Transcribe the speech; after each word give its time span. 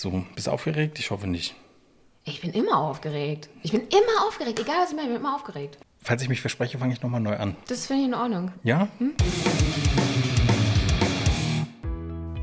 So, 0.00 0.24
bist 0.36 0.46
du 0.46 0.52
aufgeregt? 0.52 1.00
Ich 1.00 1.10
hoffe 1.10 1.26
nicht. 1.26 1.56
Ich 2.22 2.40
bin 2.40 2.52
immer 2.52 2.78
aufgeregt. 2.78 3.48
Ich 3.64 3.72
bin 3.72 3.80
immer 3.80 4.28
aufgeregt. 4.28 4.60
Egal, 4.60 4.76
was 4.82 4.90
ich 4.90 4.94
mache, 4.94 5.06
ich 5.06 5.12
bin 5.12 5.20
immer 5.20 5.34
aufgeregt. 5.34 5.76
Falls 6.00 6.22
ich 6.22 6.28
mich 6.28 6.40
verspreche, 6.40 6.78
fange 6.78 6.92
ich 6.92 7.02
nochmal 7.02 7.20
neu 7.20 7.36
an. 7.36 7.56
Das 7.66 7.86
finde 7.86 8.02
ich 8.02 8.08
in 8.08 8.14
Ordnung. 8.14 8.52
Ja? 8.62 8.86
Hm? 8.98 9.14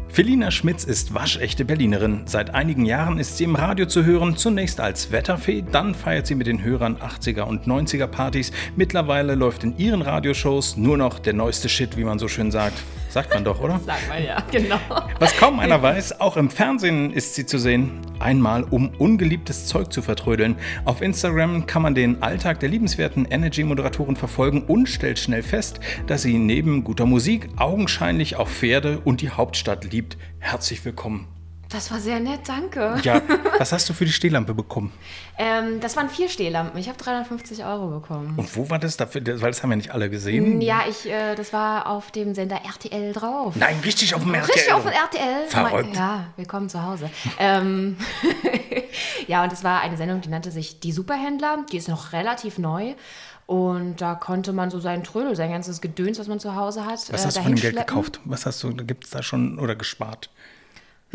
Felina 0.09 0.51
Schmitz 0.51 0.83
ist 0.83 1.13
waschechte 1.13 1.63
Berlinerin. 1.63 2.23
Seit 2.27 2.53
einigen 2.53 2.85
Jahren 2.85 3.19
ist 3.19 3.37
sie 3.37 3.45
im 3.45 3.55
Radio 3.55 3.85
zu 3.85 4.03
hören, 4.03 4.35
zunächst 4.35 4.81
als 4.81 5.13
Wetterfee, 5.13 5.63
dann 5.71 5.95
feiert 5.95 6.27
sie 6.27 6.35
mit 6.35 6.47
den 6.47 6.61
Hörern 6.61 6.97
80er 6.97 7.43
und 7.43 7.67
90er 7.67 8.07
Partys. 8.07 8.51
Mittlerweile 8.75 9.35
läuft 9.35 9.63
in 9.63 9.77
ihren 9.77 10.01
Radioshows 10.01 10.75
nur 10.75 10.97
noch 10.97 11.19
der 11.19 11.31
neueste 11.31 11.69
Shit, 11.69 11.95
wie 11.95 12.03
man 12.03 12.19
so 12.19 12.27
schön 12.27 12.51
sagt. 12.51 12.83
Sagt 13.15 13.33
man 13.33 13.45
doch, 13.45 13.61
oder? 13.61 13.79
Sagt 13.85 14.09
man 14.09 14.21
ja, 14.21 14.43
genau. 14.51 14.77
Was 15.19 15.37
kaum 15.37 15.61
einer 15.61 15.81
weiß, 15.81 16.19
auch 16.19 16.35
im 16.35 16.49
Fernsehen 16.49 17.13
ist 17.13 17.33
sie 17.33 17.45
zu 17.45 17.57
sehen. 17.57 18.01
Einmal, 18.19 18.65
um 18.65 18.89
ungeliebtes 18.89 19.67
Zeug 19.67 19.93
zu 19.93 20.01
vertrödeln. 20.01 20.57
Auf 20.83 21.01
Instagram 21.01 21.65
kann 21.65 21.81
man 21.81 21.95
den 21.95 22.21
Alltag 22.21 22.59
der 22.59 22.67
liebenswerten 22.67 23.23
Energy-Moderatoren 23.23 24.17
verfolgen 24.17 24.63
und 24.63 24.89
stellt 24.89 25.17
schnell 25.17 25.43
fest, 25.43 25.79
dass 26.07 26.23
sie 26.23 26.37
neben 26.37 26.83
guter 26.83 27.05
Musik 27.05 27.47
augenscheinlich 27.55 28.35
auch 28.35 28.49
Pferde 28.49 28.99
und 29.05 29.21
die 29.21 29.29
Hauptstadt 29.29 29.89
liebt. 29.93 30.17
Herzlich 30.39 30.83
willkommen. 30.83 31.34
Das 31.75 31.91
war 31.91 31.99
sehr 31.99 32.21
nett, 32.21 32.39
danke. 32.47 32.97
Ja, 33.03 33.21
was 33.57 33.73
hast 33.73 33.89
du 33.89 33.93
für 33.93 34.05
die 34.05 34.13
Stehlampe 34.13 34.53
bekommen? 34.53 34.93
Ähm, 35.37 35.81
das 35.81 35.97
waren 35.97 36.07
vier 36.09 36.29
Stehlampen. 36.29 36.79
Ich 36.79 36.87
habe 36.87 36.97
350 36.97 37.65
Euro 37.65 37.99
bekommen. 37.99 38.33
Und 38.37 38.55
wo 38.55 38.69
war 38.69 38.79
das? 38.79 38.95
Dafür, 38.95 39.21
weil 39.41 39.51
das 39.51 39.61
haben 39.61 39.71
ja 39.71 39.75
nicht 39.75 39.91
alle 39.91 40.09
gesehen. 40.09 40.61
Ja, 40.61 40.85
ich, 40.89 41.05
äh, 41.05 41.35
das 41.35 41.51
war 41.51 41.87
auf 41.87 42.11
dem 42.11 42.33
Sender 42.33 42.61
RTL 42.63 43.11
drauf. 43.11 43.57
Nein, 43.57 43.77
richtig 43.83 44.15
auf 44.15 44.23
dem 44.23 44.33
RTL. 44.33 44.53
Richtig 44.53 44.71
auf 44.71 44.83
dem 44.83 44.93
RTL. 44.93 45.47
Verrückt. 45.49 45.97
Ja, 45.97 46.27
willkommen 46.37 46.69
zu 46.69 46.81
Hause. 46.81 47.09
ähm, 47.39 47.97
ja, 49.27 49.43
und 49.43 49.51
es 49.51 49.65
war 49.65 49.81
eine 49.81 49.97
Sendung, 49.97 50.21
die 50.21 50.29
nannte 50.29 50.51
sich 50.51 50.79
Die 50.79 50.93
Superhändler. 50.93 51.65
Die 51.73 51.77
ist 51.77 51.89
noch 51.89 52.13
relativ 52.13 52.57
neu. 52.57 52.93
Und 53.47 53.99
da 53.99 54.15
konnte 54.15 54.53
man 54.53 54.71
so 54.71 54.79
seinen 54.79 55.03
Trödel, 55.03 55.35
sein 55.35 55.51
ganzes 55.51 55.81
Gedöns, 55.81 56.19
was 56.19 56.29
man 56.29 56.39
zu 56.39 56.55
Hause 56.55 56.85
hat. 56.85 57.11
Was 57.11 57.25
hast 57.25 57.35
äh, 57.35 57.39
du 57.39 57.43
von 57.43 57.55
dem 57.55 57.61
Geld 57.61 57.75
gekauft? 57.75 58.21
Was 58.23 58.45
hast 58.45 58.63
du, 58.63 58.73
gibt 58.73 59.03
es 59.03 59.09
da 59.09 59.21
schon 59.21 59.59
oder 59.59 59.75
gespart? 59.75 60.29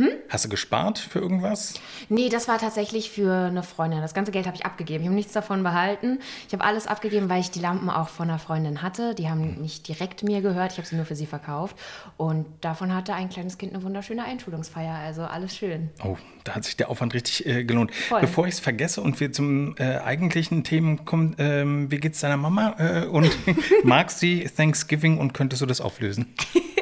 Hm? 0.00 0.08
Hast 0.30 0.46
du 0.46 0.48
gespart 0.48 0.98
für 0.98 1.18
irgendwas? 1.18 1.74
Nee, 2.08 2.30
das 2.30 2.48
war 2.48 2.56
tatsächlich 2.56 3.10
für 3.10 3.32
eine 3.32 3.62
Freundin. 3.62 4.00
Das 4.00 4.14
ganze 4.14 4.32
Geld 4.32 4.46
habe 4.46 4.56
ich 4.56 4.64
abgegeben. 4.64 5.02
Ich 5.02 5.08
habe 5.08 5.14
nichts 5.14 5.32
davon 5.34 5.62
behalten. 5.62 6.20
Ich 6.46 6.54
habe 6.54 6.64
alles 6.64 6.86
abgegeben, 6.86 7.28
weil 7.28 7.40
ich 7.40 7.50
die 7.50 7.60
Lampen 7.60 7.90
auch 7.90 8.08
von 8.08 8.30
einer 8.30 8.38
Freundin 8.38 8.80
hatte. 8.80 9.14
Die 9.14 9.28
haben 9.28 9.60
nicht 9.60 9.86
direkt 9.88 10.22
mir 10.22 10.40
gehört. 10.40 10.72
Ich 10.72 10.78
habe 10.78 10.88
sie 10.88 10.96
nur 10.96 11.04
für 11.04 11.16
sie 11.16 11.26
verkauft. 11.26 11.76
Und 12.16 12.46
davon 12.62 12.94
hatte 12.94 13.12
ein 13.12 13.28
kleines 13.28 13.58
Kind 13.58 13.74
eine 13.74 13.82
wunderschöne 13.82 14.24
Einschulungsfeier. 14.24 14.94
Also 14.94 15.22
alles 15.22 15.54
schön. 15.54 15.90
Oh, 16.02 16.16
da 16.44 16.54
hat 16.54 16.64
sich 16.64 16.78
der 16.78 16.88
Aufwand 16.88 17.12
richtig 17.12 17.44
äh, 17.44 17.64
gelohnt. 17.64 17.94
Voll. 17.94 18.22
Bevor 18.22 18.46
ich 18.46 18.54
es 18.54 18.60
vergesse 18.60 19.02
und 19.02 19.20
wir 19.20 19.32
zum 19.32 19.76
äh, 19.76 19.98
eigentlichen 19.98 20.64
Themen 20.64 21.04
kommen, 21.04 21.36
ähm, 21.38 21.90
wie 21.90 22.00
es 22.00 22.20
deiner 22.20 22.38
Mama? 22.38 22.74
Äh, 22.78 23.04
und 23.04 23.30
magst 23.84 24.18
sie 24.18 24.44
Thanksgiving 24.44 25.18
und 25.18 25.34
könntest 25.34 25.60
du 25.60 25.66
das 25.66 25.82
auflösen? 25.82 26.34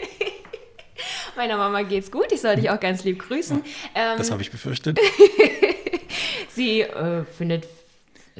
Meiner 1.38 1.56
Mama 1.56 1.82
geht's 1.82 2.10
gut. 2.10 2.32
Ich 2.32 2.40
soll 2.40 2.56
dich 2.56 2.68
auch 2.68 2.80
ganz 2.80 3.04
lieb 3.04 3.20
grüßen. 3.20 3.62
Ja, 3.94 4.16
das 4.16 4.26
ähm, 4.26 4.32
habe 4.32 4.42
ich 4.42 4.50
befürchtet. 4.50 4.98
sie 6.48 6.80
äh, 6.80 7.24
findet 7.24 7.64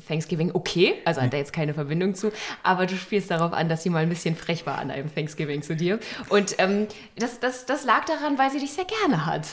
Thanksgiving 0.08 0.50
okay, 0.52 0.94
also 1.04 1.20
hat 1.20 1.32
da 1.32 1.36
jetzt 1.36 1.52
keine 1.52 1.74
Verbindung 1.74 2.16
zu, 2.16 2.32
aber 2.64 2.86
du 2.86 2.96
spielst 2.96 3.30
darauf 3.30 3.52
an, 3.52 3.68
dass 3.68 3.84
sie 3.84 3.90
mal 3.90 4.02
ein 4.02 4.08
bisschen 4.08 4.34
frech 4.34 4.66
war 4.66 4.78
an 4.78 4.90
einem 4.90 5.14
Thanksgiving 5.14 5.62
zu 5.62 5.76
dir. 5.76 6.00
Und 6.28 6.56
ähm, 6.58 6.88
das, 7.16 7.38
das, 7.38 7.66
das 7.66 7.84
lag 7.84 8.04
daran, 8.04 8.36
weil 8.36 8.50
sie 8.50 8.58
dich 8.58 8.72
sehr 8.72 8.84
gerne 8.84 9.26
hat. 9.26 9.46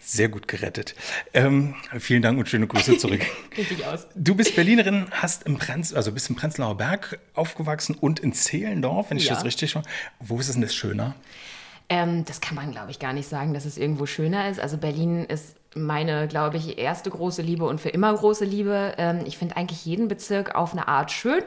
Sehr 0.00 0.28
gut 0.28 0.48
gerettet. 0.48 0.96
Ähm, 1.34 1.76
vielen 2.00 2.22
Dank 2.22 2.36
und 2.36 2.48
schöne 2.48 2.66
Grüße 2.66 2.98
zurück. 2.98 3.20
Richtig 3.56 3.86
aus. 3.86 4.08
Du 4.16 4.34
bist 4.34 4.56
Berlinerin, 4.56 5.06
hast 5.12 5.44
im 5.44 5.56
Prenz, 5.56 5.92
also 5.92 6.10
bist 6.10 6.28
im 6.30 6.34
Prenzlauer 6.34 6.76
Berg 6.76 7.20
aufgewachsen 7.34 7.94
und 7.94 8.18
in 8.18 8.32
Zehlendorf, 8.32 9.10
wenn 9.10 9.18
ich 9.18 9.26
ja. 9.26 9.34
das 9.34 9.44
richtig 9.44 9.76
mache. 9.76 9.86
Wo 10.18 10.40
ist 10.40 10.48
es 10.48 10.54
denn 10.54 10.62
das 10.62 10.74
schöner? 10.74 11.14
Ähm, 11.92 12.24
das 12.24 12.40
kann 12.40 12.54
man, 12.54 12.70
glaube 12.70 12.90
ich, 12.90 12.98
gar 12.98 13.12
nicht 13.12 13.28
sagen, 13.28 13.52
dass 13.52 13.66
es 13.66 13.76
irgendwo 13.76 14.06
schöner 14.06 14.48
ist. 14.48 14.58
Also 14.58 14.78
Berlin 14.78 15.26
ist 15.26 15.56
meine, 15.74 16.26
glaube 16.26 16.56
ich, 16.56 16.78
erste 16.78 17.10
große 17.10 17.42
Liebe 17.42 17.66
und 17.66 17.82
für 17.82 17.90
immer 17.90 18.14
große 18.14 18.46
Liebe. 18.46 18.94
Ähm, 18.96 19.20
ich 19.26 19.36
finde 19.36 19.58
eigentlich 19.58 19.84
jeden 19.84 20.08
Bezirk 20.08 20.54
auf 20.54 20.72
eine 20.72 20.88
Art 20.88 21.10
schön. 21.10 21.42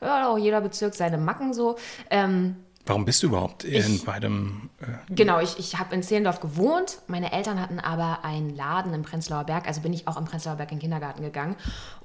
Ja, 0.00 0.28
auch 0.28 0.38
jeder 0.38 0.60
Bezirk 0.60 0.94
seine 0.94 1.18
Macken 1.18 1.52
so. 1.52 1.76
Ähm, 2.10 2.54
Warum 2.86 3.04
bist 3.04 3.24
du 3.24 3.26
überhaupt 3.26 3.64
in 3.64 3.96
ich, 3.96 4.04
beidem? 4.04 4.70
Äh, 4.80 5.12
genau, 5.12 5.40
ich, 5.40 5.58
ich 5.58 5.80
habe 5.80 5.96
in 5.96 6.04
Zehlendorf 6.04 6.38
gewohnt. 6.38 7.00
Meine 7.08 7.32
Eltern 7.32 7.60
hatten 7.60 7.80
aber 7.80 8.24
einen 8.24 8.54
Laden 8.54 8.94
im 8.94 9.02
Prenzlauer 9.02 9.44
Berg. 9.44 9.66
Also 9.66 9.80
bin 9.80 9.92
ich 9.92 10.06
auch 10.06 10.16
im 10.16 10.26
Prenzlauer 10.26 10.54
Berg 10.54 10.70
in 10.70 10.76
den 10.76 10.82
Kindergarten 10.82 11.22
gegangen. 11.22 11.56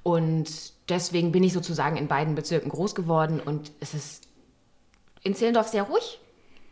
Und 0.01 0.49
deswegen 0.89 1.31
bin 1.31 1.43
ich 1.43 1.53
sozusagen 1.53 1.95
in 1.95 2.07
beiden 2.07 2.33
Bezirken 2.33 2.69
groß 2.69 2.95
geworden. 2.95 3.39
Und 3.39 3.71
es 3.81 3.93
ist 3.93 4.27
in 5.21 5.35
Zehlendorf 5.35 5.67
sehr 5.67 5.83
ruhig. 5.83 6.19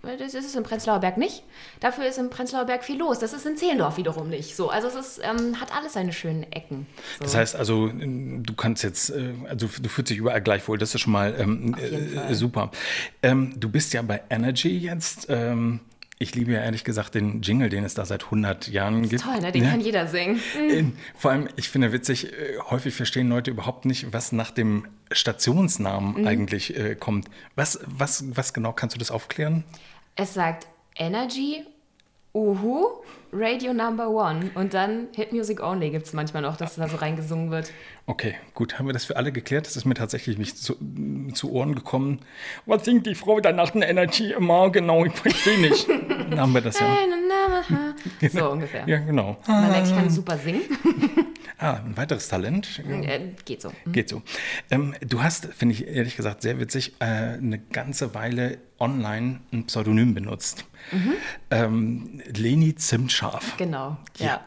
Das 0.02 0.34
ist 0.34 0.46
es 0.46 0.56
im 0.56 0.64
Prenzlauer 0.64 1.00
Berg 1.00 1.18
nicht. 1.18 1.44
Dafür 1.80 2.08
ist 2.08 2.18
im 2.18 2.30
Prenzlauer 2.30 2.66
Berg 2.66 2.84
viel 2.84 2.98
los. 2.98 3.20
Das 3.20 3.34
ist 3.34 3.46
in 3.46 3.56
Zehlendorf 3.56 3.98
wiederum 3.98 4.30
nicht. 4.30 4.56
So, 4.56 4.70
also 4.70 4.88
es 4.88 4.96
ist, 4.96 5.22
ähm, 5.24 5.60
hat 5.62 5.76
alles 5.76 5.94
seine 5.94 6.12
schönen 6.12 6.44
Ecken. 6.52 6.88
So. 7.20 7.26
Das 7.26 7.36
heißt 7.36 7.56
also, 7.56 7.92
du 7.94 8.54
kannst 8.56 8.84
jetzt, 8.84 9.12
äh, 9.12 9.34
also 9.48 9.68
du 9.68 9.90
fühlst 9.90 10.10
dich 10.10 10.18
überall 10.18 10.42
gleich 10.42 10.68
wohl. 10.68 10.80
Das 10.80 10.96
ist 10.96 11.02
schon 11.02 11.14
mal 11.14 11.36
ähm, 11.38 11.76
äh, 11.76 12.34
super. 12.34 12.72
Ähm, 13.22 13.54
du 13.60 13.70
bist 13.70 13.94
ja 13.94 14.02
bei 14.02 14.22
Energy 14.30 14.76
jetzt. 14.78 15.28
Ähm, 15.30 15.82
ich 16.22 16.36
liebe 16.36 16.52
ja 16.52 16.62
ehrlich 16.62 16.84
gesagt 16.84 17.16
den 17.16 17.42
Jingle, 17.42 17.70
den 17.70 17.84
es 17.84 17.96
da 17.96 18.06
seit 18.06 18.26
100 18.26 18.68
Jahren 18.68 19.10
gibt. 19.10 19.24
Toll, 19.24 19.40
ne? 19.40 19.52
den 19.52 19.64
ja. 19.64 19.72
kann 19.72 19.82
jeder 19.82 20.06
singen. 20.06 20.40
Mhm. 20.56 20.94
Vor 21.16 21.32
allem, 21.32 21.48
ich 21.56 21.70
finde 21.70 21.92
witzig, 21.92 22.32
äh, 22.32 22.60
häufig 22.70 22.94
verstehen 22.94 23.28
Leute 23.28 23.50
überhaupt 23.50 23.86
nicht, 23.86 24.14
was 24.14 24.32
nach 24.32 24.52
dem 24.52 24.86
Stationsnamen 25.12 26.22
mhm. 26.22 26.28
eigentlich 26.28 26.78
äh, 26.78 26.96
kommt. 26.96 27.28
Was, 27.56 27.80
was, 27.88 28.24
was 28.36 28.54
genau, 28.54 28.72
kannst 28.72 28.96
du 28.96 29.00
das 29.00 29.10
aufklären? 29.10 29.64
Es 30.16 30.34
sagt 30.34 30.68
Energy, 30.96 31.66
Uhu, 32.34 32.86
Radio 33.34 33.74
Number 33.74 34.10
One 34.10 34.52
und 34.56 34.74
dann 34.74 35.08
Hit 35.16 35.32
Music 35.32 35.62
Only 35.64 35.90
gibt 35.90 36.06
es 36.06 36.14
manchmal 36.14 36.42
noch, 36.42 36.58
dass 36.58 36.76
da 36.76 36.88
so 36.88 36.98
reingesungen 36.98 37.50
wird. 37.50 37.72
Okay, 38.08 38.36
gut, 38.54 38.78
haben 38.78 38.88
wir 38.88 38.94
das 38.94 39.06
für 39.06 39.16
alle 39.16 39.32
geklärt? 39.32 39.66
Das 39.66 39.78
ist 39.78 39.86
mir 39.86 39.94
tatsächlich 39.94 40.38
nicht 40.38 40.58
zu, 40.58 40.76
zu 41.34 41.52
Ohren 41.52 41.76
gekommen. 41.76 42.20
Was 42.66 42.84
singt 42.84 43.06
die 43.06 43.16
Frau 43.16 43.40
der 43.40 43.52
Energy 43.52 44.34
immer? 44.34 44.70
Genau, 44.70 45.06
ich 45.06 45.14
verstehe 45.14 45.60
nicht. 45.60 45.88
Dann 46.30 46.40
haben 46.40 46.54
wir 46.54 46.62
das 46.62 46.80
ja. 46.80 46.98
So 48.30 48.50
ungefähr. 48.52 48.88
Ja, 48.88 49.00
genau. 49.00 49.38
Man 49.48 49.70
merkt, 49.70 49.88
ich 49.88 49.96
kann 49.96 50.10
super 50.10 50.38
singen. 50.38 50.62
Ah, 51.62 51.74
ein 51.86 51.96
weiteres 51.96 52.28
Talent. 52.28 52.80
Äh, 52.80 53.34
geht 53.46 53.62
so. 53.62 53.72
Mhm. 53.86 53.92
Geht 53.92 54.10
so. 54.10 54.24
Ähm, 54.72 54.96
du 55.02 55.22
hast, 55.22 55.46
finde 55.54 55.76
ich 55.76 55.88
ehrlich 55.88 56.16
gesagt 56.16 56.42
sehr 56.42 56.60
witzig, 56.60 56.96
äh, 57.00 57.06
eine 57.06 57.60
ganze 57.60 58.16
Weile 58.16 58.58
online 58.80 59.42
ein 59.54 59.68
Pseudonym 59.68 60.16
benutzt. 60.16 60.66
Mhm. 60.92 61.14
Ähm, 61.52 62.22
Leni 62.36 62.74
Zimtscharf. 62.74 63.58
Genau. 63.58 63.98
Ja. 64.18 64.26
ja. 64.26 64.44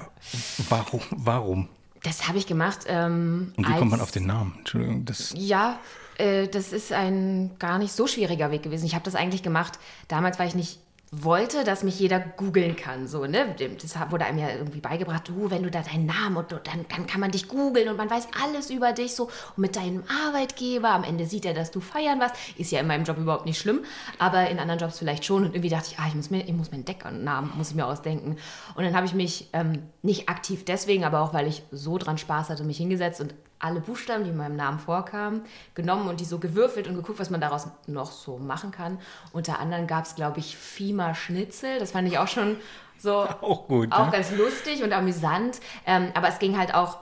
Warum? 0.68 1.02
Warum? 1.10 1.68
Das 2.02 2.26
habe 2.26 2.38
ich 2.38 2.48
gemacht. 2.48 2.80
Ähm, 2.88 3.52
Und 3.56 3.68
wie 3.68 3.72
kommt 3.74 3.92
man 3.92 4.00
auf 4.00 4.10
den 4.10 4.26
Namen? 4.26 4.56
Entschuldigung. 4.58 5.04
Das 5.04 5.32
ja, 5.36 5.78
äh, 6.18 6.48
das 6.48 6.72
ist 6.72 6.92
ein 6.92 7.52
gar 7.60 7.78
nicht 7.78 7.92
so 7.92 8.08
schwieriger 8.08 8.50
Weg 8.50 8.64
gewesen. 8.64 8.86
Ich 8.86 8.94
habe 8.94 9.04
das 9.04 9.14
eigentlich 9.14 9.44
gemacht. 9.44 9.78
Damals 10.08 10.40
war 10.40 10.46
ich 10.46 10.56
nicht 10.56 10.80
wollte, 11.22 11.64
dass 11.64 11.82
mich 11.82 11.98
jeder 11.98 12.18
googeln 12.20 12.76
kann. 12.76 13.06
So, 13.06 13.26
ne? 13.26 13.54
Das 13.80 13.94
wurde 14.10 14.24
einem 14.24 14.38
ja 14.38 14.50
irgendwie 14.50 14.80
beigebracht, 14.80 15.28
du, 15.28 15.50
wenn 15.50 15.62
du 15.62 15.70
da 15.70 15.82
deinen 15.82 16.06
Namen 16.06 16.36
und 16.36 16.50
dann, 16.52 16.86
dann 16.88 17.06
kann 17.06 17.20
man 17.20 17.30
dich 17.30 17.48
googeln 17.48 17.88
und 17.88 17.96
man 17.96 18.10
weiß 18.10 18.28
alles 18.42 18.70
über 18.70 18.92
dich 18.92 19.14
so. 19.14 19.24
Und 19.24 19.58
mit 19.58 19.76
deinem 19.76 20.02
Arbeitgeber, 20.26 20.90
am 20.90 21.04
Ende 21.04 21.26
sieht 21.26 21.44
er, 21.44 21.54
dass 21.54 21.70
du 21.70 21.80
feiern 21.80 22.20
warst. 22.20 22.34
Ist 22.58 22.72
ja 22.72 22.80
in 22.80 22.86
meinem 22.86 23.04
Job 23.04 23.18
überhaupt 23.18 23.46
nicht 23.46 23.58
schlimm, 23.58 23.80
aber 24.18 24.48
in 24.48 24.58
anderen 24.58 24.80
Jobs 24.80 24.98
vielleicht 24.98 25.24
schon. 25.24 25.44
Und 25.44 25.54
irgendwie 25.54 25.70
dachte 25.70 25.88
ich, 25.92 25.98
ah, 25.98 26.06
ich 26.08 26.14
muss 26.14 26.30
mir, 26.30 26.44
ich 26.44 26.52
muss 26.52 26.70
meinen 26.70 26.84
Decknamen, 26.84 27.52
muss 27.56 27.70
ich 27.70 27.76
mir 27.76 27.86
ausdenken. 27.86 28.36
Und 28.74 28.84
dann 28.84 28.96
habe 28.96 29.06
ich 29.06 29.14
mich 29.14 29.50
ähm, 29.52 29.82
nicht 30.02 30.28
aktiv 30.28 30.64
deswegen, 30.64 31.04
aber 31.04 31.20
auch 31.20 31.34
weil 31.34 31.46
ich 31.46 31.62
so 31.70 31.98
dran 31.98 32.18
Spaß 32.18 32.50
hatte, 32.50 32.64
mich 32.64 32.78
hingesetzt 32.78 33.20
und 33.20 33.34
alle 33.64 33.80
Buchstaben, 33.80 34.24
die 34.24 34.30
in 34.30 34.36
meinem 34.36 34.56
Namen 34.56 34.78
vorkamen, 34.78 35.42
genommen 35.74 36.08
und 36.08 36.20
die 36.20 36.24
so 36.24 36.38
gewürfelt 36.38 36.86
und 36.86 36.94
geguckt, 36.94 37.18
was 37.18 37.30
man 37.30 37.40
daraus 37.40 37.68
noch 37.86 38.12
so 38.12 38.38
machen 38.38 38.70
kann. 38.70 38.98
Unter 39.32 39.58
anderem 39.58 39.86
gab 39.86 40.04
es, 40.04 40.14
glaube 40.14 40.38
ich, 40.38 40.56
Fima 40.56 41.14
Schnitzel. 41.14 41.78
Das 41.78 41.92
fand 41.92 42.06
ich 42.06 42.18
auch 42.18 42.28
schon 42.28 42.56
so 42.98 43.12
auch 43.40 43.66
gut, 43.66 43.90
auch 43.92 44.06
ja? 44.06 44.10
ganz 44.10 44.30
lustig 44.32 44.82
und 44.82 44.92
amüsant. 44.92 45.60
Ähm, 45.86 46.12
aber 46.14 46.28
es 46.28 46.38
ging 46.38 46.58
halt 46.58 46.74
auch 46.74 46.98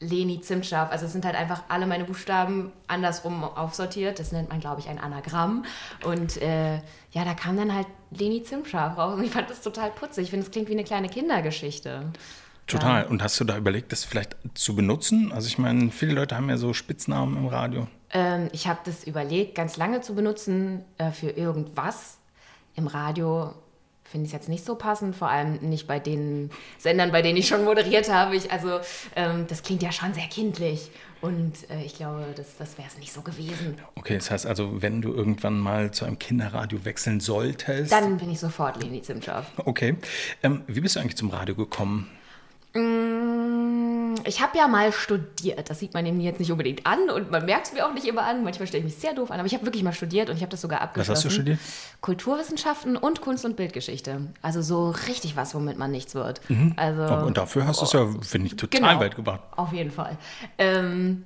Leni 0.00 0.40
Zimtscharf. 0.40 0.90
Also 0.90 1.06
es 1.06 1.12
sind 1.12 1.24
halt 1.24 1.36
einfach 1.36 1.64
alle 1.68 1.86
meine 1.86 2.04
Buchstaben 2.04 2.72
andersrum 2.86 3.44
aufsortiert. 3.44 4.18
Das 4.18 4.32
nennt 4.32 4.48
man, 4.50 4.60
glaube 4.60 4.80
ich, 4.80 4.88
ein 4.88 4.98
Anagramm. 4.98 5.64
Und 6.04 6.40
äh, 6.42 6.76
ja, 7.12 7.24
da 7.24 7.34
kam 7.34 7.56
dann 7.56 7.74
halt 7.74 7.86
Leni 8.10 8.42
Zimtscharf 8.42 8.96
raus. 8.98 9.14
Und 9.18 9.24
ich 9.24 9.30
fand 9.30 9.48
das 9.48 9.62
total 9.62 9.90
putzig. 9.90 10.24
Ich 10.24 10.30
finde, 10.30 10.46
es 10.46 10.52
klingt 10.52 10.68
wie 10.68 10.72
eine 10.72 10.84
kleine 10.84 11.08
Kindergeschichte. 11.08 12.12
Total. 12.66 13.02
Ja. 13.02 13.08
Und 13.08 13.22
hast 13.22 13.38
du 13.38 13.44
da 13.44 13.56
überlegt, 13.56 13.92
das 13.92 14.04
vielleicht 14.04 14.36
zu 14.54 14.74
benutzen? 14.74 15.32
Also 15.32 15.46
ich 15.46 15.58
meine, 15.58 15.90
viele 15.90 16.14
Leute 16.14 16.36
haben 16.36 16.48
ja 16.48 16.56
so 16.56 16.72
Spitznamen 16.72 17.36
im 17.36 17.46
Radio. 17.46 17.86
Ähm, 18.10 18.48
ich 18.52 18.66
habe 18.66 18.80
das 18.84 19.04
überlegt, 19.04 19.54
ganz 19.54 19.76
lange 19.76 20.00
zu 20.00 20.14
benutzen 20.14 20.84
äh, 20.98 21.10
für 21.10 21.30
irgendwas. 21.30 22.18
Im 22.74 22.86
Radio 22.86 23.54
finde 24.04 24.26
ich 24.26 24.30
es 24.30 24.32
jetzt 24.32 24.48
nicht 24.48 24.64
so 24.64 24.76
passend, 24.76 25.16
vor 25.16 25.28
allem 25.28 25.54
nicht 25.68 25.86
bei 25.86 25.98
den 25.98 26.50
Sendern, 26.78 27.10
bei 27.10 27.22
denen 27.22 27.36
ich 27.36 27.48
schon 27.48 27.64
moderiert 27.64 28.12
habe. 28.12 28.36
Ich, 28.36 28.52
also 28.52 28.80
ähm, 29.16 29.46
das 29.48 29.62
klingt 29.62 29.82
ja 29.82 29.90
schon 29.90 30.14
sehr 30.14 30.26
kindlich 30.28 30.90
und 31.20 31.68
äh, 31.70 31.82
ich 31.84 31.96
glaube, 31.96 32.24
das, 32.36 32.56
das 32.56 32.78
wäre 32.78 32.88
es 32.88 32.98
nicht 32.98 33.12
so 33.12 33.22
gewesen. 33.22 33.76
Okay, 33.96 34.14
das 34.14 34.30
heißt 34.30 34.46
also, 34.46 34.80
wenn 34.80 35.02
du 35.02 35.12
irgendwann 35.12 35.58
mal 35.58 35.90
zu 35.90 36.04
einem 36.04 36.18
Kinderradio 36.18 36.84
wechseln 36.84 37.20
solltest. 37.20 37.90
Dann 37.90 38.16
bin 38.16 38.30
ich 38.30 38.38
sofort 38.38 38.82
Leni 38.82 39.02
Zimschow. 39.02 39.44
Okay. 39.56 39.96
Ähm, 40.42 40.62
wie 40.66 40.80
bist 40.80 40.96
du 40.96 41.00
eigentlich 41.00 41.16
zum 41.16 41.30
Radio 41.30 41.54
gekommen? 41.54 42.08
Mm, 42.76 44.14
ich 44.24 44.40
habe 44.40 44.56
ja 44.58 44.68
mal 44.68 44.92
studiert. 44.92 45.68
Das 45.70 45.78
sieht 45.78 45.94
man 45.94 46.04
mir 46.16 46.22
jetzt 46.24 46.40
nicht 46.40 46.50
unbedingt 46.50 46.86
an 46.86 47.10
und 47.10 47.30
man 47.30 47.44
merkt 47.44 47.68
es 47.68 47.72
mir 47.72 47.86
auch 47.86 47.92
nicht 47.92 48.06
immer 48.06 48.22
an. 48.24 48.44
Manchmal 48.44 48.66
stelle 48.66 48.80
ich 48.84 48.92
mich 48.92 49.00
sehr 49.00 49.14
doof 49.14 49.30
an, 49.30 49.38
aber 49.38 49.46
ich 49.46 49.54
habe 49.54 49.64
wirklich 49.64 49.82
mal 49.82 49.92
studiert 49.92 50.28
und 50.30 50.36
ich 50.36 50.42
habe 50.42 50.50
das 50.50 50.60
sogar 50.60 50.80
abgeschlossen. 50.80 51.10
Was 51.10 51.18
hast 51.18 51.24
du 51.24 51.30
studiert? 51.30 51.58
Kulturwissenschaften 52.00 52.96
und 52.96 53.20
Kunst- 53.20 53.44
und 53.44 53.56
Bildgeschichte. 53.56 54.20
Also 54.42 54.62
so 54.62 54.90
richtig 55.08 55.36
was, 55.36 55.54
womit 55.54 55.78
man 55.78 55.90
nichts 55.90 56.14
wird. 56.14 56.40
Mhm. 56.48 56.72
Also, 56.76 57.02
und 57.26 57.36
dafür 57.36 57.66
hast 57.66 57.80
du 57.80 57.84
es 57.84 57.92
ja, 57.92 58.06
finde 58.22 58.48
ich, 58.48 58.56
total 58.56 58.80
Genau. 58.80 59.00
weit 59.00 59.16
gebracht. 59.16 59.40
Auf 59.56 59.72
jeden 59.72 59.90
Fall. 59.90 60.16
Ähm, 60.58 61.24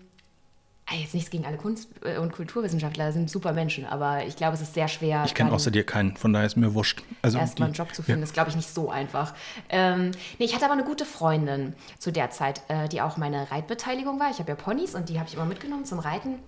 jetzt 0.96 1.14
nichts 1.14 1.30
gegen 1.30 1.44
alle 1.46 1.56
Kunst- 1.56 1.88
äh, 2.04 2.18
und 2.18 2.32
Kulturwissenschaftler, 2.32 3.06
das 3.06 3.14
sind 3.14 3.30
super 3.30 3.52
Menschen, 3.52 3.86
aber 3.86 4.24
ich 4.24 4.36
glaube, 4.36 4.54
es 4.54 4.60
ist 4.60 4.74
sehr 4.74 4.88
schwer. 4.88 5.22
Ich 5.26 5.34
kenne 5.34 5.52
außer 5.52 5.70
dir 5.70 5.84
keinen, 5.84 6.16
von 6.16 6.32
daher 6.32 6.46
ist 6.46 6.56
mir 6.56 6.74
wurscht. 6.74 7.02
Also 7.22 7.38
erstmal 7.38 7.66
einen 7.66 7.74
Job 7.74 7.94
zu 7.94 8.02
finden, 8.02 8.22
ist, 8.22 8.34
glaube 8.34 8.50
ich, 8.50 8.56
nicht 8.56 8.72
so 8.72 8.90
einfach. 8.90 9.34
Ähm, 9.68 10.10
nee, 10.38 10.44
ich 10.44 10.54
hatte 10.54 10.64
aber 10.64 10.74
eine 10.74 10.84
gute 10.84 11.04
Freundin 11.04 11.74
zu 11.98 12.12
der 12.12 12.30
Zeit, 12.30 12.62
äh, 12.68 12.88
die 12.88 13.00
auch 13.00 13.16
meine 13.16 13.50
Reitbeteiligung 13.50 14.18
war. 14.18 14.30
Ich 14.30 14.38
habe 14.38 14.48
ja 14.48 14.56
Ponys 14.56 14.94
und 14.94 15.08
die 15.08 15.18
habe 15.18 15.28
ich 15.28 15.34
immer 15.34 15.46
mitgenommen 15.46 15.84
zum 15.84 15.98
Reiten. 15.98 16.38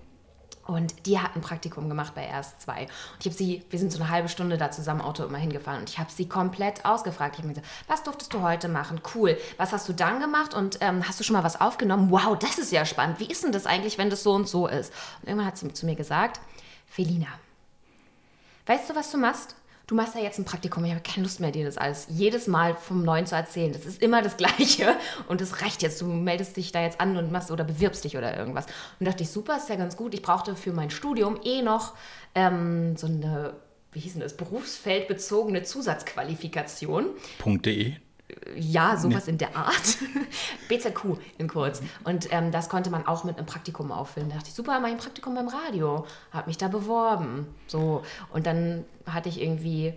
Und 0.65 1.07
die 1.07 1.19
hat 1.19 1.35
ein 1.35 1.41
Praktikum 1.41 1.89
gemacht 1.89 2.15
bei 2.15 2.31
RS2. 2.31 2.83
Und 2.83 2.89
ich 3.19 3.27
habe 3.27 3.35
sie, 3.35 3.65
wir 3.71 3.79
sind 3.79 3.91
so 3.91 4.01
eine 4.01 4.11
halbe 4.11 4.29
Stunde 4.29 4.57
da 4.57 4.71
zusammen 4.71 5.01
Auto 5.01 5.25
immer 5.25 5.39
hingefahren 5.39 5.81
und 5.81 5.91
ich 5.91 5.99
habe 5.99 6.11
sie 6.11 6.29
komplett 6.29 6.85
ausgefragt. 6.85 7.35
Ich 7.35 7.39
habe 7.39 7.49
mir 7.49 7.55
gesagt, 7.55 7.73
was 7.89 8.05
durftest 8.05 8.33
du 8.33 8.43
heute 8.43 8.69
machen? 8.69 9.01
Cool. 9.15 9.37
Was 9.57 9.73
hast 9.73 9.89
du 9.89 9.93
dann 9.93 10.21
gemacht? 10.21 10.55
Und 10.55 10.79
ähm, 10.81 11.07
hast 11.07 11.19
du 11.19 11.25
schon 11.25 11.35
mal 11.35 11.43
was 11.43 11.61
aufgenommen? 11.61 12.11
Wow, 12.13 12.39
das 12.39 12.59
ist 12.59 12.71
ja 12.71 12.85
spannend. 12.85 13.19
Wie 13.19 13.27
ist 13.27 13.43
denn 13.43 13.51
das 13.51 13.67
eigentlich, 13.67 13.99
wenn 13.99 14.09
das 14.09 14.23
so 14.23 14.33
und 14.33 14.49
so 14.49 14.69
ist? 14.69 14.93
Und 15.21 15.29
irgendwann 15.29 15.49
hat 15.49 15.59
sie 15.59 15.73
zu 15.73 15.85
mir 15.85 15.97
gesagt, 15.97 16.41
Felina, 16.87 17.29
weißt 18.67 18.91
du, 18.91 18.95
was 18.95 19.11
du 19.11 19.19
machst? 19.19 19.57
Du 19.87 19.95
machst 19.95 20.15
ja 20.15 20.21
jetzt 20.21 20.39
ein 20.39 20.45
Praktikum, 20.45 20.85
ich 20.85 20.93
habe 20.93 21.03
keine 21.03 21.25
Lust 21.25 21.41
mehr, 21.41 21.51
dir 21.51 21.65
das 21.65 21.77
alles 21.77 22.07
jedes 22.09 22.47
Mal 22.47 22.77
vom 22.77 23.03
Neuen 23.03 23.27
zu 23.27 23.35
erzählen. 23.35 23.73
Das 23.73 23.85
ist 23.85 24.03
immer 24.03 24.23
das 24.23 24.37
Gleiche 24.43 24.97
und 25.29 25.41
das 25.41 25.61
reicht 25.63 25.83
jetzt. 25.83 26.01
Du 26.01 26.07
meldest 26.07 26.57
dich 26.57 26.73
da 26.73 26.83
jetzt 26.83 27.01
an 27.01 27.17
und 27.17 27.33
machst 27.33 27.51
oder 27.51 27.65
bewirbst 27.65 28.05
dich 28.05 28.17
oder 28.17 28.37
irgendwas. 28.37 28.67
Und 29.01 29.07
dachte 29.07 29.23
ich, 29.23 29.31
super, 29.31 29.57
ist 29.57 29.69
ja 29.69 29.77
ganz 29.77 29.97
gut. 29.97 30.15
Ich 30.15 30.23
brauchte 30.23 30.57
für 30.57 30.73
mein 30.73 30.91
Studium 30.91 31.39
eh 31.45 31.63
noch 31.63 31.95
ähm, 32.35 32.97
so 32.97 33.07
eine, 33.07 33.55
wie 33.93 34.01
hieß 34.01 34.13
denn 34.15 34.23
das, 34.23 34.37
berufsfeldbezogene 34.37 35.63
Zusatzqualifikation. 35.63 37.07
.de. 37.45 37.95
Ja, 38.57 38.97
sowas 38.97 39.29
in 39.29 39.39
der 39.39 39.57
Art. 39.57 39.99
BZQ 40.69 41.19
in 41.39 41.49
kurz. 41.49 41.83
Und 42.05 42.29
ähm, 42.33 42.51
das 42.51 42.69
konnte 42.69 42.91
man 42.91 43.07
auch 43.07 43.25
mit 43.25 43.39
einem 43.39 43.47
Praktikum 43.47 43.93
auffüllen. 43.93 44.29
Da 44.29 44.37
dachte 44.37 44.49
ich, 44.49 44.55
super, 44.55 44.79
mach 44.81 44.89
ich 44.89 44.95
ein 44.95 45.01
Praktikum 45.01 45.35
beim 45.35 45.49
Radio. 45.49 46.07
Habe 46.31 46.49
mich 46.49 46.59
da 46.59 46.69
beworben. 46.69 47.47
So. 47.67 48.03
Und 48.33 48.47
dann 48.47 48.85
hatte 49.07 49.29
ich 49.29 49.41
irgendwie 49.41 49.95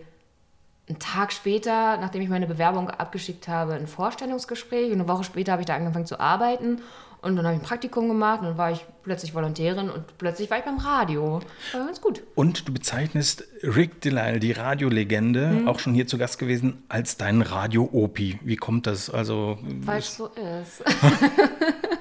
einen 0.87 0.99
Tag 0.99 1.33
später, 1.33 1.97
nachdem 1.97 2.21
ich 2.21 2.29
meine 2.29 2.47
Bewerbung 2.47 2.89
abgeschickt 2.89 3.47
habe, 3.47 3.73
ein 3.73 3.87
Vorstellungsgespräch. 3.87 4.87
Und 4.91 4.99
eine 4.99 5.07
Woche 5.07 5.23
später 5.23 5.51
habe 5.53 5.61
ich 5.61 5.65
da 5.65 5.75
angefangen 5.75 6.05
zu 6.05 6.19
arbeiten. 6.19 6.81
Und 7.21 7.35
dann 7.37 7.45
habe 7.47 7.55
ich 7.55 7.61
ein 7.61 7.65
Praktikum 7.65 8.07
gemacht 8.07 8.41
und 8.41 8.45
dann 8.49 8.57
war 8.59 8.69
ich 8.69 8.85
plötzlich 9.01 9.33
Volontärin 9.33 9.89
und 9.89 10.15
plötzlich 10.19 10.51
war 10.51 10.59
ich 10.59 10.63
beim 10.63 10.77
Radio. 10.77 11.39
War 11.73 11.85
ganz 11.87 11.99
gut. 11.99 12.21
Und 12.35 12.67
du 12.67 12.73
bezeichnest 12.73 13.45
Rick 13.63 13.99
Delisle, 14.01 14.39
die 14.39 14.51
Radiolegende, 14.51 15.47
Mhm. 15.47 15.67
auch 15.67 15.79
schon 15.79 15.95
hier 15.95 16.05
zu 16.05 16.19
Gast 16.19 16.37
gewesen, 16.37 16.83
als 16.87 17.17
deinen 17.17 17.41
Radio-Opi. 17.41 18.39
Wie 18.43 18.57
kommt 18.57 18.85
das? 18.85 19.09
Also, 19.09 19.57
Weil 19.63 19.99
es 19.99 20.17
so 20.17 20.27
ist. 20.27 20.83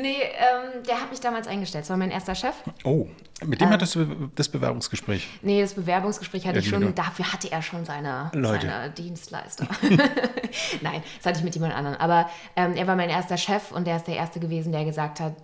nee, 0.00 0.16
ähm, 0.22 0.82
der 0.88 1.00
hat 1.00 1.10
mich 1.10 1.20
damals 1.20 1.46
eingestellt. 1.46 1.84
Das 1.84 1.90
war 1.90 1.96
mein 1.96 2.10
erster 2.10 2.34
Chef. 2.34 2.54
oh, 2.84 3.06
mit 3.44 3.60
dem 3.60 3.68
hattest 3.68 3.94
du 3.94 4.30
das 4.34 4.48
Bewerbungsgespräch. 4.48 5.28
Nee, 5.42 5.60
das 5.60 5.74
Bewerbungsgespräch 5.74 6.46
hatte 6.46 6.56
Ja, 6.58 6.62
ich 6.62 6.68
schon, 6.68 6.94
dafür 6.94 7.32
hatte 7.32 7.50
er 7.52 7.60
schon 7.62 7.84
seine, 7.84 8.30
Leute. 8.32 8.66
seine 8.66 8.90
Dienstleister. 8.90 9.66
Nein, 10.80 11.02
das 11.18 11.26
hatte 11.26 11.38
ich 11.38 11.44
mit 11.44 11.54
jemand 11.54 11.74
anderem. 11.74 11.96
Aber 11.98 12.30
ähm, 12.56 12.74
er 12.74 12.86
war 12.86 12.96
mein 12.96 13.10
erster 13.10 13.36
Chef 13.36 13.72
und 13.72 13.86
der 13.86 13.96
ist 13.98 14.06
der 14.06 14.16
Erste 14.16 14.40
gewesen, 14.40 14.72
der 14.72 14.84
gesagt 14.84 15.20
hat, 15.20 15.34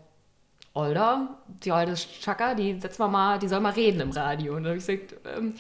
Older, 0.75 1.29
die 1.63 1.71
alte 1.71 1.95
Chaka, 1.95 2.55
die 2.55 2.81
setzen 2.81 3.01
wir 3.01 3.09
mal, 3.09 3.39
die 3.39 3.47
soll 3.49 3.61
mal 3.61 3.73
reden 3.73 4.01
im 4.01 4.11
Radio. 4.11 4.57
Und 4.57 4.63
dann 4.65 4.71
habe 4.71 4.79
ich 4.79 4.87
gesagt, 4.87 5.15
ähm, 5.37 5.55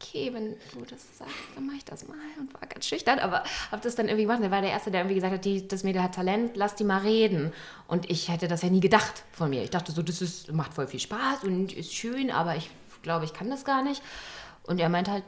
okay, 0.00 0.30
wenn 0.32 0.50
du 0.72 0.84
das 0.88 1.18
sagst, 1.18 1.34
dann 1.54 1.66
mache 1.66 1.76
ich 1.76 1.84
das 1.84 2.06
mal. 2.08 2.16
Und 2.38 2.52
war 2.54 2.66
ganz 2.66 2.86
schüchtern, 2.86 3.18
aber 3.18 3.44
habe 3.70 3.82
das 3.82 3.94
dann 3.94 4.06
irgendwie 4.06 4.24
gemacht. 4.24 4.40
Er 4.42 4.50
war 4.50 4.62
der 4.62 4.70
Erste, 4.70 4.90
der 4.90 5.00
irgendwie 5.02 5.16
gesagt 5.16 5.34
hat, 5.34 5.44
die, 5.44 5.66
das 5.68 5.82
Mädel 5.84 6.02
hat 6.02 6.14
Talent, 6.14 6.56
lass 6.56 6.74
die 6.74 6.84
mal 6.84 6.98
reden. 7.02 7.52
Und 7.86 8.10
ich 8.10 8.28
hätte 8.28 8.48
das 8.48 8.62
ja 8.62 8.70
nie 8.70 8.80
gedacht 8.80 9.24
von 9.32 9.50
mir. 9.50 9.62
Ich 9.62 9.70
dachte 9.70 9.92
so, 9.92 10.02
das 10.02 10.22
ist, 10.22 10.52
macht 10.52 10.74
voll 10.74 10.86
viel 10.86 11.00
Spaß 11.00 11.44
und 11.44 11.72
ist 11.72 11.94
schön, 11.94 12.30
aber 12.30 12.56
ich 12.56 12.70
glaube, 13.02 13.24
ich 13.24 13.32
kann 13.34 13.50
das 13.50 13.64
gar 13.64 13.82
nicht. 13.82 14.02
Und 14.64 14.80
er 14.80 14.88
meinte 14.88 15.10
halt, 15.10 15.24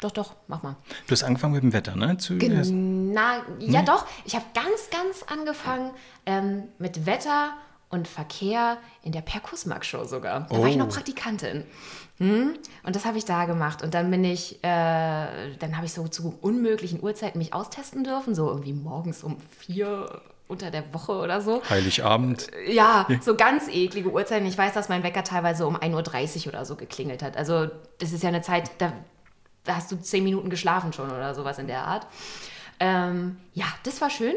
doch, 0.00 0.10
doch, 0.12 0.34
mach 0.48 0.62
mal. 0.62 0.76
Du 1.06 1.12
hast 1.12 1.22
angefangen 1.24 1.52
mit 1.54 1.62
dem 1.62 1.72
Wetter, 1.74 1.94
ne? 1.94 2.16
Zu, 2.16 2.32
Na, 2.34 3.42
ja 3.58 3.82
doch. 3.82 4.06
Ich 4.24 4.34
habe 4.34 4.46
ganz, 4.54 4.88
ganz 4.90 5.22
angefangen 5.24 5.90
ähm, 6.24 6.64
mit 6.78 7.04
Wetter 7.04 7.52
und 7.90 8.08
Verkehr 8.08 8.78
in 9.02 9.12
der 9.12 9.20
Perkusmark-Show 9.20 10.04
sogar. 10.04 10.46
Da 10.48 10.58
war 10.58 10.68
ich 10.68 10.76
Oh. 10.76 10.78
noch 10.78 10.88
Praktikantin. 10.88 11.64
Hm? 12.20 12.54
Und 12.82 12.96
das 12.96 13.06
habe 13.06 13.16
ich 13.16 13.24
da 13.24 13.46
gemacht. 13.46 13.82
Und 13.82 13.94
dann 13.94 14.10
bin 14.10 14.22
ich, 14.24 14.62
äh, 14.62 15.56
dann 15.58 15.76
habe 15.76 15.86
ich 15.86 15.92
so 15.94 16.06
zu 16.06 16.38
unmöglichen 16.42 17.02
Uhrzeiten 17.02 17.38
mich 17.38 17.54
austesten 17.54 18.04
dürfen, 18.04 18.34
so 18.34 18.48
irgendwie 18.48 18.74
morgens 18.74 19.24
um 19.24 19.38
vier 19.58 20.20
unter 20.46 20.70
der 20.70 20.92
Woche 20.92 21.12
oder 21.12 21.40
so. 21.40 21.62
Heiligabend. 21.70 22.48
Ja, 22.68 23.06
so 23.22 23.36
ganz 23.36 23.68
eklige 23.68 24.10
Uhrzeiten. 24.10 24.46
Ich 24.46 24.58
weiß, 24.58 24.74
dass 24.74 24.88
mein 24.88 25.02
Wecker 25.02 25.24
teilweise 25.24 25.66
um 25.66 25.76
1.30 25.76 26.46
Uhr 26.46 26.52
oder 26.52 26.64
so 26.64 26.76
geklingelt 26.76 27.22
hat. 27.22 27.36
Also 27.36 27.68
das 27.98 28.12
ist 28.12 28.22
ja 28.22 28.28
eine 28.28 28.42
Zeit, 28.42 28.70
da, 28.78 28.92
da 29.64 29.76
hast 29.76 29.90
du 29.90 29.96
zehn 29.96 30.24
Minuten 30.24 30.50
geschlafen 30.50 30.92
schon 30.92 31.10
oder 31.10 31.34
sowas 31.34 31.58
in 31.58 31.68
der 31.68 31.84
Art. 31.84 32.06
Ähm, 32.80 33.38
ja, 33.54 33.66
das 33.84 34.00
war 34.00 34.10
schön. 34.10 34.34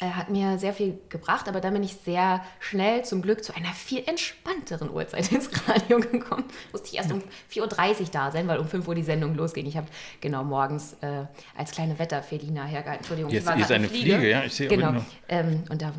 Er 0.00 0.16
hat 0.16 0.30
mir 0.30 0.58
sehr 0.58 0.72
viel 0.72 0.98
gebracht, 1.08 1.48
aber 1.48 1.60
dann 1.60 1.74
bin 1.74 1.82
ich 1.82 1.94
sehr 1.94 2.44
schnell 2.60 3.04
zum 3.04 3.22
Glück 3.22 3.42
zu 3.42 3.54
einer 3.54 3.72
viel 3.72 4.02
entspannteren 4.06 4.90
Uhrzeit 4.90 5.32
ins 5.32 5.50
Radio 5.68 5.98
gekommen. 6.00 6.44
Musste 6.72 6.88
ich 6.88 6.96
erst 6.96 7.12
um 7.12 7.22
4.30 7.52 8.00
Uhr 8.00 8.06
da 8.12 8.30
sein, 8.30 8.46
weil 8.46 8.58
um 8.58 8.68
5 8.68 8.86
Uhr 8.86 8.94
die 8.94 9.02
Sendung 9.02 9.34
losging. 9.34 9.66
Ich 9.66 9.76
habe 9.76 9.88
genau 10.20 10.44
morgens 10.44 10.94
äh, 11.00 11.24
als 11.56 11.72
kleine 11.72 11.98
Wetterfelina 11.98 12.64
hergehalten. 12.64 13.00
Entschuldigung, 13.00 13.32
Jetzt 13.32 13.42
ich 13.42 13.48
war 13.48 13.58
ist 13.58 13.72
eine 13.72 13.88
Fliege, 13.88 14.28
ja, 14.28 14.44
ich 14.44 14.54
sehe 14.54 14.68
Genau. 14.68 15.04
Ähm, 15.28 15.64
und 15.68 15.82
da 15.82 15.92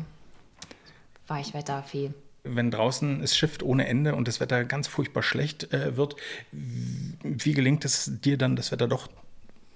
war 1.26 1.40
ich 1.40 1.52
Wetterfee. 1.54 2.10
Wenn 2.42 2.70
draußen 2.70 3.22
es 3.22 3.36
schifft 3.36 3.62
ohne 3.62 3.86
Ende 3.86 4.14
und 4.14 4.26
das 4.26 4.40
Wetter 4.40 4.64
ganz 4.64 4.88
furchtbar 4.88 5.22
schlecht 5.22 5.72
äh, 5.74 5.96
wird, 5.96 6.16
wie 6.52 7.52
gelingt 7.52 7.84
es 7.84 8.10
dir 8.22 8.38
dann, 8.38 8.56
das 8.56 8.72
Wetter 8.72 8.88
doch 8.88 9.08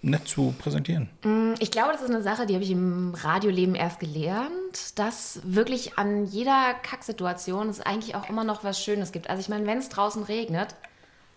nett 0.04 0.28
zu 0.28 0.54
präsentieren? 0.58 1.08
Ich 1.58 1.70
glaube, 1.70 1.92
das 1.92 2.02
ist 2.02 2.10
eine 2.10 2.22
Sache, 2.22 2.46
die 2.46 2.54
habe 2.54 2.64
ich 2.64 2.70
im 2.70 3.14
Radioleben 3.14 3.74
erst 3.74 4.00
gelernt, 4.00 4.98
dass 4.98 5.40
wirklich 5.44 5.98
an 5.98 6.26
jeder 6.26 6.74
Kacksituation 6.82 7.68
es 7.68 7.80
eigentlich 7.80 8.14
auch 8.14 8.28
immer 8.28 8.44
noch 8.44 8.64
was 8.64 8.82
Schönes 8.82 9.12
gibt. 9.12 9.30
Also 9.30 9.40
ich 9.40 9.48
meine, 9.48 9.66
wenn 9.66 9.78
es 9.78 9.88
draußen 9.88 10.22
regnet, 10.24 10.74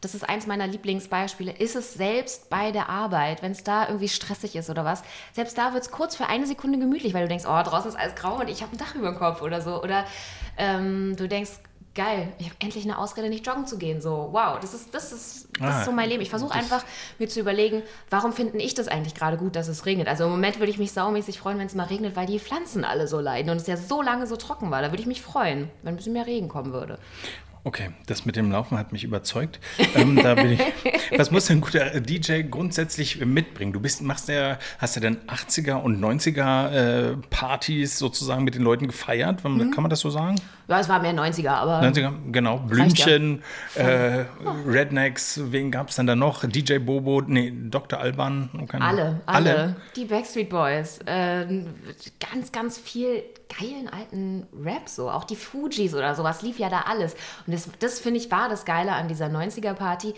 das 0.01 0.13
ist 0.13 0.27
eins 0.27 0.45
meiner 0.45 0.67
Lieblingsbeispiele, 0.67 1.51
ist 1.51 1.75
es 1.75 1.95
selbst 1.95 2.49
bei 2.49 2.71
der 2.71 2.89
Arbeit, 2.89 3.41
wenn 3.41 3.51
es 3.51 3.63
da 3.63 3.87
irgendwie 3.87 4.09
stressig 4.09 4.55
ist 4.55 4.69
oder 4.69 4.85
was, 4.85 5.01
selbst 5.33 5.57
da 5.57 5.73
wird 5.73 5.83
es 5.83 5.91
kurz 5.91 6.15
für 6.15 6.27
eine 6.27 6.45
Sekunde 6.45 6.77
gemütlich, 6.77 7.13
weil 7.13 7.23
du 7.23 7.29
denkst, 7.29 7.45
oh, 7.47 7.63
draußen 7.63 7.89
ist 7.89 7.97
alles 7.97 8.15
grau 8.15 8.39
und 8.39 8.47
ich 8.47 8.61
habe 8.61 8.73
ein 8.73 8.77
Dach 8.77 8.93
über 8.93 9.09
dem 9.09 9.17
Kopf 9.17 9.41
oder 9.41 9.61
so. 9.61 9.81
Oder 9.81 10.05
ähm, 10.57 11.15
du 11.15 11.27
denkst, 11.27 11.51
geil, 11.97 12.31
ich 12.39 12.45
habe 12.45 12.55
endlich 12.59 12.85
eine 12.85 12.97
Ausrede, 12.97 13.27
nicht 13.27 13.45
joggen 13.45 13.65
zu 13.65 13.77
gehen. 13.77 13.99
So, 13.99 14.29
wow, 14.31 14.57
das 14.61 14.73
ist, 14.73 14.93
das 14.93 15.11
ist, 15.11 15.49
das 15.59 15.75
Ah, 15.75 15.79
ist 15.79 15.85
so 15.85 15.91
mein 15.91 16.07
Leben. 16.07 16.21
Ich 16.21 16.29
versuche 16.29 16.53
einfach 16.53 16.85
mir 17.19 17.27
zu 17.27 17.39
überlegen, 17.39 17.81
warum 18.09 18.31
finde 18.31 18.57
ich 18.59 18.75
das 18.75 18.87
eigentlich 18.87 19.15
gerade 19.15 19.37
gut, 19.37 19.55
dass 19.55 19.67
es 19.67 19.85
regnet. 19.85 20.07
Also 20.07 20.25
im 20.25 20.29
Moment 20.29 20.59
würde 20.59 20.71
ich 20.71 20.77
mich 20.77 20.91
saumäßig 20.91 21.39
freuen, 21.39 21.57
wenn 21.57 21.67
es 21.67 21.75
mal 21.75 21.87
regnet, 21.87 22.15
weil 22.15 22.27
die 22.27 22.39
Pflanzen 22.39 22.85
alle 22.85 23.07
so 23.07 23.19
leiden 23.19 23.49
und 23.49 23.57
es 23.57 23.67
ja 23.67 23.75
so 23.75 24.01
lange 24.01 24.27
so 24.27 24.37
trocken 24.37 24.71
war. 24.71 24.81
Da 24.81 24.91
würde 24.91 25.01
ich 25.01 25.07
mich 25.07 25.21
freuen, 25.21 25.69
wenn 25.81 25.95
ein 25.95 25.97
bisschen 25.97 26.13
mehr 26.13 26.27
Regen 26.27 26.47
kommen 26.47 26.71
würde. 26.71 26.99
Okay, 27.63 27.89
das 28.05 28.25
mit 28.25 28.37
dem 28.37 28.49
Laufen 28.49 28.77
hat 28.77 28.93
mich 28.93 29.03
überzeugt. 29.03 29.59
Ähm, 29.95 30.15
da 30.15 30.35
bin 30.35 30.51
ich, 30.51 30.61
was 31.17 31.31
muss 31.31 31.49
ein 31.49 31.59
guter 31.59 31.99
DJ 31.99 32.43
grundsätzlich 32.43 33.25
mitbringen? 33.25 33.73
Du 33.73 33.81
bist, 33.81 34.01
machst 34.01 34.29
ja, 34.29 34.57
hast 34.77 34.95
ja 34.95 35.01
dann 35.01 35.17
80er 35.27 35.73
und 35.81 35.99
90er 35.99 36.71
äh, 36.71 37.17
Partys 37.29 37.97
sozusagen 37.97 38.45
mit 38.45 38.55
den 38.55 38.61
Leuten 38.61 38.87
gefeiert. 38.87 39.43
Kann 39.43 39.73
man 39.75 39.89
das 39.89 39.99
so 39.99 40.09
sagen? 40.09 40.39
Ja, 40.69 40.79
es 40.81 40.89
war 40.89 40.99
mehr 40.99 41.13
90er, 41.13 41.49
aber 41.49 41.81
90er, 41.81 42.11
genau. 42.31 42.61
Reicht 42.69 42.97
ja. 42.99 43.05
Blümchen, 43.05 43.43
äh, 43.75 44.25
Rednecks, 44.67 45.39
wen 45.45 45.71
gab 45.71 45.89
es 45.89 45.95
dann 45.95 46.07
da 46.07 46.15
noch? 46.15 46.43
DJ 46.43 46.79
Bobo, 46.79 47.21
nee, 47.25 47.53
Dr. 47.69 47.99
Alban. 47.99 48.49
keine- 48.67 48.83
alle, 48.85 49.21
alle, 49.25 49.75
Die 49.95 50.05
Backstreet 50.05 50.49
Boys. 50.49 50.99
Äh, 51.05 51.45
ganz, 52.31 52.51
ganz 52.51 52.77
viel 52.77 53.23
geilen 53.57 53.87
alten 53.87 54.45
Rap 54.61 54.89
so. 54.89 55.09
Auch 55.09 55.23
die 55.23 55.37
Fujis 55.37 55.93
oder 55.95 56.15
sowas 56.15 56.41
lief 56.41 56.59
ja 56.59 56.69
da 56.69 56.81
alles. 56.81 57.13
Und 57.45 57.53
das, 57.53 57.69
das 57.79 57.99
finde 58.01 58.19
ich 58.19 58.29
war 58.29 58.49
das 58.49 58.65
Geile 58.65 58.91
an 58.91 59.07
dieser 59.07 59.27
90er-Party. 59.27 60.13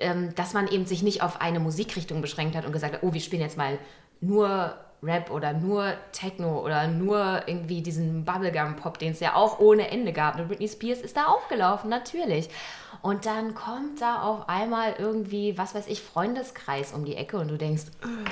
ähm, 0.00 0.32
dass 0.36 0.54
man 0.54 0.68
eben 0.68 0.86
sich 0.86 1.02
nicht 1.02 1.22
auf 1.22 1.40
eine 1.40 1.58
Musikrichtung 1.60 2.20
beschränkt 2.22 2.54
hat 2.56 2.64
und 2.64 2.72
gesagt 2.72 2.94
hat, 2.94 3.02
oh, 3.02 3.12
wir 3.12 3.20
spielen 3.20 3.42
jetzt 3.42 3.58
mal 3.58 3.78
nur 4.20 4.74
Rap 5.02 5.30
oder 5.30 5.52
nur 5.52 5.94
Techno 6.12 6.60
oder 6.64 6.88
nur 6.88 7.42
irgendwie 7.46 7.82
diesen 7.82 8.24
Bubblegum-Pop, 8.24 8.98
den 8.98 9.12
es 9.12 9.20
ja 9.20 9.34
auch 9.34 9.60
ohne 9.60 9.90
Ende 9.90 10.12
gab. 10.12 10.38
Und 10.38 10.48
Britney 10.48 10.68
Spears 10.68 11.00
ist 11.00 11.16
da 11.16 11.26
auch 11.26 11.48
gelaufen, 11.48 11.88
natürlich. 11.88 12.48
Und 13.02 13.26
dann 13.26 13.54
kommt 13.54 14.00
da 14.00 14.22
auf 14.22 14.48
einmal 14.48 14.94
irgendwie, 14.98 15.56
was 15.56 15.74
weiß 15.74 15.86
ich, 15.86 16.02
Freundeskreis 16.02 16.92
um 16.92 17.04
die 17.04 17.16
Ecke 17.16 17.38
und 17.38 17.48
du 17.48 17.56
denkst, 17.56 17.84
"Ugh, 18.02 18.30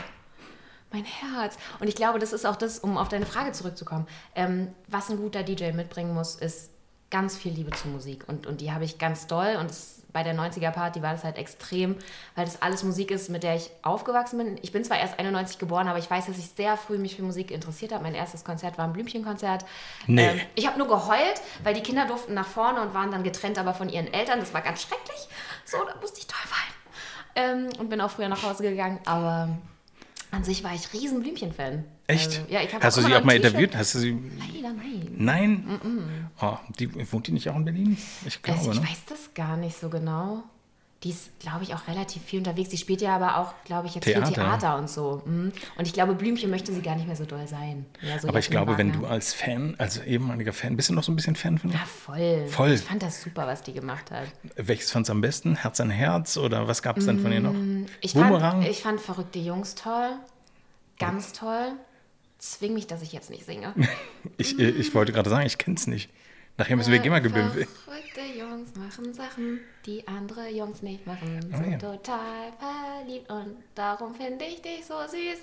mein 0.93 1.05
Herz. 1.05 1.57
Und 1.81 1.89
ich 1.89 1.95
glaube, 1.95 2.19
das 2.19 2.33
ist 2.33 2.47
auch 2.47 2.57
das, 2.57 2.79
um 2.79 2.97
auf 2.97 3.09
deine 3.09 3.27
Frage 3.27 3.53
zurückzukommen. 3.53 4.07
Ähm, 4.35 4.69
was 4.89 5.11
ein 5.11 5.19
guter 5.19 5.43
DJ 5.43 5.73
mitbringen 5.73 6.15
muss, 6.15 6.35
ist 6.37 6.71
ganz 7.11 7.37
viel 7.37 7.53
Liebe 7.53 7.71
zur 7.71 7.91
Musik. 7.91 8.25
Und, 8.29 8.47
und 8.47 8.61
die 8.61 8.73
habe 8.73 8.85
ich 8.85 8.99
ganz 8.99 9.27
doll. 9.27 9.57
Und 9.61 9.71
es, 9.71 10.03
bei 10.17 10.23
der 10.23 10.35
90er-Party 10.35 11.03
war 11.03 11.13
das 11.13 11.25
halt 11.25 11.37
extrem, 11.37 11.95
weil 12.37 12.47
das 12.47 12.63
alles 12.63 12.83
Musik 12.83 13.11
ist, 13.11 13.29
mit 13.29 13.43
der 13.43 13.57
ich 13.57 13.71
aufgewachsen 13.83 14.39
bin. 14.39 14.59
Ich 14.63 14.73
bin 14.73 14.83
zwar 14.83 14.99
erst 14.99 15.19
91 15.19 15.59
geboren, 15.59 15.89
aber 15.89 15.99
ich 15.99 16.11
weiß, 16.11 16.25
dass 16.25 16.39
ich 16.39 16.49
sehr 16.57 16.79
früh 16.79 16.97
mich 16.97 17.17
für 17.17 17.23
Musik 17.23 17.51
interessiert 17.51 17.93
habe. 17.93 18.03
Mein 18.03 18.15
erstes 18.15 18.43
Konzert 18.43 18.79
war 18.79 18.87
ein 18.87 18.95
Blümchenkonzert. 18.95 19.67
Nee. 20.07 20.27
Ähm, 20.27 20.41
ich 20.55 20.67
habe 20.67 20.79
nur 20.79 20.89
geheult, 20.89 21.43
weil 21.65 21.75
die 21.75 21.83
Kinder 21.83 22.07
durften 22.07 22.33
nach 22.33 22.47
vorne 22.47 22.81
und 22.81 22.95
waren 22.95 23.11
dann 23.11 23.25
getrennt, 23.25 23.59
aber 23.59 23.75
von 23.75 23.91
ihren 23.91 24.11
Eltern. 24.11 24.41
Das 24.41 24.55
war 24.55 24.63
ganz 24.63 24.81
schrecklich. 24.81 25.29
So, 25.67 25.77
da 25.85 25.95
musste 26.01 26.21
ich 26.21 26.27
toll 26.27 26.47
weinen. 26.49 27.67
Ähm, 27.69 27.79
und 27.79 27.91
bin 27.91 28.01
auch 28.01 28.11
früher 28.11 28.31
nach 28.31 28.43
Hause 28.43 28.63
gegangen. 28.63 29.01
Aber 29.05 29.51
an 30.31 30.45
sich 30.45 30.65
war 30.65 30.73
ich 30.73 30.95
riesen 30.95 31.21
Blümchen-Fan. 31.21 31.85
Echt? 32.09 32.41
Also, 32.41 32.43
ja, 32.49 32.61
Hast 32.81 32.97
du 32.99 33.03
sie 33.03 33.15
auch 33.15 33.25
mal 33.25 33.35
interviewt? 33.37 33.77
Hast 33.77 33.95
du 33.95 33.99
sie. 33.99 34.17
Leider 34.39 34.75
nein. 34.75 35.09
Nein? 35.17 35.81
Oh, 36.41 36.57
die, 36.79 37.13
wohnt 37.13 37.27
die 37.27 37.33
nicht 37.33 37.49
auch 37.51 37.57
in 37.57 37.65
Berlin? 37.65 37.99
Ich 38.25 38.43
glaube, 38.43 38.61
Also 38.61 38.73
ich 38.73 38.81
ne? 38.81 38.87
weiß 38.89 39.05
das 39.09 39.35
gar 39.35 39.57
nicht 39.57 39.77
so 39.79 39.89
genau. 39.89 40.45
Die 41.03 41.11
ist, 41.11 41.39
glaube 41.41 41.63
ich, 41.63 41.75
auch 41.75 41.87
relativ 41.89 42.23
viel 42.23 42.39
unterwegs. 42.39 42.71
Sie 42.71 42.79
spielt 42.79 43.03
ja 43.03 43.15
aber 43.15 43.37
auch, 43.39 43.53
glaube 43.65 43.87
ich, 43.87 43.95
jetzt 43.95 44.05
Theater. 44.05 44.27
viel 44.27 44.35
Theater 44.35 44.79
und 44.79 44.89
so. 44.89 45.23
Mhm. 45.27 45.53
Und 45.77 45.87
ich 45.87 45.93
glaube, 45.93 46.15
Blümchen 46.15 46.49
möchte 46.51 46.73
sie 46.73 46.81
gar 46.81 46.97
nicht 46.97 47.07
mehr 47.07 47.17
so 47.17 47.27
doll 47.27 47.47
sein. 47.47 47.85
Ja, 48.01 48.19
so 48.19 48.29
Aber 48.29 48.39
ich 48.39 48.49
glaube, 48.51 48.79
wenn 48.79 48.93
du 48.93 49.01
Wagner. 49.03 49.11
als 49.11 49.35
Fan, 49.35 49.75
als 49.79 49.99
ehemaliger 49.99 50.53
Fan, 50.55 50.75
bist 50.75 50.89
du 50.89 50.95
noch 50.95 51.03
so 51.05 51.13
ein 51.13 51.17
bisschen 51.17 51.37
Fan 51.37 51.59
von 51.59 51.71
ihr? 51.71 51.77
Ja, 51.77 51.85
voll. 51.85 52.47
Voll. 52.49 52.73
Ich 52.73 52.81
fand 52.81 53.03
das 53.03 53.21
super, 53.21 53.47
was 53.47 53.63
die 53.63 53.75
gemacht 53.75 54.11
hat. 54.11 54.29
Welches 54.57 54.91
fandst 54.91 55.11
du 55.11 55.13
am 55.13 55.21
besten? 55.21 55.57
Herz 55.57 55.81
an 55.81 55.91
Herz 55.91 56.39
oder 56.39 56.67
was 56.67 56.83
gab 56.83 56.97
es 56.97 57.05
denn 57.07 57.21
von 57.21 57.31
ihr 57.31 57.41
noch? 57.41 57.53
Mm, 57.53 57.85
Ich 58.01 58.15
Boomerang? 58.15 58.63
fand, 58.63 58.69
ich 58.69 58.81
fand 58.83 59.01
verrückte 59.01 59.39
Jungs 59.39 59.75
toll. 59.75 60.13
Ganz 60.99 61.33
toll. 61.35 61.73
Zwing 62.53 62.75
mich, 62.75 62.87
dass 62.87 63.03
ich 63.03 63.13
jetzt 63.13 63.31
nicht 63.31 63.47
singe. 63.47 63.75
Ich, 64.39 64.59
äh, 64.59 64.69
ich 64.69 64.95
wollte 64.95 65.13
gerade 65.13 65.31
sagen, 65.31 65.47
ich 65.47 65.57
kenne 65.57 65.77
es 65.77 65.87
nicht. 65.87 66.11
Nachher 66.59 66.77
müssen 66.77 66.93
wir 66.93 66.99
GEMA-Gebühren. 66.99 67.67
Jungs 68.39 68.75
machen 68.77 69.13
Sachen, 69.13 69.61
die 69.87 70.07
andere 70.09 70.49
Jungs 70.51 70.83
nicht 70.83 71.07
machen. 71.07 71.41
Ah, 71.53 71.57
Sind 71.59 71.73
ja. 71.73 71.79
total 71.79 72.53
verliebt 72.59 73.31
und 73.31 73.57
darum 73.75 74.15
finde 74.15 74.45
ich 74.45 74.61
dich 74.63 74.85
so 74.87 74.95
süß. 74.95 75.39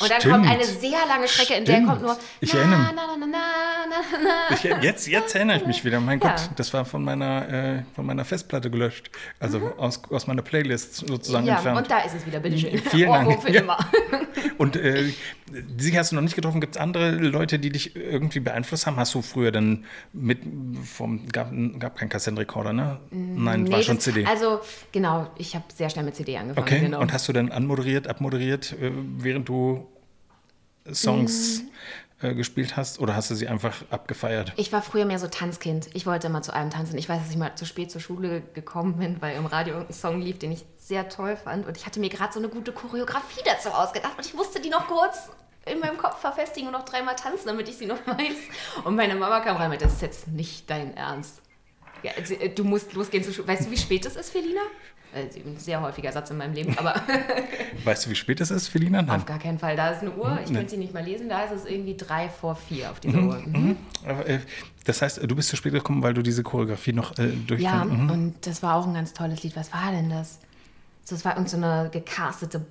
Und 0.00 0.10
dann 0.10 0.20
Stimmt. 0.20 0.34
kommt 0.34 0.48
eine 0.48 0.64
sehr 0.64 1.06
lange 1.08 1.26
Strecke, 1.28 1.54
in 1.54 1.64
der 1.64 1.82
kommt 1.82 2.02
nur 2.02 2.16
Ich 2.40 2.52
na, 2.54 2.60
erinnere 2.60 2.78
na, 2.94 3.16
mich. 3.16 3.20
na, 3.20 3.26
na, 3.26 3.86
na, 3.90 4.18
na, 4.22 4.46
na. 4.50 4.54
Ich, 4.54 4.62
jetzt, 4.84 5.06
jetzt 5.08 5.34
erinnere 5.34 5.56
ich 5.58 5.66
mich 5.66 5.84
wieder. 5.84 6.00
Mein 6.00 6.20
Ja. 6.20 6.30
Gott, 6.30 6.50
das 6.56 6.72
war 6.72 6.84
von 6.84 7.02
meiner, 7.04 7.48
äh, 7.48 7.82
von 7.94 8.06
meiner 8.06 8.24
Festplatte 8.24 8.70
gelöscht. 8.70 9.10
Also 9.38 9.72
aus, 9.76 10.02
aus 10.10 10.26
meiner 10.26 10.42
Playlist 10.42 10.94
sozusagen 11.06 11.44
Mhm. 11.44 11.48
Ja, 11.48 11.54
entfernt. 11.56 11.78
und 11.78 11.90
da 11.90 11.98
ist 12.00 12.14
es 12.14 12.26
wieder, 12.26 12.40
bitteschön. 12.40 12.78
Vielen 12.90 13.08
Dank. 13.10 13.42
Für 13.42 13.48
immer. 13.48 13.78
Und 14.58 14.76
äh, 14.76 15.10
sie 15.78 15.98
hast 15.98 16.12
du 16.12 16.16
noch 16.16 16.22
nicht 16.22 16.34
getroffen. 16.36 16.60
Gibt 16.60 16.76
es 16.76 16.80
andere 16.80 17.10
Leute, 17.12 17.58
die 17.58 17.70
dich 17.70 17.96
irgendwie 17.96 18.40
beeinflusst 18.40 18.86
haben? 18.86 18.96
Hast 18.96 19.14
du 19.14 19.22
früher 19.22 19.50
dann 19.52 19.84
mit 20.12 20.40
vom 20.84 21.26
gab, 21.28 21.50
gab 21.78 21.96
kein 21.96 22.08
Kassettenrekorder, 22.34 22.72
ne? 22.72 23.00
Nein, 23.10 23.70
war 23.70 23.78
Nee, 23.78 23.84
schon 23.84 23.96
das- 23.96 24.04
CD. 24.04 24.24
Also, 24.26 24.60
genau, 24.92 25.28
ich 25.36 25.54
habe 25.54 25.64
sehr 25.74 25.90
schnell 25.90 26.04
mit 26.04 26.16
CD 26.16 26.36
angefangen. 26.36 26.66
okay. 26.66 26.80
Genau. 26.80 27.00
Und 27.00 27.12
hast 27.12 27.28
du 27.28 27.32
dann 27.32 27.50
anmoderiert, 27.52 28.08
abmoderiert, 28.08 28.72
äh, 28.72 28.90
während 29.18 29.48
du 29.48 29.86
Songs 30.92 31.62
äh, 32.22 32.34
gespielt 32.34 32.76
hast? 32.76 33.00
Oder 33.00 33.14
hast 33.16 33.30
du 33.30 33.34
sie 33.34 33.48
einfach 33.48 33.74
abgefeiert? 33.90 34.52
Ich 34.56 34.72
war 34.72 34.82
früher 34.82 35.04
mehr 35.04 35.18
so 35.18 35.26
Tanzkind. 35.28 35.88
Ich 35.94 36.06
wollte 36.06 36.26
immer 36.26 36.42
zu 36.42 36.52
allem 36.54 36.70
tanzen. 36.70 36.98
Ich 36.98 37.08
weiß, 37.08 37.22
dass 37.22 37.30
ich 37.30 37.36
mal 37.36 37.54
zu 37.56 37.64
spät 37.66 37.90
zur 37.90 38.00
Schule 38.00 38.42
gekommen 38.54 38.96
bin, 38.98 39.20
weil 39.20 39.36
im 39.36 39.46
Radio 39.46 39.74
irgendein 39.74 39.94
Song 39.94 40.20
lief, 40.20 40.38
den 40.38 40.52
ich 40.52 40.64
sehr 40.78 41.08
toll 41.08 41.36
fand. 41.36 41.66
Und 41.66 41.76
ich 41.76 41.86
hatte 41.86 42.00
mir 42.00 42.08
gerade 42.08 42.32
so 42.32 42.38
eine 42.38 42.48
gute 42.48 42.72
Choreografie 42.72 43.40
dazu 43.44 43.70
ausgedacht. 43.70 44.14
Und 44.18 44.26
ich 44.26 44.34
musste 44.34 44.60
die 44.60 44.70
noch 44.70 44.86
kurz 44.86 45.30
in 45.66 45.78
meinem 45.78 45.98
Kopf 45.98 46.18
verfestigen 46.20 46.68
und 46.68 46.72
noch 46.72 46.84
dreimal 46.84 47.16
tanzen, 47.16 47.46
damit 47.46 47.68
ich 47.68 47.76
sie 47.76 47.86
noch 47.86 47.98
weiß. 48.06 48.84
Und 48.84 48.96
meine 48.96 49.14
Mama 49.14 49.40
kam 49.40 49.56
rein 49.56 49.68
meinte, 49.68 49.84
das 49.84 49.94
ist 49.94 50.02
jetzt 50.02 50.28
nicht 50.28 50.68
dein 50.68 50.96
Ernst. 50.96 51.40
Ja, 52.02 52.12
also, 52.16 52.34
du 52.54 52.64
musst 52.64 52.92
losgehen 52.94 53.22
zur 53.22 53.32
Schule. 53.32 53.48
Weißt 53.48 53.66
du, 53.66 53.70
wie 53.70 53.76
spät 53.76 54.06
es 54.06 54.16
ist, 54.16 54.30
Felina? 54.30 54.60
Äh, 55.12 55.22
Ein 55.44 55.56
sehr 55.56 55.80
häufiger 55.80 56.12
Satz 56.12 56.30
in 56.30 56.36
meinem 56.36 56.54
Leben, 56.54 56.76
aber 56.78 56.94
Weißt 57.84 58.06
du, 58.06 58.10
wie 58.10 58.14
spät 58.14 58.40
es 58.40 58.50
ist, 58.50 58.68
Felina? 58.68 59.02
Nein. 59.02 59.16
auf 59.16 59.26
gar 59.26 59.38
keinen 59.38 59.58
Fall. 59.58 59.74
Da 59.76 59.90
ist 59.90 60.02
eine 60.02 60.12
Uhr, 60.12 60.38
ich 60.44 60.52
könnte 60.52 60.70
sie 60.70 60.76
nicht 60.76 60.94
mal 60.94 61.02
lesen, 61.04 61.28
da 61.28 61.42
ist 61.44 61.52
es 61.52 61.64
irgendwie 61.64 61.96
drei 61.96 62.28
vor 62.28 62.54
vier 62.54 62.90
auf 62.90 63.00
dieser 63.00 63.18
Uhr. 63.18 63.42
Mhm. 63.44 63.76
Aber, 64.06 64.26
äh, 64.28 64.38
das 64.84 65.02
heißt, 65.02 65.20
du 65.22 65.34
bist 65.36 65.48
zu 65.48 65.56
spät 65.56 65.72
gekommen, 65.72 66.02
weil 66.02 66.14
du 66.14 66.22
diese 66.22 66.42
Choreografie 66.42 66.92
noch 66.92 67.18
äh, 67.18 67.26
Ja, 67.28 67.34
durchführen 67.46 68.04
mhm. 68.04 68.10
und 68.10 68.46
das 68.46 68.62
war 68.62 68.76
auch 68.76 68.86
ein 68.86 68.94
ganz 68.94 69.12
tolles 69.12 69.42
Lied. 69.42 69.56
Was 69.56 69.72
war 69.72 69.90
denn 69.90 70.10
das? 70.10 70.38
So, 71.02 71.16
Das 71.16 71.24
war 71.24 71.36
irgendeine 71.36 71.66
so 71.66 71.70
eine 71.80 71.90
gecastete 71.90 72.64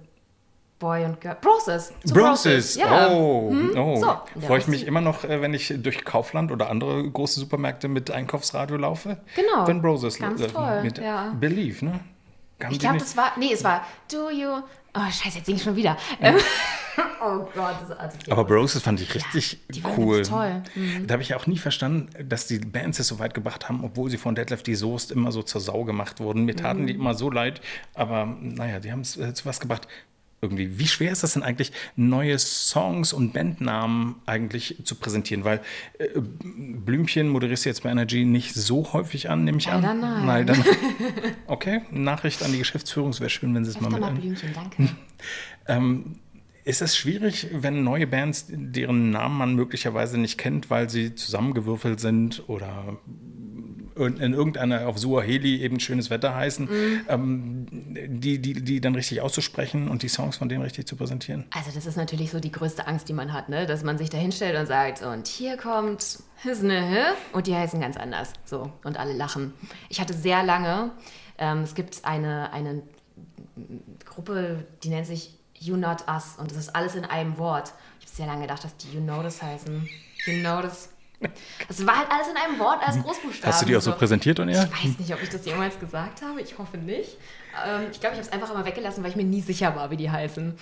Boy 0.80 1.04
und 1.06 1.20
Girl. 1.20 1.38
Broses. 1.42 1.92
zu 2.06 2.14
Broses. 2.14 2.76
Ja. 2.76 3.10
Oh, 3.10 3.50
Hm? 3.52 3.78
oh. 3.78 3.96
So, 4.00 4.42
freue 4.48 4.60
ich 4.60 4.66
ja, 4.66 4.70
mich 4.72 4.88
immer 4.88 5.02
noch, 5.02 5.24
äh, 5.26 5.42
wenn 5.42 5.54
ich 5.54 5.74
durch 5.78 6.06
Kaufland 6.06 6.52
oder 6.52 6.70
andere 6.70 7.10
große 7.10 7.40
Supermärkte 7.40 7.88
mit 7.90 8.10
Einkaufsradio 8.12 8.78
laufe. 8.78 9.18
Genau. 9.36 9.68
Wenn 9.68 9.82
Broses 9.82 10.18
Ganz 10.18 10.40
äh, 10.42 10.48
toll, 10.48 10.84
mit 10.84 10.98
ja. 10.98 11.34
Believe, 11.40 11.84
ne? 11.86 12.00
Haben 12.64 12.72
Ich 12.74 12.80
glaube, 12.80 12.98
das 12.98 13.16
war. 13.18 13.32
Nee, 13.38 13.52
es 13.54 13.64
war 13.64 13.86
Do 14.12 14.30
You. 14.30 14.62
Oh, 14.96 15.00
Scheiße, 15.12 15.38
jetzt 15.38 15.46
sing 15.46 15.56
ich 15.56 15.64
schon 15.64 15.76
wieder. 15.76 15.96
Ähm, 16.20 16.36
oh 17.24 17.46
Gott, 17.54 17.76
das 17.82 17.90
ist 17.92 18.00
artig. 18.00 18.32
aber 18.32 18.44
Broses 18.44 18.82
fand 18.82 19.00
ich 19.00 19.14
richtig 19.14 19.60
die 19.70 19.84
waren 19.84 19.98
cool. 19.98 20.22
toll. 20.24 20.64
Mhm. 20.76 21.06
Da 21.08 21.14
habe 21.14 21.22
ich 21.24 21.30
ja 21.30 21.38
auch 21.38 21.46
nie 21.46 21.58
verstanden, 21.58 22.10
dass 22.28 22.48
die 22.48 22.58
Bands 22.60 23.00
es 23.00 23.08
so 23.08 23.20
weit 23.20 23.34
gebracht 23.34 23.70
haben, 23.70 23.84
obwohl 23.84 24.10
sie 24.10 24.18
von 24.18 24.34
Deadlift 24.34 24.66
die 24.66 24.76
Soest 24.76 25.12
immer 25.12 25.32
so 25.32 25.44
zur 25.44 25.62
Sau 25.62 25.84
gemacht 25.84 26.20
wurden. 26.20 26.46
Mir 26.46 26.56
taten 26.56 26.82
Mhm. 26.82 26.88
die 26.88 26.94
immer 26.96 27.14
so 27.14 27.30
leid, 27.30 27.62
aber 27.94 28.26
naja, 28.42 28.80
die 28.80 28.92
haben 28.92 29.02
es 29.02 29.16
äh, 29.18 29.34
zu 29.34 29.46
was 29.46 29.60
gebracht. 29.60 29.88
Irgendwie, 30.42 30.80
wie 30.80 30.88
schwer 30.88 31.12
ist 31.12 31.24
das 31.24 31.34
denn 31.34 31.44
eigentlich, 31.44 31.72
neue 31.96 32.40
Songs 32.40 33.12
und 33.12 33.34
Bandnamen 33.34 34.16
eigentlich 34.26 34.78
zu 34.84 34.96
präsentieren? 34.96 35.44
Weil 35.44 35.62
äh, 35.98 36.08
Blümchen 36.16 37.28
moderierst 37.28 37.66
du 37.66 37.70
jetzt 37.70 37.84
bei 37.84 37.90
Energy 37.90 38.24
nicht 38.24 38.56
so 38.56 38.94
häufig 38.94 39.30
an, 39.30 39.44
nehme 39.44 39.58
ich 39.58 39.66
Leider 39.66 39.90
an. 39.90 40.00
nein. 40.00 40.26
Leider. 40.26 40.56
Okay, 41.48 41.82
Nachricht 41.92 42.44
an 42.44 42.52
die 42.52 42.60
Geschäftsführung, 42.60 43.10
es 43.10 43.20
wäre 43.20 43.30
schön, 43.30 43.54
wenn 43.56 43.66
sie 43.66 43.72
es 43.72 43.82
mal 43.82 43.90
mit 43.90 44.00
mal 44.00 44.12
Blümchen, 44.12 44.54
danke. 44.54 44.90
ähm, 45.68 46.20
ist 46.64 46.82
es 46.82 46.96
schwierig, 46.96 47.48
wenn 47.52 47.84
neue 47.84 48.06
Bands, 48.06 48.46
deren 48.50 49.10
Namen 49.10 49.38
man 49.38 49.56
möglicherweise 49.56 50.20
nicht 50.20 50.38
kennt, 50.38 50.70
weil 50.70 50.90
sie 50.90 51.16
zusammengewürfelt 51.16 52.00
sind 52.00 52.44
oder 52.48 52.98
in 54.06 54.34
irgendeiner 54.34 54.88
auf 54.88 54.98
Suaheli 54.98 55.62
eben 55.62 55.80
schönes 55.80 56.10
Wetter 56.10 56.34
heißen, 56.36 56.66
Mhm. 56.66 57.02
ähm, 57.08 57.66
die, 58.20 58.40
die, 58.40 58.54
die 58.62 58.82
dann 58.82 58.96
richtig 58.96 59.22
auszusprechen 59.22 59.88
und 59.88 60.02
die 60.04 60.08
Songs 60.10 60.38
von 60.38 60.50
denen 60.50 60.62
richtig 60.62 60.88
zu 60.88 60.96
präsentieren? 60.96 61.46
Also 61.56 61.72
das 61.74 61.86
ist 61.86 61.96
natürlich 61.98 62.32
so 62.32 62.40
die 62.40 62.52
größte 62.52 62.88
Angst, 62.88 63.10
die 63.10 63.14
man 63.14 63.34
hat, 63.34 63.50
ne? 63.50 63.66
dass 63.66 63.84
man 63.84 63.98
sich 63.98 64.10
da 64.10 64.18
hinstellt 64.18 64.58
und 64.58 64.66
sagt, 64.66 65.02
und 65.02 65.28
hier 65.28 65.58
kommt 65.58 66.20
Hisne, 66.42 67.14
und 67.34 67.48
die 67.48 67.56
heißen 67.56 67.80
ganz 67.82 67.98
anders. 67.98 68.34
So, 68.46 68.72
und 68.84 68.98
alle 68.98 69.14
lachen. 69.14 69.54
Ich 69.90 70.00
hatte 70.00 70.14
sehr 70.14 70.44
lange, 70.44 70.92
ähm, 71.38 71.60
es 71.64 71.76
gibt 71.76 72.06
eine, 72.06 72.52
eine 72.54 72.82
Gruppe, 74.06 74.66
die 74.84 74.90
nennt 74.90 75.08
sich 75.08 75.38
You 75.56 75.76
Not 75.76 76.06
Us, 76.08 76.36
und 76.38 76.52
das 76.52 76.58
ist 76.58 76.76
alles 76.76 76.96
in 76.96 77.04
einem 77.06 77.38
Wort. 77.38 77.74
Ich 78.00 78.06
habe 78.08 78.16
sehr 78.16 78.26
lange 78.28 78.42
gedacht, 78.44 78.64
dass 78.64 78.76
die 78.78 78.88
You 78.94 79.02
Notice 79.02 79.42
heißen. 79.42 79.90
You 80.26 80.42
Notice. 80.42 80.90
Es 81.68 81.86
war 81.86 81.98
halt 81.98 82.12
alles 82.12 82.28
in 82.30 82.38
einem 82.38 82.60
Wort 82.60 82.82
als 82.86 83.02
Großbuchstaben. 83.02 83.52
Hast 83.54 83.62
du 83.62 83.66
die 83.66 83.76
auch 83.76 83.82
so 83.82 83.92
präsentiert 83.94 84.40
und 84.40 84.50
Ich 84.50 84.56
ja? 84.56 84.64
weiß 84.72 84.98
nicht, 85.00 85.14
ob 85.14 85.22
ich 85.22 85.30
das 85.30 85.46
jemals 85.46 85.80
gesagt 85.80 86.22
habe. 86.22 86.42
Ich 86.42 86.58
hoffe 86.58 86.78
nicht. 86.78 87.18
Ähm, 87.66 87.88
ich 87.92 88.00
glaube, 88.00 88.16
ich 88.16 88.20
habe 88.20 88.28
es 88.28 88.32
einfach 88.32 88.52
immer 88.52 88.66
weggelassen, 88.66 89.04
weil 89.04 89.10
ich 89.12 89.16
mir 89.16 89.24
nie 89.24 89.42
sicher 89.42 89.76
war, 89.76 89.90
wie 89.92 89.98
die 89.98 90.10
heißen. 90.10 90.58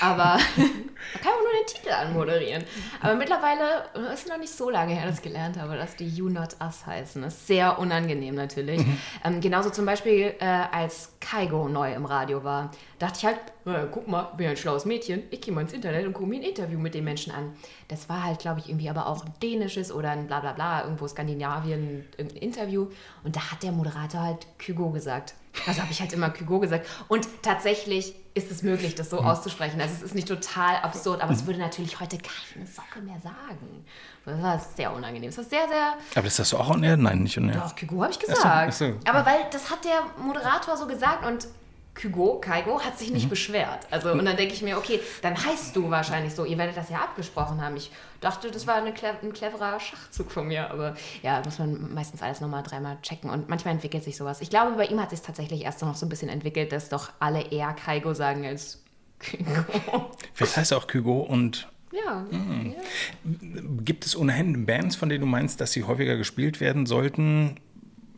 Aber 0.00 0.24
man 0.56 1.22
kann 1.22 1.32
auch 1.32 1.42
nur 1.42 1.52
den 1.60 1.66
Titel 1.66 1.90
anmoderieren. 1.90 2.64
Aber 3.00 3.14
mittlerweile 3.14 3.84
äh, 3.94 4.14
ist 4.14 4.24
es 4.24 4.28
noch 4.28 4.38
nicht 4.38 4.52
so 4.52 4.70
lange 4.70 4.94
her, 4.94 5.06
dass 5.06 5.16
ich 5.16 5.22
gelernt 5.22 5.58
habe, 5.58 5.76
dass 5.76 5.96
die 5.96 6.08
You 6.08 6.28
Not 6.28 6.56
Us 6.60 6.86
heißen. 6.86 7.22
Das 7.22 7.34
ist 7.34 7.46
sehr 7.46 7.78
unangenehm 7.78 8.34
natürlich. 8.34 8.84
Ähm, 9.24 9.40
genauso 9.40 9.70
zum 9.70 9.86
Beispiel, 9.86 10.34
äh, 10.40 10.44
als 10.44 11.12
Kaigo 11.20 11.68
neu 11.68 11.92
im 11.92 12.04
Radio 12.06 12.42
war, 12.42 12.70
dachte 12.98 13.18
ich 13.18 13.24
halt, 13.26 13.38
"Na, 13.64 13.86
guck 13.86 14.08
mal, 14.08 14.22
bin 14.36 14.44
ja 14.44 14.50
ein 14.50 14.56
schlaues 14.56 14.84
Mädchen. 14.84 15.22
Ich 15.30 15.40
gehe 15.42 15.52
mal 15.52 15.62
ins 15.62 15.72
Internet 15.72 16.06
und 16.06 16.12
gucke 16.12 16.28
mir 16.28 16.36
ein 16.36 16.42
Interview 16.42 16.78
mit 16.78 16.94
den 16.94 17.04
Menschen 17.04 17.32
an. 17.32 17.54
Das 17.88 18.08
war 18.08 18.24
halt, 18.24 18.38
glaube 18.38 18.60
ich, 18.60 18.68
irgendwie 18.68 18.88
aber 18.88 19.06
auch 19.06 19.24
ein 19.24 19.32
dänisches 19.42 19.92
oder 19.92 20.10
ein 20.10 20.26
bla 20.26 20.40
bla 20.40 20.52
bla, 20.52 20.84
irgendwo 20.84 21.06
Skandinavien, 21.06 22.06
irgendein 22.16 22.42
Interview. 22.42 22.88
Und 23.24 23.36
da 23.36 23.50
hat 23.52 23.62
der 23.62 23.72
Moderator 23.72 24.20
halt 24.22 24.46
Kygo 24.58 24.90
gesagt. 24.90 25.34
Also 25.66 25.82
habe 25.82 25.90
ich 25.90 26.00
halt 26.00 26.12
immer 26.12 26.30
Kygo 26.30 26.60
gesagt. 26.60 26.86
Und 27.08 27.26
tatsächlich 27.42 28.14
ist 28.34 28.50
es 28.50 28.62
möglich, 28.62 28.94
das 28.94 29.10
so 29.10 29.18
auszusprechen. 29.18 29.80
Also 29.80 29.94
es 29.94 30.02
ist 30.02 30.14
nicht 30.14 30.28
total 30.28 30.76
absurd, 30.76 31.20
aber 31.20 31.32
es 31.32 31.46
würde 31.46 31.58
natürlich 31.58 31.98
heute 31.98 32.18
keine 32.18 32.66
Socke 32.66 33.00
mehr 33.00 33.20
sagen. 33.20 33.84
Das 34.24 34.40
war 34.40 34.58
sehr 34.58 34.92
unangenehm. 34.92 35.30
Das 35.30 35.38
ist 35.38 35.50
sehr, 35.50 35.66
sehr 35.68 35.94
Aber 36.14 36.22
das 36.22 36.38
hast 36.38 36.52
du 36.52 36.56
auch 36.58 36.70
on 36.70 36.82
air? 36.84 36.96
Nein, 36.96 37.24
nicht 37.24 37.36
on 37.38 37.48
air. 37.48 37.56
doch, 37.60 37.74
Kygo 37.74 38.02
habe 38.02 38.12
ich 38.12 38.20
so, 38.20 38.26
gesagt. 38.26 38.44
ach 38.46 38.72
so. 38.72 38.94
Aber 39.06 39.26
weil 39.26 39.38
das 39.50 39.70
hat 39.70 39.84
der 39.84 40.02
Moderator 40.22 40.76
so 40.76 40.86
gesagt 40.86 41.26
und 41.26 41.48
Kygo, 41.94 42.40
Kaigo 42.40 42.80
hat 42.80 42.98
sich 42.98 43.10
nicht 43.10 43.24
mhm. 43.24 43.30
beschwert. 43.30 43.86
Also, 43.90 44.12
und 44.12 44.24
dann 44.24 44.36
denke 44.36 44.54
ich 44.54 44.62
mir, 44.62 44.78
okay, 44.78 45.00
dann 45.22 45.36
heißt 45.36 45.74
du 45.74 45.90
wahrscheinlich 45.90 46.34
so, 46.34 46.44
ihr 46.44 46.56
werdet 46.56 46.76
das 46.76 46.88
ja 46.88 46.98
abgesprochen 46.98 47.60
haben. 47.62 47.76
Ich 47.76 47.90
dachte, 48.20 48.50
das 48.50 48.66
war 48.66 48.76
eine, 48.76 48.94
ein 49.22 49.32
cleverer 49.32 49.80
Schachzug 49.80 50.30
von 50.30 50.46
mir, 50.48 50.70
aber 50.70 50.94
ja, 51.22 51.42
muss 51.44 51.58
man 51.58 51.92
meistens 51.92 52.22
alles 52.22 52.40
nochmal 52.40 52.62
dreimal 52.62 52.98
checken 53.02 53.28
und 53.28 53.48
manchmal 53.48 53.74
entwickelt 53.74 54.04
sich 54.04 54.16
sowas. 54.16 54.40
Ich 54.40 54.50
glaube, 54.50 54.76
bei 54.76 54.86
ihm 54.86 55.00
hat 55.00 55.10
sich 55.10 55.20
tatsächlich 55.20 55.62
erst 55.62 55.82
noch 55.82 55.96
so 55.96 56.06
ein 56.06 56.08
bisschen 56.08 56.28
entwickelt, 56.28 56.72
dass 56.72 56.88
doch 56.88 57.10
alle 57.18 57.42
eher 57.50 57.72
Kaigo 57.72 58.14
sagen 58.14 58.46
als 58.46 58.82
Kygo. 59.18 60.10
Das 60.38 60.56
heißt 60.56 60.72
auch 60.72 60.86
Kygo 60.86 61.20
und 61.20 61.68
ja, 61.92 62.24
mhm. 62.30 62.74
ja. 62.76 63.60
Gibt 63.84 64.06
es 64.06 64.16
ohnehin 64.16 64.64
Bands, 64.64 64.96
von 64.96 65.08
denen 65.08 65.22
du 65.22 65.26
meinst, 65.26 65.60
dass 65.60 65.72
sie 65.72 65.84
häufiger 65.84 66.16
gespielt 66.16 66.60
werden 66.60 66.86
sollten, 66.86 67.56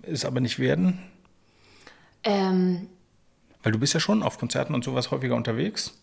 es 0.02 0.24
aber 0.24 0.40
nicht 0.40 0.58
werden? 0.58 0.98
Ähm, 2.24 2.88
weil 3.62 3.72
du 3.72 3.78
bist 3.78 3.94
ja 3.94 4.00
schon 4.00 4.22
auf 4.22 4.38
Konzerten 4.38 4.74
und 4.74 4.84
sowas 4.84 5.10
häufiger 5.10 5.36
unterwegs. 5.36 5.94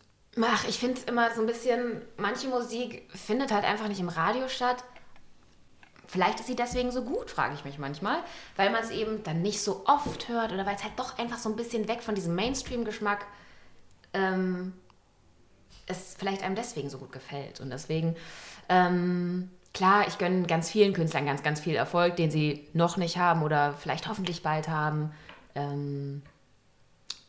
Ach, 0.42 0.66
ich 0.68 0.80
finde 0.80 1.00
es 1.00 1.04
immer 1.06 1.34
so 1.34 1.42
ein 1.42 1.48
bisschen, 1.48 2.02
manche 2.18 2.48
Musik 2.48 3.10
findet 3.14 3.52
halt 3.52 3.66
einfach 3.66 3.88
nicht 3.88 4.00
im 4.00 4.10
Radio 4.10 4.48
statt. 4.48 4.84
Vielleicht 6.08 6.40
ist 6.40 6.48
sie 6.48 6.56
deswegen 6.56 6.92
so 6.92 7.04
gut, 7.04 7.30
frage 7.30 7.54
ich 7.54 7.66
mich 7.66 7.78
manchmal, 7.78 8.18
weil 8.56 8.72
man 8.72 8.82
es 8.82 8.90
eben 8.90 9.24
dann 9.24 9.42
nicht 9.42 9.62
so 9.62 9.84
oft 9.86 10.28
hört 10.28 10.52
oder 10.52 10.66
weil 10.66 10.76
es 10.76 10.84
halt 10.84 10.98
doch 10.98 11.18
einfach 11.20 11.38
so 11.38 11.50
ein 11.50 11.56
bisschen 11.56 11.88
weg 11.88 12.02
von 12.02 12.16
diesem 12.16 12.36
Mainstream-Geschmack 12.36 13.26
ähm, 14.14 14.74
es 15.86 16.16
vielleicht 16.18 16.44
einem 16.44 16.56
deswegen 16.56 16.90
so 16.90 16.98
gut 16.98 17.12
gefällt. 17.12 17.60
Und 17.60 17.70
deswegen, 17.70 18.16
ähm, 18.70 19.50
klar, 19.74 20.08
ich 20.08 20.18
gönne 20.18 20.48
ganz 20.48 20.70
vielen 20.70 20.94
Künstlern 20.94 21.26
ganz, 21.26 21.44
ganz 21.44 21.60
viel 21.60 21.76
Erfolg, 21.76 22.16
den 22.16 22.32
sie 22.32 22.68
noch 22.74 22.98
nicht 22.98 23.18
haben 23.18 23.44
oder 23.44 23.74
vielleicht 23.74 24.08
hoffentlich 24.08 24.42
bald 24.42 24.68
haben. 24.68 25.12
Ähm, 25.56 26.22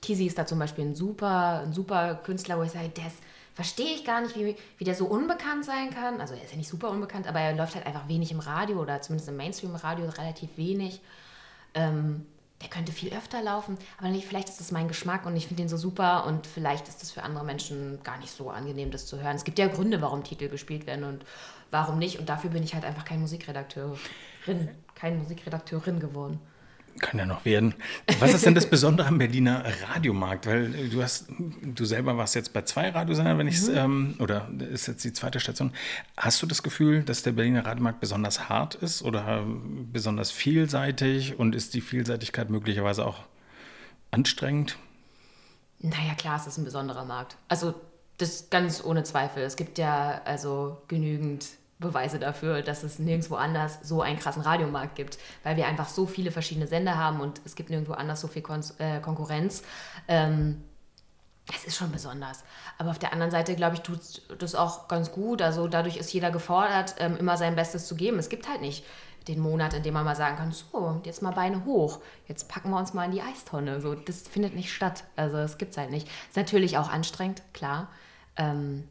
Kisi 0.03 0.27
ist 0.27 0.39
da 0.39 0.47
zum 0.47 0.59
Beispiel 0.59 0.85
ein 0.85 0.95
super, 0.95 1.63
ein 1.65 1.73
super 1.73 2.15
Künstler, 2.15 2.59
wo 2.59 2.63
ich 2.63 2.71
sage, 2.71 2.89
der 2.89 3.11
verstehe 3.55 3.95
ich 3.95 4.05
gar 4.05 4.21
nicht, 4.21 4.37
wie, 4.37 4.57
wie 4.79 4.85
der 4.85 4.95
so 4.95 5.07
unbekannt 5.07 5.65
sein 5.65 5.91
kann. 5.91 6.21
Also 6.21 6.35
er 6.35 6.43
ist 6.43 6.53
ja 6.53 6.57
nicht 6.57 6.69
super 6.69 6.91
unbekannt, 6.91 7.27
aber 7.27 7.41
er 7.41 7.55
läuft 7.55 7.75
halt 7.75 7.87
einfach 7.87 8.09
wenig 8.09 8.33
im 8.33 8.41
Radio 8.41 8.81
oder 8.81 9.03
zumindest 9.03 9.29
im 9.29 9.37
Mainstream-Radio 9.37 10.09
relativ 10.09 10.57
wenig. 10.57 11.01
Ähm, 11.75 12.27
der 12.61 12.69
könnte 12.69 12.93
viel 12.93 13.13
öfter 13.15 13.43
laufen, 13.43 13.79
aber 13.99 14.13
vielleicht 14.21 14.51
ist 14.51 14.61
das 14.61 14.71
mein 14.71 14.89
Geschmack 14.89 15.25
und 15.25 15.35
ich 15.35 15.47
finde 15.47 15.63
den 15.63 15.69
so 15.71 15.79
super 15.79 16.27
und 16.27 16.47
vielleicht 16.47 16.89
ist 16.89 17.01
das 17.01 17.11
für 17.11 17.23
andere 17.23 17.45
Menschen 17.45 18.03
gar 18.03 18.19
nicht 18.19 18.31
so 18.31 18.51
angenehm, 18.51 18.91
das 18.91 19.07
zu 19.07 19.19
hören. 19.23 19.37
Es 19.37 19.45
gibt 19.45 19.59
ja 19.59 19.67
Gründe, 19.67 20.03
warum 20.03 20.25
Titel 20.25 20.49
gespielt 20.49 20.87
werden 20.87 21.05
und 21.05 21.25
warum 21.71 21.99
nicht 21.99 22.19
und 22.19 22.29
dafür 22.29 22.51
bin 22.51 22.63
ich 22.63 22.75
halt 22.75 22.85
einfach 22.85 23.07
kein 23.07 23.21
Musikredakteurin, 23.21 23.99
keine 24.95 25.17
Musikredakteurin 25.17 26.01
geworden. 26.01 26.39
Kann 26.99 27.19
ja 27.19 27.27
noch 27.27 27.45
werden. 27.45 27.75
Was 28.19 28.35
ist 28.35 28.45
denn 28.45 28.55
das 28.55 28.69
Besondere 28.69 29.07
am 29.07 29.19
Berliner 29.19 29.65
Radiomarkt? 29.89 30.47
Weil 30.47 30.91
du 30.91 31.03
hast, 31.03 31.29
du 31.39 31.85
selber 31.85 32.17
warst 32.17 32.35
jetzt 32.35 32.53
bei 32.53 32.63
zwei 32.63 32.91
Radiosendern, 32.91 33.39
wenn 33.39 33.47
ich 33.49 33.57
es, 33.57 33.69
mhm. 33.69 33.77
ähm, 33.77 34.15
oder 34.19 34.49
ist 34.71 34.89
jetzt 34.89 35.05
die 35.05 35.13
zweite 35.13 35.41
Station. 35.41 35.73
Hast 36.17 36.43
du 36.43 36.47
das 36.47 36.63
Gefühl, 36.63 37.03
dass 37.03 37.23
der 37.23 37.33
Berliner 37.33 37.65
Radiomarkt 37.65 38.01
besonders 38.01 38.49
hart 38.49 38.75
ist 38.75 39.03
oder 39.03 39.45
besonders 39.93 40.31
vielseitig 40.31 41.39
und 41.39 41.55
ist 41.55 41.75
die 41.75 41.81
Vielseitigkeit 41.81 42.51
möglicherweise 42.51 43.07
auch 43.07 43.25
anstrengend? 44.11 44.77
Naja, 45.79 46.15
klar, 46.15 46.37
es 46.37 46.47
ist 46.47 46.59
ein 46.59 46.65
besonderer 46.65 47.05
Markt. 47.05 47.37
Also 47.49 47.75
das 48.19 48.51
ganz 48.51 48.85
ohne 48.85 49.03
Zweifel. 49.05 49.43
Es 49.43 49.57
gibt 49.57 49.79
ja 49.79 50.21
also 50.25 50.83
genügend 50.89 51.47
Beweise 51.81 52.19
dafür, 52.19 52.63
dass 52.63 52.83
es 52.83 52.99
nirgendwo 52.99 53.37
anders 53.37 53.79
so 53.83 54.03
einen 54.03 54.19
krassen 54.19 54.43
Radiomarkt 54.43 54.95
gibt, 54.95 55.19
weil 55.43 55.57
wir 55.57 55.67
einfach 55.67 55.89
so 55.89 56.07
viele 56.07 56.31
verschiedene 56.31 56.67
Sender 56.67 56.97
haben 56.97 57.21
und 57.21 57.41
es 57.45 57.57
gibt 57.57 57.71
nirgendwo 57.71 57.95
anders 57.95 58.21
so 58.21 58.29
viel 58.29 58.43
Kon 58.43 58.63
äh, 58.79 59.01
Konkurrenz. 59.01 59.63
Ähm, 60.07 60.63
es 61.53 61.65
ist 61.65 61.77
schon 61.77 61.91
besonders. 61.91 62.45
Aber 62.79 62.91
auf 62.91 62.99
der 62.99 63.13
anderen 63.13 63.31
Seite, 63.31 63.57
glaube 63.57 63.77
ich, 63.77 63.81
tut 63.81 63.99
das 64.39 64.55
auch 64.55 64.89
ganz 64.89 65.11
gut. 65.11 65.43
Also 65.43 65.67
dadurch 65.67 65.97
ist 65.97 66.13
jeder 66.13 66.31
gefordert, 66.31 66.95
ähm, 66.99 67.17
immer 67.17 67.37
sein 67.37 67.57
Bestes 67.57 67.87
zu 67.87 67.97
geben. 67.97 68.19
Es 68.19 68.29
gibt 68.29 68.49
halt 68.49 68.61
nicht 68.61 68.85
den 69.27 69.41
Monat, 69.41 69.75
in 69.75 69.83
dem 69.83 69.95
man 69.95 70.05
mal 70.05 70.17
sagen 70.17 70.37
kann, 70.37 70.53
so, 70.53 71.01
jetzt 71.05 71.23
mal 71.23 71.33
Beine 71.33 71.65
hoch, 71.65 72.01
jetzt 72.27 72.49
packen 72.49 72.71
wir 72.71 72.79
uns 72.79 72.95
mal 72.95 73.05
in 73.05 73.13
die 73.13 73.23
Eistonne. 73.23 73.81
So, 73.81 73.95
das 73.95 74.29
findet 74.29 74.55
nicht 74.55 74.73
statt. 74.73 75.05
Also 75.17 75.39
es 75.39 75.59
gibt 75.59 75.73
es 75.73 75.79
halt 75.79 75.91
nicht. 75.91 76.09
Ist 76.29 76.37
natürlich 76.37 76.79
auch 76.79 76.91
anstrengend, 76.91 77.43
klar. 77.53 77.89
Ähm, 78.37 78.89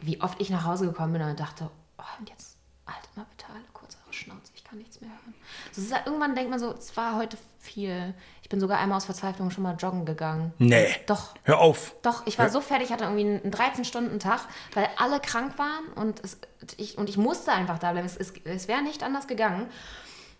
wie 0.00 0.20
oft 0.20 0.40
ich 0.40 0.50
nach 0.50 0.64
Hause 0.64 0.86
gekommen 0.86 1.14
bin 1.14 1.22
und 1.22 1.40
dachte, 1.40 1.70
oh, 1.98 2.18
und 2.18 2.28
jetzt 2.28 2.56
halt 2.86 3.16
mal 3.16 3.26
bitte 3.30 3.50
alle 3.50 3.64
kurz 3.72 3.96
eure 4.04 4.12
Schnauze, 4.12 4.52
ich 4.54 4.64
kann 4.64 4.78
nichts 4.78 5.00
mehr 5.00 5.10
hören. 5.10 5.34
So, 5.72 5.94
halt, 5.94 6.06
irgendwann 6.06 6.34
denkt 6.34 6.50
man 6.50 6.58
so, 6.58 6.72
es 6.72 6.96
war 6.96 7.16
heute 7.16 7.38
viel. 7.58 8.14
Ich 8.42 8.48
bin 8.48 8.60
sogar 8.60 8.78
einmal 8.78 8.96
aus 8.96 9.06
Verzweiflung 9.06 9.50
schon 9.50 9.62
mal 9.62 9.76
joggen 9.76 10.04
gegangen. 10.04 10.52
Nee. 10.58 10.94
Doch. 11.06 11.34
Hör 11.44 11.60
auf. 11.60 11.94
Doch, 12.02 12.26
ich 12.26 12.38
war 12.38 12.46
Hör. 12.46 12.52
so 12.52 12.60
fertig, 12.60 12.92
hatte 12.92 13.04
irgendwie 13.04 13.40
einen 13.42 13.52
13-Stunden-Tag, 13.52 14.40
weil 14.74 14.88
alle 14.98 15.20
krank 15.20 15.58
waren 15.58 15.86
und, 15.94 16.22
es, 16.22 16.38
ich, 16.76 16.98
und 16.98 17.08
ich 17.08 17.16
musste 17.16 17.52
einfach 17.52 17.78
da 17.78 17.92
bleiben. 17.92 18.06
Es, 18.06 18.16
es, 18.16 18.32
es 18.44 18.68
wäre 18.68 18.82
nicht 18.82 19.02
anders 19.02 19.26
gegangen. 19.26 19.66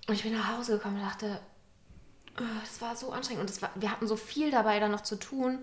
Und 0.07 0.15
ich 0.15 0.23
bin 0.23 0.35
nach 0.35 0.57
Hause 0.57 0.73
gekommen 0.73 0.97
und 0.97 1.07
dachte, 1.07 1.41
oh, 2.39 2.61
das 2.61 2.83
war 2.83 2.95
so 2.95 3.11
anstrengend 3.11 3.49
und 3.49 3.63
war, 3.63 3.71
wir 3.75 3.91
hatten 3.91 4.07
so 4.07 4.17
viel 4.17 4.51
dabei 4.51 4.79
da 4.81 4.89
noch 4.89 5.01
zu 5.01 5.17
tun. 5.17 5.59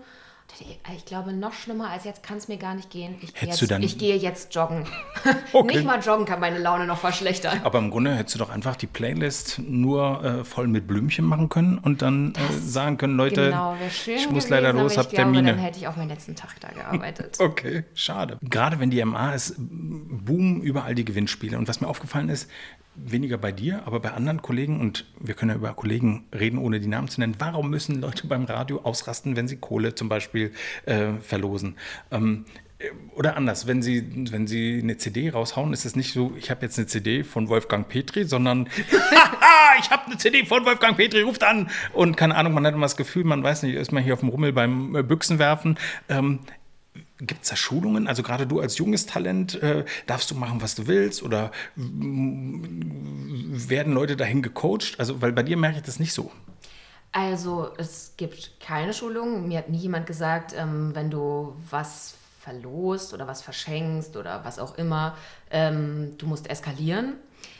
Ich 0.94 1.04
glaube, 1.06 1.32
noch 1.32 1.52
schlimmer 1.52 1.90
als 1.90 2.04
jetzt 2.04 2.22
kann 2.22 2.36
es 2.36 2.46
mir 2.46 2.56
gar 2.56 2.74
nicht 2.74 2.90
gehen. 2.90 3.16
Ich, 3.20 3.34
gehe 3.34 3.48
jetzt, 3.48 3.62
ich 3.62 3.98
gehe 3.98 4.16
jetzt 4.16 4.54
joggen. 4.54 4.86
Okay. 5.52 5.76
Nicht 5.76 5.84
mal 5.84 6.00
joggen 6.00 6.24
kann 6.24 6.40
meine 6.40 6.58
Laune 6.58 6.86
noch 6.86 6.98
verschlechtern. 6.98 7.60
Aber 7.62 7.78
im 7.78 7.90
Grunde 7.90 8.14
hättest 8.14 8.34
du 8.34 8.38
doch 8.38 8.50
einfach 8.50 8.74
die 8.74 8.86
Playlist 8.86 9.60
nur 9.60 10.24
äh, 10.24 10.44
voll 10.44 10.66
mit 10.66 10.86
Blümchen 10.86 11.24
machen 11.24 11.48
können 11.48 11.78
und 11.78 12.02
dann 12.02 12.32
äh, 12.34 12.58
sagen 12.58 12.96
können, 12.96 13.16
Leute, 13.16 13.50
genau, 13.50 13.76
ich 13.76 14.06
muss 14.06 14.46
gewesen, 14.46 14.50
leider 14.50 14.72
los, 14.72 14.96
habe 14.96 15.10
Termine. 15.10 15.52
Dann 15.52 15.58
hätte 15.58 15.78
ich 15.78 15.86
auch 15.86 15.96
meinen 15.96 16.08
letzten 16.08 16.34
Tag 16.34 16.58
da 16.60 16.68
gearbeitet. 16.68 17.36
okay, 17.40 17.84
schade. 17.94 18.38
Gerade 18.42 18.80
wenn 18.80 18.90
die 18.90 19.04
MA 19.04 19.34
ist, 19.34 19.54
boom 19.58 20.60
überall 20.62 20.94
die 20.94 21.04
Gewinnspiele. 21.04 21.56
Und 21.58 21.68
was 21.68 21.80
mir 21.80 21.88
aufgefallen 21.88 22.28
ist, 22.28 22.48
weniger 22.94 23.38
bei 23.38 23.52
dir, 23.52 23.82
aber 23.86 24.00
bei 24.00 24.12
anderen 24.12 24.42
Kollegen, 24.42 24.80
und 24.80 25.06
wir 25.18 25.34
können 25.34 25.50
ja 25.50 25.56
über 25.56 25.72
Kollegen 25.74 26.24
reden, 26.32 26.58
ohne 26.58 26.80
die 26.80 26.88
Namen 26.88 27.08
zu 27.08 27.20
nennen, 27.20 27.36
warum 27.38 27.70
müssen 27.70 28.00
Leute 28.00 28.26
beim 28.26 28.44
Radio 28.44 28.80
ausrasten, 28.82 29.36
wenn 29.36 29.48
sie 29.48 29.56
Kohle 29.56 29.94
zum 29.94 30.08
Beispiel 30.08 30.52
äh, 30.86 31.14
verlosen? 31.20 31.76
Ähm, 32.10 32.44
äh, 32.78 32.90
oder 33.14 33.36
anders, 33.36 33.66
wenn 33.66 33.82
Sie, 33.82 34.30
wenn 34.30 34.46
Sie 34.46 34.80
eine 34.82 34.96
CD 34.96 35.30
raushauen, 35.30 35.72
ist 35.72 35.84
es 35.84 35.96
nicht 35.96 36.12
so, 36.12 36.34
ich 36.36 36.50
habe 36.50 36.62
jetzt 36.66 36.78
eine 36.78 36.86
CD 36.86 37.24
von 37.24 37.48
Wolfgang 37.48 37.88
Petri, 37.88 38.24
sondern 38.24 38.68
ich 39.80 39.90
habe 39.90 40.06
eine 40.06 40.16
CD 40.18 40.44
von 40.44 40.64
Wolfgang 40.64 40.96
Petri, 40.96 41.22
ruft 41.22 41.44
an. 41.44 41.70
Und 41.92 42.16
keine 42.16 42.34
Ahnung, 42.34 42.54
man 42.54 42.66
hat 42.66 42.74
immer 42.74 42.86
das 42.86 42.96
Gefühl, 42.96 43.24
man 43.24 43.42
weiß 43.42 43.62
nicht, 43.62 43.74
ist 43.74 43.92
man 43.92 44.02
hier 44.02 44.14
auf 44.14 44.20
dem 44.20 44.28
Rummel 44.28 44.52
beim 44.52 44.94
äh, 44.96 45.02
Büchsenwerfen. 45.02 45.78
Ähm, 46.08 46.40
Gibt 47.24 47.44
es 47.44 47.50
da 47.50 47.56
Schulungen? 47.56 48.08
Also 48.08 48.24
gerade 48.24 48.48
du 48.48 48.58
als 48.58 48.78
junges 48.78 49.06
Talent, 49.06 49.62
äh, 49.62 49.84
darfst 50.06 50.30
du 50.30 50.34
machen, 50.34 50.60
was 50.60 50.74
du 50.74 50.88
willst? 50.88 51.22
Oder 51.22 51.52
werden 51.76 53.92
Leute 53.92 54.16
dahin 54.16 54.42
gecoacht? 54.42 54.96
Also, 54.98 55.22
weil 55.22 55.32
bei 55.32 55.44
dir 55.44 55.56
merke 55.56 55.78
ich 55.78 55.84
das 55.84 56.00
nicht 56.00 56.12
so. 56.12 56.32
Also 57.12 57.70
es 57.76 58.14
gibt 58.16 58.58
keine 58.58 58.92
Schulungen. 58.92 59.46
Mir 59.46 59.58
hat 59.58 59.68
nie 59.68 59.78
jemand 59.78 60.06
gesagt, 60.06 60.52
ähm, 60.56 60.94
wenn 60.94 61.10
du 61.10 61.54
was 61.70 62.14
verlost 62.40 63.14
oder 63.14 63.28
was 63.28 63.40
verschenkst 63.40 64.16
oder 64.16 64.44
was 64.44 64.58
auch 64.58 64.76
immer, 64.76 65.16
ähm, 65.50 66.14
du 66.18 66.26
musst 66.26 66.50
eskalieren. 66.50 67.14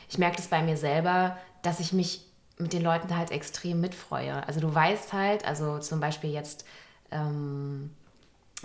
Ich 0.08 0.18
merke 0.18 0.36
das 0.36 0.48
bei 0.48 0.62
mir 0.62 0.76
selber, 0.76 1.36
dass 1.62 1.78
ich 1.78 1.92
mich 1.92 2.26
mit 2.58 2.72
den 2.72 2.82
Leuten 2.82 3.16
halt 3.16 3.30
extrem 3.30 3.80
mitfreue. 3.80 4.46
Also 4.46 4.60
du 4.60 4.74
weißt 4.74 5.12
halt, 5.12 5.46
also 5.46 5.78
zum 5.78 6.00
Beispiel 6.00 6.30
jetzt 6.30 6.64
ähm, 7.12 7.71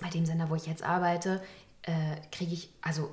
bei 0.01 0.09
dem 0.09 0.25
Sender, 0.25 0.49
wo 0.49 0.55
ich 0.55 0.65
jetzt 0.65 0.83
arbeite, 0.83 1.41
äh, 1.83 1.91
kriege 2.31 2.53
ich, 2.53 2.69
also 2.81 3.09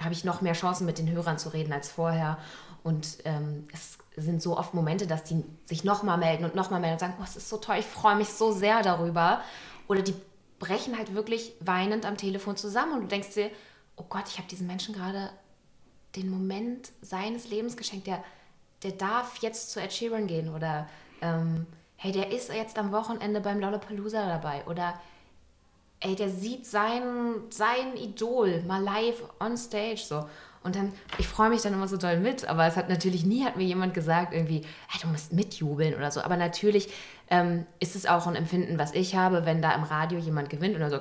habe 0.00 0.12
ich 0.12 0.24
noch 0.24 0.40
mehr 0.40 0.54
Chancen, 0.54 0.86
mit 0.86 0.98
den 0.98 1.10
Hörern 1.10 1.38
zu 1.38 1.50
reden 1.50 1.72
als 1.72 1.90
vorher. 1.90 2.38
Und 2.82 3.18
ähm, 3.24 3.68
es 3.72 3.98
sind 4.16 4.42
so 4.42 4.56
oft 4.56 4.74
Momente, 4.74 5.06
dass 5.06 5.24
die 5.24 5.44
sich 5.66 5.84
nochmal 5.84 6.18
melden 6.18 6.44
und 6.44 6.54
nochmal 6.54 6.80
melden 6.80 6.94
und 6.94 7.00
sagen, 7.00 7.14
oh, 7.20 7.24
es 7.24 7.36
ist 7.36 7.48
so 7.48 7.58
toll, 7.58 7.76
ich 7.78 7.86
freue 7.86 8.16
mich 8.16 8.28
so 8.28 8.52
sehr 8.52 8.82
darüber. 8.82 9.42
Oder 9.88 10.02
die 10.02 10.14
brechen 10.58 10.96
halt 10.96 11.14
wirklich 11.14 11.52
weinend 11.60 12.06
am 12.06 12.16
Telefon 12.16 12.56
zusammen 12.56 12.92
und 12.94 13.02
du 13.02 13.06
denkst 13.08 13.34
dir, 13.34 13.50
oh 13.96 14.04
Gott, 14.08 14.24
ich 14.28 14.38
habe 14.38 14.48
diesen 14.48 14.66
Menschen 14.66 14.94
gerade 14.94 15.30
den 16.16 16.30
Moment 16.30 16.90
seines 17.02 17.48
Lebens 17.48 17.76
geschenkt, 17.76 18.06
der, 18.06 18.22
der 18.82 18.92
darf 18.92 19.38
jetzt 19.38 19.70
zu 19.70 19.80
Ed 19.80 19.92
Sheeran 19.92 20.26
gehen 20.26 20.52
oder 20.54 20.88
ähm, 21.20 21.66
hey, 21.96 22.12
der 22.12 22.32
ist 22.32 22.52
jetzt 22.52 22.78
am 22.78 22.92
Wochenende 22.92 23.40
beim 23.40 23.60
Lollapalooza 23.60 24.26
dabei 24.26 24.64
oder 24.66 24.98
ey, 26.00 26.16
der 26.16 26.30
sieht 26.30 26.66
sein, 26.66 27.02
sein 27.50 27.96
Idol 27.96 28.62
mal 28.66 28.82
live 28.82 29.22
on 29.38 29.56
stage 29.56 30.00
so. 30.04 30.24
Und 30.62 30.76
dann, 30.76 30.92
ich 31.16 31.26
freue 31.26 31.48
mich 31.48 31.62
dann 31.62 31.72
immer 31.72 31.88
so 31.88 31.96
doll 31.96 32.18
mit, 32.18 32.46
aber 32.46 32.66
es 32.66 32.76
hat 32.76 32.90
natürlich 32.90 33.24
nie 33.24 33.44
hat 33.44 33.56
mir 33.56 33.64
jemand 33.64 33.94
gesagt, 33.94 34.34
irgendwie, 34.34 34.62
hey, 34.88 35.00
du 35.00 35.08
musst 35.08 35.32
mitjubeln 35.32 35.94
oder 35.94 36.10
so. 36.10 36.20
Aber 36.20 36.36
natürlich 36.36 36.88
ähm, 37.30 37.64
ist 37.78 37.96
es 37.96 38.04
auch 38.04 38.26
ein 38.26 38.36
Empfinden, 38.36 38.78
was 38.78 38.92
ich 38.92 39.14
habe, 39.14 39.46
wenn 39.46 39.62
da 39.62 39.72
im 39.74 39.84
Radio 39.84 40.18
jemand 40.18 40.50
gewinnt 40.50 40.74
und 40.74 40.80
dann 40.80 40.90
so, 40.90 40.98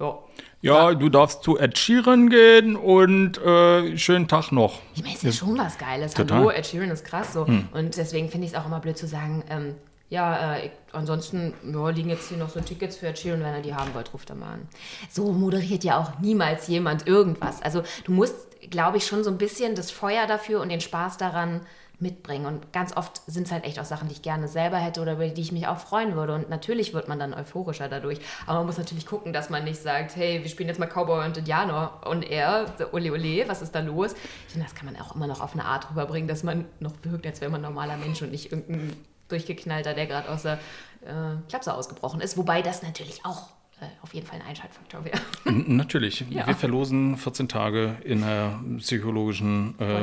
ja. 0.00 0.18
Ja, 0.62 0.94
du 0.94 1.08
darfst 1.08 1.42
zu 1.42 1.58
Ed 1.58 1.78
Sheeran 1.78 2.28
gehen 2.28 2.76
und 2.76 3.38
äh, 3.38 3.96
schönen 3.96 4.28
Tag 4.28 4.50
noch. 4.50 4.80
Ich 4.94 5.02
meine, 5.02 5.14
es 5.14 5.24
ist 5.24 5.40
ja 5.40 5.46
schon 5.46 5.58
was 5.58 5.78
Geiles. 5.78 6.12
Total. 6.12 6.38
Hallo, 6.38 6.50
Ed 6.50 6.66
Sheeran 6.66 6.90
ist 6.90 7.04
krass 7.04 7.32
so. 7.32 7.46
Hm. 7.46 7.68
Und 7.72 7.96
deswegen 7.96 8.28
finde 8.28 8.46
ich 8.46 8.52
es 8.52 8.58
auch 8.58 8.66
immer 8.66 8.80
blöd 8.80 8.96
zu 8.96 9.06
sagen, 9.06 9.42
ähm, 9.48 9.74
ja, 10.10 10.56
äh, 10.56 10.66
ich, 10.66 10.72
ansonsten 10.92 11.54
ja, 11.72 11.88
liegen 11.88 12.10
jetzt 12.10 12.28
hier 12.28 12.36
noch 12.36 12.50
so 12.50 12.60
Tickets 12.60 12.96
für 12.96 13.06
Ed 13.06 13.18
Sheeran, 13.18 13.42
wenn 13.42 13.54
ihr 13.54 13.62
die 13.62 13.74
haben 13.74 13.94
wollt, 13.94 14.12
ruft 14.12 14.28
er 14.28 14.36
mal 14.36 14.54
an. 14.54 14.68
So 15.08 15.32
moderiert 15.32 15.84
ja 15.84 15.98
auch 15.98 16.18
niemals 16.18 16.66
jemand 16.66 17.06
irgendwas. 17.06 17.62
Also 17.62 17.82
du 18.04 18.12
musst, 18.12 18.36
glaube 18.70 18.98
ich, 18.98 19.06
schon 19.06 19.24
so 19.24 19.30
ein 19.30 19.38
bisschen 19.38 19.76
das 19.76 19.90
Feuer 19.92 20.26
dafür 20.26 20.60
und 20.60 20.68
den 20.68 20.80
Spaß 20.80 21.16
daran 21.16 21.60
mitbringen. 22.00 22.46
Und 22.46 22.72
ganz 22.72 22.96
oft 22.96 23.20
sind 23.26 23.46
es 23.46 23.52
halt 23.52 23.64
echt 23.64 23.78
auch 23.78 23.84
Sachen, 23.84 24.08
die 24.08 24.14
ich 24.14 24.22
gerne 24.22 24.48
selber 24.48 24.78
hätte 24.78 25.00
oder 25.00 25.12
über 25.12 25.28
die 25.28 25.40
ich 25.40 25.52
mich 25.52 25.68
auch 25.68 25.78
freuen 25.78 26.16
würde. 26.16 26.34
Und 26.34 26.48
natürlich 26.48 26.92
wird 26.92 27.06
man 27.08 27.18
dann 27.18 27.32
euphorischer 27.32 27.88
dadurch. 27.88 28.18
Aber 28.46 28.58
man 28.58 28.66
muss 28.66 28.78
natürlich 28.78 29.06
gucken, 29.06 29.32
dass 29.32 29.50
man 29.50 29.64
nicht 29.64 29.80
sagt, 29.80 30.16
hey, 30.16 30.42
wir 30.42 30.48
spielen 30.50 30.68
jetzt 30.68 30.78
mal 30.78 30.86
Cowboy 30.86 31.24
und 31.24 31.36
Indianer 31.36 32.00
und 32.06 32.28
er, 32.28 32.66
so, 32.78 32.86
ole 32.92 33.12
ole, 33.12 33.48
was 33.48 33.62
ist 33.62 33.74
da 33.74 33.80
los? 33.80 34.14
Ich 34.46 34.52
finde, 34.54 34.66
das 34.66 34.74
kann 34.74 34.86
man 34.86 35.00
auch 35.00 35.14
immer 35.14 35.26
noch 35.26 35.40
auf 35.40 35.52
eine 35.52 35.66
Art 35.66 35.90
rüberbringen, 35.90 36.26
dass 36.26 36.42
man 36.42 36.64
noch 36.80 36.94
wirkt, 37.02 37.26
als 37.26 37.40
wäre 37.40 37.50
man 37.50 37.60
ein 37.60 37.70
normaler 37.70 37.96
Mensch 37.96 38.22
und 38.22 38.30
nicht 38.30 38.50
irgendein 38.50 38.96
durchgeknallter, 39.30 39.94
der 39.94 40.06
gerade 40.06 40.28
aus 40.28 40.42
der 40.42 40.54
äh, 41.02 41.36
Klapse 41.48 41.74
ausgebrochen 41.74 42.20
ist. 42.20 42.36
Wobei 42.36 42.62
das 42.62 42.82
natürlich 42.82 43.24
auch 43.24 43.48
äh, 43.80 43.86
auf 44.02 44.12
jeden 44.12 44.26
Fall 44.26 44.40
ein 44.40 44.46
Einschaltfaktor 44.46 45.04
wäre. 45.04 45.18
Natürlich. 45.44 46.24
Ja. 46.30 46.46
Wir 46.46 46.54
verlosen 46.54 47.16
14 47.16 47.48
Tage 47.48 47.96
in 48.04 48.20
der 48.20 48.60
psychologischen. 48.78 49.74
Äh, 49.80 50.02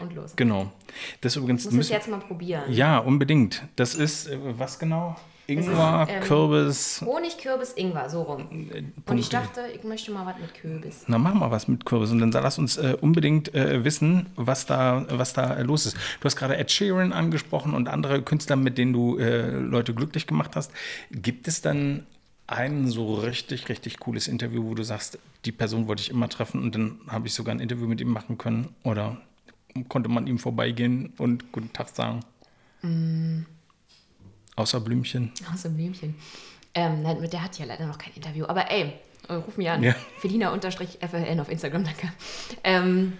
und 0.00 0.14
los. 0.14 0.34
Genau. 0.36 0.70
Das 1.20 1.36
übrigens. 1.36 1.70
Muss 1.70 1.86
ich 1.86 1.90
jetzt 1.92 2.08
mal 2.08 2.20
probieren. 2.20 2.72
Ja, 2.72 2.98
unbedingt. 2.98 3.64
Das 3.76 3.94
ist, 3.94 4.28
äh, 4.28 4.38
was 4.40 4.78
genau? 4.78 5.16
Ingwer, 5.48 6.06
ist, 6.06 6.14
ähm, 6.14 6.20
Kürbis. 6.20 7.02
Honig, 7.06 7.38
Kürbis, 7.38 7.72
Ingwer, 7.72 8.10
so 8.10 8.22
rum. 8.22 8.68
Äh, 8.70 8.82
und 9.10 9.18
ich 9.18 9.30
dachte, 9.30 9.62
ich 9.74 9.82
möchte 9.82 10.12
mal 10.12 10.26
was 10.26 10.38
mit 10.38 10.52
Kürbis. 10.52 11.04
Na, 11.06 11.16
mach 11.16 11.32
mal 11.32 11.50
was 11.50 11.68
mit 11.68 11.86
Kürbis. 11.86 12.10
Und 12.10 12.20
dann 12.20 12.30
lass 12.30 12.58
uns 12.58 12.76
äh, 12.76 12.96
unbedingt 13.00 13.54
äh, 13.54 13.82
wissen, 13.82 14.26
was 14.36 14.66
da, 14.66 15.06
was 15.08 15.32
da 15.32 15.54
äh, 15.54 15.62
los 15.62 15.86
ist. 15.86 15.96
Du 16.20 16.26
hast 16.26 16.36
gerade 16.36 16.58
Ed 16.58 16.70
Sheeran 16.70 17.14
angesprochen 17.14 17.72
und 17.72 17.88
andere 17.88 18.20
Künstler, 18.20 18.56
mit 18.56 18.76
denen 18.76 18.92
du 18.92 19.16
äh, 19.16 19.48
Leute 19.48 19.94
glücklich 19.94 20.26
gemacht 20.26 20.54
hast. 20.54 20.70
Gibt 21.10 21.48
es 21.48 21.62
dann 21.62 22.06
ein 22.46 22.88
so 22.88 23.14
richtig, 23.14 23.70
richtig 23.70 24.00
cooles 24.00 24.28
Interview, 24.28 24.64
wo 24.64 24.74
du 24.74 24.82
sagst, 24.82 25.18
die 25.46 25.52
Person 25.52 25.88
wollte 25.88 26.02
ich 26.02 26.10
immer 26.10 26.28
treffen 26.28 26.62
und 26.62 26.74
dann 26.74 27.00
habe 27.08 27.26
ich 27.26 27.32
sogar 27.32 27.54
ein 27.54 27.60
Interview 27.60 27.86
mit 27.86 28.02
ihm 28.02 28.10
machen 28.10 28.36
können? 28.36 28.74
Oder 28.82 29.16
konnte 29.88 30.10
man 30.10 30.26
ihm 30.26 30.38
vorbeigehen 30.38 31.14
und 31.16 31.52
guten 31.52 31.72
Tag 31.72 31.88
sagen? 31.88 32.20
Mm. 32.82 33.44
Außer 34.58 34.80
Blümchen. 34.80 35.32
Außer 35.52 35.68
Blümchen. 35.68 36.16
Ähm, 36.74 37.02
nein, 37.02 37.20
mit 37.20 37.32
der 37.32 37.44
hat 37.44 37.58
ja 37.58 37.64
leider 37.64 37.86
noch 37.86 37.98
kein 37.98 38.12
Interview. 38.14 38.44
Aber 38.46 38.70
ey, 38.70 38.92
ruf 39.30 39.56
mich 39.56 39.70
an. 39.70 39.82
Ja. 39.82 39.94
Felina-FLN 40.18 41.40
auf 41.40 41.48
Instagram, 41.48 41.84
danke. 41.84 42.12
Ähm, 42.64 43.16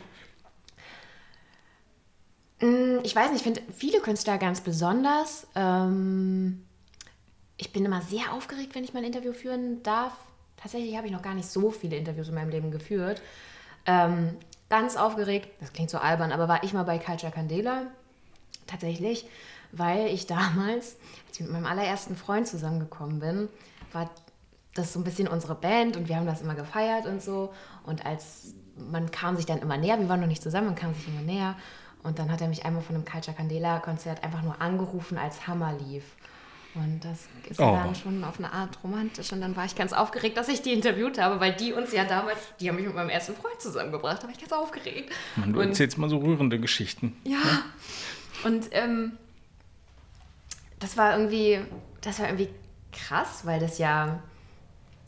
mm, 2.61 2.99
ich 3.05 3.15
weiß 3.15 3.31
nicht, 3.31 3.39
ich 3.39 3.43
finde 3.43 3.63
viele 3.73 4.01
Künstler 4.01 4.37
ganz 4.39 4.61
besonders. 4.61 5.47
Ähm, 5.55 6.65
ich 7.57 7.73
bin 7.73 7.85
immer 7.85 8.03
sehr 8.03 8.33
aufgeregt, 8.33 8.75
wenn 8.75 8.83
ich 8.83 8.93
mein 8.93 9.05
Interview 9.05 9.33
führen 9.33 9.83
darf. 9.85 10.13
Tatsächlich 10.57 10.97
habe 10.97 11.07
ich 11.07 11.13
noch 11.13 11.23
gar 11.23 11.35
nicht 11.35 11.49
so 11.49 11.71
viele 11.71 11.97
Interviews 11.97 12.29
in 12.29 12.35
meinem 12.35 12.51
Leben 12.51 12.73
geführt. 12.73 13.23
Ähm, 13.87 14.37
ganz 14.69 14.97
aufgeregt, 14.97 15.49
das 15.61 15.73
klingt 15.73 15.91
so 15.91 15.99
albern, 15.99 16.33
aber 16.33 16.49
war 16.49 16.65
ich 16.65 16.73
mal 16.73 16.83
bei 16.83 16.99
Culture 16.99 17.31
Candela. 17.31 17.87
Tatsächlich, 18.67 19.27
weil 19.73 20.07
ich 20.09 20.27
damals, 20.27 20.57
als 20.77 20.97
ich 21.39 21.47
mit 21.49 21.53
meinem 21.53 21.67
allerersten 21.67 22.17
Freund 22.17 22.47
zusammengekommen 22.47 23.21
bin, 23.21 23.49
war 23.93 24.11
das 24.75 24.93
so 24.93 25.01
ein 25.01 25.05
bisschen 25.05 25.29
unsere 25.29 25.55
Band 25.55 25.97
und 25.97 26.09
wir 26.09 26.17
haben 26.17 26.27
das 26.27 26.43
immer 26.43 26.55
gefeiert 26.55 27.07
und 27.07 27.23
so. 27.23 27.53
Und 27.85 28.07
als 28.07 28.55
man 28.91 29.11
kam 29.11 29.37
sich 29.37 29.47
dann 29.47 29.59
immer 29.59 29.77
näher, 29.77 29.99
wir 29.99 30.09
waren 30.09 30.21
noch 30.21 30.29
nicht 30.29 30.43
zusammen, 30.43 30.69
man 30.69 30.77
kam 30.77 30.95
sich 30.95 31.09
immer 31.09 31.23
näher. 31.23 31.57
Und 32.03 32.19
dann 32.19 32.31
hat 32.31 32.41
er 32.41 32.49
mich 32.49 32.65
einmal 32.65 32.83
von 32.83 32.95
einem 32.95 33.05
Culture 33.05 33.37
Candela 33.37 33.81
Konzert 33.81 34.23
einfach 34.23 34.43
nur 34.43 34.61
angerufen, 34.61 35.19
als 35.19 35.47
Hammer 35.49 35.75
lief. 35.87 36.05
Und 36.75 37.05
das 37.05 37.27
ist 37.49 37.59
oh. 37.59 37.73
dann 37.73 37.95
schon 37.95 38.23
auf 38.23 38.39
eine 38.39 38.53
Art 38.53 38.79
romantisch. 38.85 39.33
Und 39.33 39.41
dann 39.41 39.57
war 39.57 39.65
ich 39.65 39.75
ganz 39.75 39.93
aufgeregt, 39.93 40.37
dass 40.37 40.49
ich 40.49 40.63
die 40.63 40.73
interviewt 40.73 41.19
habe, 41.19 41.41
weil 41.41 41.55
die 41.55 41.73
uns 41.73 41.93
ja 41.93 42.05
damals, 42.05 42.39
die 42.61 42.69
haben 42.69 42.77
mich 42.77 42.87
mit 42.87 42.95
meinem 42.95 43.09
ersten 43.09 43.35
Freund 43.35 43.61
zusammengebracht, 43.61 44.23
da 44.23 44.27
war 44.27 44.31
ich 44.31 44.39
ganz 44.39 44.53
aufgeregt. 44.53 45.13
Man, 45.37 45.53
du 45.53 45.61
und, 45.61 45.69
erzählst 45.69 45.99
mal 45.99 46.09
so 46.09 46.19
rührende 46.19 46.61
Geschichten. 46.61 47.17
Ja. 47.25 47.33
ja? 47.33 47.63
Und 48.45 48.69
ähm, 48.71 49.13
das 50.79 50.97
war 50.97 51.13
irgendwie, 51.13 51.61
das 52.01 52.19
war 52.19 52.27
irgendwie 52.27 52.49
krass, 52.93 53.45
weil 53.45 53.61
das 53.61 53.79
ja 53.79 54.23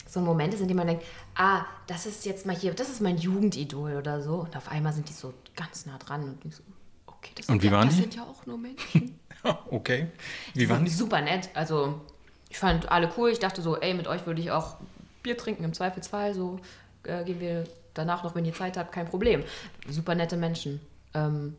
so 0.07 0.19
Momente 0.19 0.57
sind, 0.57 0.63
in 0.63 0.67
denen 0.69 0.77
man 0.77 0.87
denkt, 0.87 1.05
ah, 1.35 1.65
das 1.87 2.05
ist 2.05 2.25
jetzt 2.25 2.45
mal 2.45 2.55
hier, 2.55 2.73
das 2.73 2.89
ist 2.89 3.01
mein 3.01 3.17
Jugendidol 3.17 3.95
oder 3.95 4.21
so. 4.21 4.35
Und 4.35 4.55
auf 4.57 4.69
einmal 4.69 4.93
sind 4.93 5.07
die 5.07 5.13
so 5.13 5.33
ganz 5.55 5.85
nah 5.85 5.97
dran 5.97 6.37
und 6.43 6.53
so, 6.53 6.63
okay, 7.07 7.31
das, 7.35 7.47
und 7.47 7.53
sind, 7.53 7.63
wie 7.63 7.67
ja, 7.67 7.73
waren 7.73 7.87
das 7.87 7.95
die? 7.95 8.01
sind 8.01 8.15
ja 8.15 8.23
auch 8.23 8.45
nur 8.45 8.57
Menschen. 8.57 9.19
okay. 9.69 10.07
Wie 10.53 10.67
waren 10.69 10.83
die? 10.83 10.91
Super 10.91 11.21
nett. 11.21 11.49
Also, 11.53 12.01
ich 12.49 12.59
fand 12.59 12.91
alle 12.91 13.11
cool. 13.17 13.29
Ich 13.29 13.39
dachte 13.39 13.61
so, 13.61 13.77
ey, 13.77 13.93
mit 13.93 14.07
euch 14.07 14.25
würde 14.25 14.41
ich 14.41 14.51
auch 14.51 14.77
Bier 15.23 15.37
trinken 15.37 15.63
im 15.63 15.73
Zweifelsfall. 15.73 16.33
So 16.33 16.59
äh, 17.03 17.23
gehen 17.23 17.39
wir 17.39 17.63
danach 17.93 18.23
noch, 18.23 18.35
wenn 18.35 18.43
ihr 18.43 18.53
Zeit 18.53 18.77
habt, 18.77 18.91
kein 18.91 19.07
Problem. 19.07 19.43
Super 19.89 20.15
nette 20.15 20.35
Menschen. 20.35 20.81
Ähm, 21.13 21.55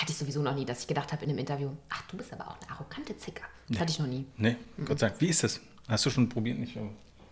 hatte 0.00 0.12
ich 0.12 0.18
sowieso 0.18 0.42
noch 0.42 0.54
nie, 0.54 0.64
dass 0.64 0.80
ich 0.80 0.86
gedacht 0.86 1.12
habe 1.12 1.24
in 1.24 1.30
einem 1.30 1.38
Interview, 1.38 1.70
ach, 1.88 2.02
du 2.08 2.16
bist 2.16 2.32
aber 2.32 2.48
auch 2.48 2.56
eine 2.60 2.70
arrogante 2.70 3.16
Zicker. 3.16 3.44
Das 3.68 3.70
nee. 3.70 3.78
hatte 3.78 3.90
ich 3.92 3.98
noch 3.98 4.06
nie. 4.06 4.26
Nee, 4.36 4.56
mhm. 4.76 4.84
Gott 4.84 4.98
sei 4.98 5.08
Dank. 5.08 5.20
Wie 5.20 5.28
ist 5.28 5.44
das? 5.44 5.60
Hast 5.88 6.06
du 6.06 6.10
schon 6.10 6.28
probiert? 6.28 6.58
Nicht? 6.58 6.76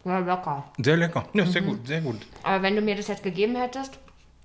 Ja, 0.05 0.19
lecker. 0.19 0.65
Sehr 0.79 0.97
lecker. 0.97 1.29
Ja, 1.33 1.47
sehr 1.47 1.63
mhm. 1.63 1.67
gut, 1.67 1.87
sehr 1.87 2.01
gut. 2.01 2.27
Aber 2.43 2.63
wenn 2.63 2.75
du 2.77 2.83
mir 2.83 2.97
das 2.97 3.09
jetzt 3.09 3.23
gegeben 3.23 3.57
hättest, 3.57 3.99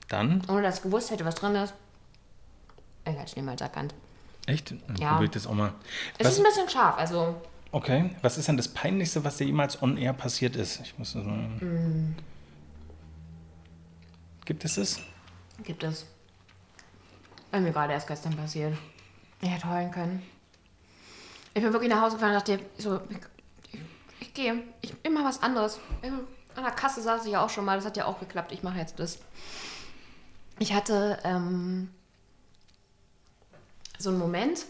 dann? 0.10 0.42
Ohne 0.48 0.62
dass 0.62 0.78
ich 0.78 0.84
gewusst 0.84 1.12
hätte, 1.12 1.26
was 1.26 1.36
drin 1.36 1.56
ist, 1.56 1.74
ich 3.06 3.14
hätte 3.14 3.26
es 3.26 3.36
niemals 3.36 3.62
erkannt. 3.62 3.94
Echt? 4.46 4.72
Dann 4.72 4.96
ja. 4.98 5.14
Probiert 5.14 5.36
das 5.36 5.46
auch 5.48 5.54
mal. 5.54 5.74
Es 6.18 6.26
was, 6.26 6.34
ist 6.34 6.40
ein 6.40 6.44
bisschen 6.46 6.70
scharf, 6.70 6.98
also. 6.98 7.42
Okay. 7.72 8.12
Was 8.22 8.38
ist 8.38 8.48
denn 8.48 8.58
das 8.58 8.70
Peinlichste, 8.70 9.24
was 9.24 9.38
dir 9.38 9.46
jemals 9.46 9.82
on 9.82 9.98
air 9.98 10.14
passiert 10.14 10.56
ist? 10.56 10.80
Ich 10.82 10.98
muss 10.98 11.14
das 11.14 11.26
mal. 11.26 11.36
Mm. 11.36 12.16
Gibt 14.46 14.64
es 14.64 14.78
es? 14.78 15.02
Gibt 15.64 15.84
es. 15.84 16.06
Bei 17.52 17.60
mir 17.60 17.72
gerade 17.72 17.94
erst 17.94 18.08
gestern 18.08 18.36
passiert. 18.36 18.78
Ich 19.42 19.50
hätte 19.50 19.70
heulen 19.70 19.92
können. 19.92 20.24
Ich 21.54 21.64
bin 21.64 21.74
wirklich 21.74 21.90
nach 21.90 22.02
Hause 22.02 22.16
gefahren 22.16 22.36
und 22.36 22.48
dachte, 22.48 22.60
so, 22.78 23.00
ich, 23.10 23.18
ich, 23.72 23.82
ich 24.20 24.34
gehe. 24.34 24.64
Ich 24.82 24.94
immer 25.04 25.24
was 25.24 25.42
anderes. 25.42 25.80
An 26.02 26.64
der 26.64 26.72
Kasse 26.72 27.02
saß 27.02 27.26
ich 27.26 27.32
ja 27.32 27.44
auch 27.44 27.50
schon 27.50 27.66
mal, 27.66 27.76
das 27.76 27.86
hat 27.86 27.98
ja 27.98 28.06
auch 28.06 28.20
geklappt. 28.20 28.52
Ich 28.52 28.64
mache 28.64 28.78
jetzt 28.78 29.00
das. 29.00 29.20
Ich 30.60 30.74
hatte 30.74 31.20
ähm, 31.24 31.90
so 33.98 34.10
ein 34.10 34.18
Moment, 34.18 34.66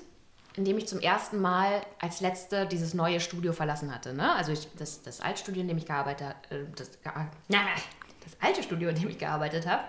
in 0.56 0.66
dem 0.66 0.78
ich 0.78 0.88
zum 0.88 1.00
ersten 1.00 1.40
Mal 1.40 1.82
als 2.00 2.20
Letzte 2.20 2.66
dieses 2.66 2.94
neue 2.94 3.20
Studio 3.20 3.54
verlassen 3.54 3.94
hatte. 3.94 4.14
Ne? 4.14 4.34
Also 4.34 4.52
ich, 4.52 4.68
das, 4.78 5.02
das 5.02 5.22
Altstudio, 5.22 5.62
in 5.62 5.68
dem 5.68 5.78
ich 5.78 5.86
gearbeitet 5.86 6.28
habe, 6.28 6.56
äh, 6.56 6.66
das, 6.76 6.92
das 7.02 8.38
alte 8.42 8.64
Studio, 8.64 8.90
in 8.90 8.96
dem 8.96 9.10
ich 9.10 9.18
gearbeitet 9.18 9.68
habe, 9.68 9.84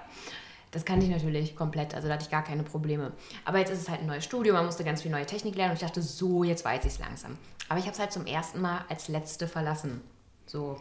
das 0.70 0.84
kannte 0.84 1.06
ich 1.06 1.12
natürlich 1.12 1.56
komplett, 1.56 1.94
also 1.94 2.08
da 2.08 2.14
hatte 2.14 2.24
ich 2.24 2.30
gar 2.30 2.44
keine 2.44 2.62
Probleme. 2.62 3.12
Aber 3.44 3.58
jetzt 3.58 3.70
ist 3.70 3.82
es 3.82 3.88
halt 3.88 4.00
ein 4.00 4.06
neues 4.06 4.24
Studio, 4.24 4.54
man 4.54 4.66
musste 4.66 4.84
ganz 4.84 5.02
viel 5.02 5.10
neue 5.10 5.26
Technik 5.26 5.54
lernen 5.54 5.70
und 5.70 5.76
ich 5.76 5.86
dachte, 5.86 6.02
so, 6.02 6.44
jetzt 6.44 6.64
weiß 6.64 6.84
ich 6.84 6.92
es 6.92 6.98
langsam. 6.98 7.38
Aber 7.68 7.78
ich 7.78 7.84
habe 7.84 7.94
es 7.94 7.98
halt 7.98 8.12
zum 8.12 8.26
ersten 8.26 8.60
Mal 8.60 8.84
als 8.88 9.08
Letzte 9.08 9.48
verlassen. 9.48 10.02
So. 10.46 10.80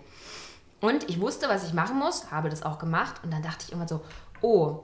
Und 0.80 1.10
ich 1.10 1.20
wusste, 1.20 1.50
was 1.50 1.66
ich 1.66 1.74
machen 1.74 1.98
muss, 1.98 2.32
habe 2.32 2.50
das 2.50 2.64
auch 2.64 2.80
gemacht 2.80 3.22
und 3.24 3.32
dann 3.32 3.42
dachte 3.42 3.66
ich 3.68 3.72
immer 3.72 3.88
so, 3.88 4.02
oh, 4.42 4.84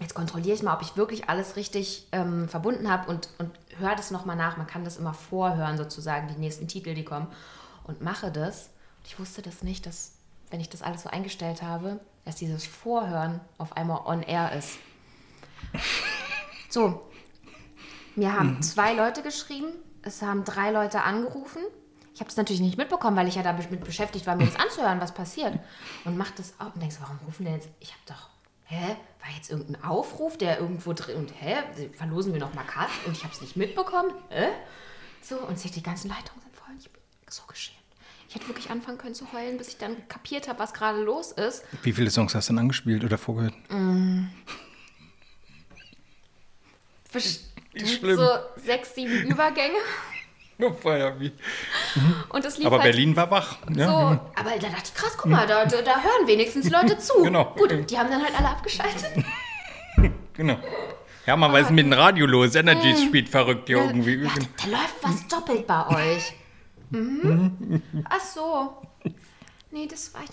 jetzt 0.00 0.14
kontrolliere 0.14 0.54
ich 0.54 0.62
mal, 0.62 0.74
ob 0.74 0.82
ich 0.82 0.96
wirklich 0.96 1.28
alles 1.28 1.56
richtig 1.56 2.08
ähm, 2.12 2.48
verbunden 2.48 2.90
habe 2.90 3.10
und, 3.10 3.28
und 3.38 3.50
höre 3.78 3.94
das 3.94 4.10
nochmal 4.10 4.36
nach. 4.36 4.56
Man 4.56 4.66
kann 4.66 4.84
das 4.84 4.96
immer 4.96 5.12
vorhören, 5.12 5.76
sozusagen, 5.76 6.28
die 6.28 6.40
nächsten 6.40 6.68
Titel, 6.68 6.94
die 6.94 7.04
kommen. 7.04 7.26
Und 7.84 8.00
mache 8.00 8.30
das. 8.30 8.70
Und 8.98 9.06
ich 9.06 9.18
wusste 9.18 9.42
das 9.42 9.62
nicht, 9.62 9.86
dass, 9.86 10.12
wenn 10.50 10.60
ich 10.60 10.70
das 10.70 10.82
alles 10.82 11.02
so 11.02 11.10
eingestellt 11.10 11.62
habe, 11.62 12.00
dass 12.24 12.36
dieses 12.36 12.66
Vorhören 12.66 13.40
auf 13.58 13.76
einmal 13.76 14.02
on 14.04 14.22
air 14.22 14.52
ist. 14.52 14.78
So, 16.68 17.10
mir 18.14 18.32
haben 18.32 18.54
mhm. 18.54 18.62
zwei 18.62 18.94
Leute 18.94 19.22
geschrieben, 19.22 19.72
es 20.02 20.22
haben 20.22 20.44
drei 20.44 20.70
Leute 20.70 21.02
angerufen. 21.02 21.62
Ich 22.14 22.20
habe 22.20 22.30
es 22.30 22.36
natürlich 22.36 22.60
nicht 22.60 22.76
mitbekommen, 22.76 23.16
weil 23.16 23.28
ich 23.28 23.34
ja 23.34 23.42
damit 23.42 23.68
beschäftigt 23.82 24.26
war, 24.26 24.36
mir 24.36 24.46
das 24.46 24.56
anzuhören, 24.56 25.00
was 25.00 25.12
passiert. 25.12 25.58
Und 26.04 26.16
mache 26.16 26.34
das 26.36 26.54
auch 26.60 26.74
und 26.74 26.80
denkst, 26.80 26.96
warum 27.00 27.18
rufen 27.26 27.44
denn 27.44 27.54
jetzt? 27.54 27.68
Ich 27.80 27.90
habe 27.90 28.02
doch 28.06 28.30
hä, 28.70 28.96
war 29.20 29.34
jetzt 29.34 29.50
irgendein 29.50 29.82
Aufruf, 29.82 30.38
der 30.38 30.60
irgendwo 30.60 30.92
drin 30.92 31.16
und 31.16 31.32
hä, 31.40 31.56
verlosen 31.92 32.32
wir 32.32 32.40
noch 32.40 32.54
mal 32.54 32.64
Karten 32.64 33.06
und 33.06 33.16
ich 33.16 33.24
habe 33.24 33.34
es 33.34 33.40
nicht 33.40 33.56
mitbekommen, 33.56 34.12
hä? 34.28 34.48
So, 35.22 35.40
und 35.40 35.58
seht, 35.58 35.74
die 35.76 35.82
ganzen 35.82 36.08
Leitungen 36.08 36.40
sind 36.40 36.56
voll. 36.56 36.74
Ich 36.78 36.90
bin 36.90 37.02
so 37.28 37.42
geschämt. 37.46 37.79
Ich 38.30 38.36
hätte 38.36 38.46
wirklich 38.46 38.70
anfangen 38.70 38.96
können 38.96 39.16
zu 39.16 39.32
heulen, 39.32 39.58
bis 39.58 39.66
ich 39.66 39.78
dann 39.78 40.06
kapiert 40.06 40.46
habe, 40.46 40.60
was 40.60 40.72
gerade 40.72 41.02
los 41.02 41.32
ist. 41.32 41.64
Wie 41.82 41.92
viele 41.92 42.12
Songs 42.12 42.32
hast 42.32 42.48
du 42.48 42.52
denn 42.52 42.60
angespielt 42.60 43.02
oder 43.02 43.18
vorgehört? 43.18 43.54
Mm. 43.70 44.26
Bestimmt 47.12 48.14
so 48.14 48.28
sechs, 48.54 48.94
sieben 48.94 49.24
Übergänge. 49.28 49.74
Mhm. 50.58 50.66
Und 52.28 52.44
das 52.44 52.58
lief 52.58 52.68
aber 52.68 52.78
halt 52.78 52.92
Berlin 52.92 53.16
war 53.16 53.32
wach. 53.32 53.58
Ja. 53.74 53.86
So, 53.86 53.92
aber 53.92 54.50
da 54.60 54.68
dachte 54.68 54.82
ich, 54.84 54.94
krass, 54.94 55.16
guck 55.16 55.28
mal, 55.28 55.48
da, 55.48 55.64
da, 55.64 55.76
hören 55.76 56.28
wenigstens 56.28 56.70
Leute 56.70 56.98
zu. 56.98 57.14
Genau. 57.24 57.52
Gut, 57.56 57.90
die 57.90 57.98
haben 57.98 58.10
dann 58.12 58.22
halt 58.22 58.38
alle 58.38 58.50
abgeschaltet. 58.50 59.10
genau. 60.34 60.56
Ja, 61.26 61.36
man 61.36 61.52
weiß 61.52 61.70
mit 61.70 61.84
dem 61.84 61.92
Radio 61.92 62.26
los. 62.26 62.54
Energy 62.54 62.94
spielt 62.96 63.28
verrückt 63.28 63.66
hier 63.66 63.78
irgendwie. 63.78 64.22
Ja, 64.22 64.30
da 64.62 64.70
läuft 64.70 65.02
was 65.02 65.26
doppelt 65.26 65.66
bei 65.66 65.88
euch. 65.88 66.32
Mhm. 66.90 67.82
Ach 68.08 68.20
so. 68.20 68.76
Nee, 69.70 69.86
das 69.86 70.12
war 70.14 70.22
ich 70.24 70.30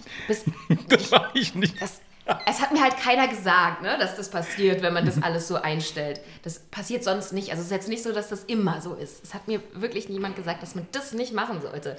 nicht. 0.70 0.92
Das 0.92 1.12
war 1.12 1.36
ich 1.36 1.56
nicht. 1.56 1.82
das, 1.82 2.02
es 2.46 2.60
hat 2.62 2.72
mir 2.72 2.82
halt 2.82 2.98
keiner 2.98 3.28
gesagt, 3.28 3.82
ne, 3.82 3.98
dass 4.00 4.16
das 4.16 4.30
passiert, 4.30 4.82
wenn 4.82 4.94
man 4.94 5.06
das 5.06 5.22
alles 5.22 5.48
so 5.48 5.56
einstellt. 5.56 6.22
Das 6.44 6.60
passiert 6.60 7.04
sonst 7.04 7.34
nicht. 7.34 7.52
Also 7.52 7.62
es 7.62 7.68
ist 7.68 7.72
jetzt 7.72 7.90
nicht 7.90 8.04
so, 8.04 8.12
dass 8.12 8.30
das 8.30 8.44
immer 8.46 8.82
so 8.82 8.96
ist. 8.96 9.24
Es 9.24 9.34
hat 9.34 9.48
mir 9.48 9.62
wirklich 9.74 10.10
niemand 10.10 10.36
gesagt, 10.36 10.62
dass 10.64 10.76
man 10.76 10.88
das 10.92 11.14
nicht 11.14 11.34
machen 11.34 11.62
sollte. 11.62 11.98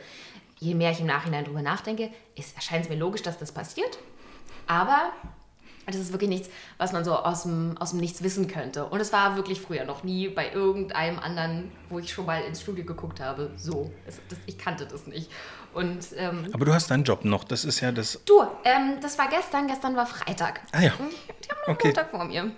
Je 0.58 0.74
mehr 0.74 0.90
ich 0.90 1.00
im 1.00 1.06
Nachhinein 1.06 1.44
drüber 1.44 1.62
nachdenke, 1.62 2.10
erscheint 2.56 2.84
es 2.84 2.90
mir 2.90 2.96
logisch, 2.96 3.22
dass 3.22 3.38
das 3.38 3.52
passiert. 3.52 3.98
Aber 4.66 5.12
das 5.92 6.00
ist 6.02 6.12
wirklich 6.12 6.30
nichts, 6.30 6.48
was 6.78 6.92
man 6.92 7.04
so 7.04 7.14
aus 7.16 7.42
dem, 7.42 7.76
aus 7.78 7.90
dem 7.90 8.00
Nichts 8.00 8.22
wissen 8.22 8.46
könnte. 8.48 8.84
Und 8.86 9.00
es 9.00 9.12
war 9.12 9.36
wirklich 9.36 9.60
früher 9.60 9.84
noch 9.84 10.04
nie 10.04 10.28
bei 10.28 10.52
irgendeinem 10.52 11.18
anderen, 11.18 11.70
wo 11.88 11.98
ich 11.98 12.12
schon 12.12 12.26
mal 12.26 12.42
ins 12.42 12.60
Studio 12.62 12.84
geguckt 12.84 13.20
habe, 13.20 13.50
so. 13.56 13.90
Es, 14.06 14.20
das, 14.28 14.38
ich 14.46 14.58
kannte 14.58 14.86
das 14.86 15.06
nicht. 15.06 15.30
Und 15.74 15.98
ähm, 16.16 16.48
Aber 16.52 16.64
du 16.64 16.72
hast 16.72 16.90
deinen 16.90 17.04
Job 17.04 17.24
noch. 17.24 17.44
Das 17.44 17.64
ist 17.64 17.80
ja 17.80 17.92
das. 17.92 18.20
du, 18.24 18.40
ähm, 18.64 18.96
das 19.02 19.18
war 19.18 19.28
gestern, 19.28 19.66
gestern 19.66 19.94
war 19.96 20.06
Freitag. 20.06 20.60
Ah 20.72 20.80
ja. 20.80 20.90
Die 20.90 21.50
haben 21.50 21.58
noch 21.66 21.68
Okay. 21.74 21.88
Montag 21.88 22.10
vor 22.10 22.24
mir. 22.24 22.50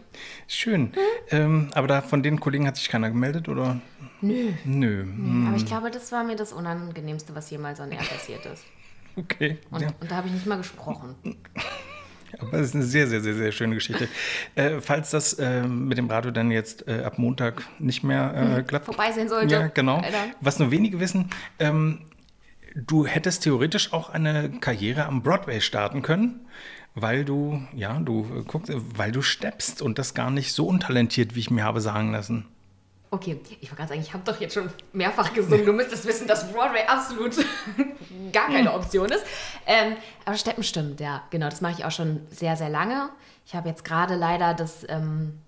Schön. 0.47 0.93
Ähm, 1.31 1.71
aber 1.75 1.87
da 1.89 2.03
von 2.03 2.23
den 2.23 2.39
Kollegen 2.41 2.67
hat 2.67 2.77
sich 2.77 2.89
keiner 2.89 3.11
gemeldet, 3.11 3.49
oder? 3.49 3.81
Nö. 4.21 4.53
Nö. 4.65 5.05
Aber 5.49 5.57
ich 5.57 5.67
glaube, 5.67 5.91
das 5.91 6.13
war 6.13 6.23
mir 6.25 6.37
das 6.37 6.53
Unangenehmste, 6.53 7.35
was 7.35 7.51
jemals 7.51 7.81
an 7.81 7.91
Air 7.93 7.99
passiert 8.03 8.45
ist. 8.47 8.65
Okay. 9.17 9.59
Und, 9.73 9.83
Ja. 9.83 9.89
und 10.01 10.09
da 10.09 10.17
habe 10.17 10.29
ich 10.29 10.35
nicht 10.35 10.47
mal 10.47 10.57
gesprochen. 10.57 11.17
Aber 12.39 12.55
es 12.55 12.69
ist 12.69 12.75
eine 12.75 12.85
sehr, 12.85 13.07
sehr, 13.07 13.21
sehr, 13.21 13.35
sehr 13.35 13.53
schöne 13.53 13.75
Geschichte. 13.75 14.09
Äh, 14.55 14.81
falls 14.81 15.11
das 15.11 15.35
äh, 15.35 15.63
mit 15.63 15.99
dem 15.99 16.09
Radio 16.09 16.31
dann 16.31 16.51
jetzt 16.51 16.87
äh, 16.89 17.03
ab 17.03 17.19
Montag 17.19 17.63
nicht 17.79 18.03
mehr 18.03 18.59
äh, 18.59 18.63
klappt. 18.63 18.87
Vorbeisehen 18.87 19.29
sollte. 19.29 19.55
Ja, 19.55 19.67
genau. 19.69 20.01
Leider. 20.01 20.19
Was 20.41 20.59
nur 20.59 20.71
wenige 20.71 21.01
wissen, 21.01 21.31
ähm, 21.59 22.01
du 22.75 23.07
hättest 23.07 23.45
theoretisch 23.45 23.93
auch 23.93 24.11
eine 24.11 24.51
Karriere 24.61 25.07
am 25.07 25.23
Broadway 25.23 25.61
starten 25.61 26.03
können, 26.03 26.41
weil 26.95 27.25
du, 27.25 27.63
ja, 27.75 27.99
du 27.99 28.27
äh, 28.39 28.43
guckst, 28.43 28.71
äh, 28.71 28.77
weil 28.97 29.13
du 29.13 29.23
steppst 29.23 29.83
und 29.83 29.99
das 29.99 30.15
gar 30.15 30.31
nicht 30.31 30.53
so 30.53 30.67
untalentiert, 30.67 31.35
wie 31.35 31.41
ich 31.41 31.51
mir 31.51 31.65
habe 31.65 31.81
sagen 31.81 32.13
lassen. 32.13 32.47
Okay, 33.13 33.41
ich 33.61 33.63
wollte 33.63 33.77
gerade 33.77 33.89
sagen, 33.89 34.01
ich 34.01 34.13
habe 34.13 34.23
doch 34.25 34.41
jetzt 34.41 34.55
schon 34.55 34.71
mehrfach 34.93 35.35
gesungen. 35.35 35.67
Du 35.67 35.73
müsstest 35.73 36.07
wissen, 36.07 36.29
dass 36.29 36.53
Broadway 36.53 36.87
absolut 36.87 37.35
gar 38.33 38.47
keine 38.47 38.73
Option 38.73 39.11
ist. 39.11 39.25
Ähm, 39.67 39.97
aber 40.25 40.37
Steppen 40.37 40.63
stimmt, 40.63 41.01
ja. 41.01 41.25
Genau, 41.31 41.49
das 41.49 41.61
mache 41.61 41.73
ich 41.79 41.85
auch 41.85 41.91
schon 41.91 42.21
sehr, 42.31 42.57
sehr 42.57 42.69
lange. 42.69 43.11
Ich 43.47 43.57
habe 43.57 43.69
jetzt 43.69 43.85
gerade 43.85 44.15
leider 44.15 44.55
das 44.55 44.87
ähm, 44.89 45.41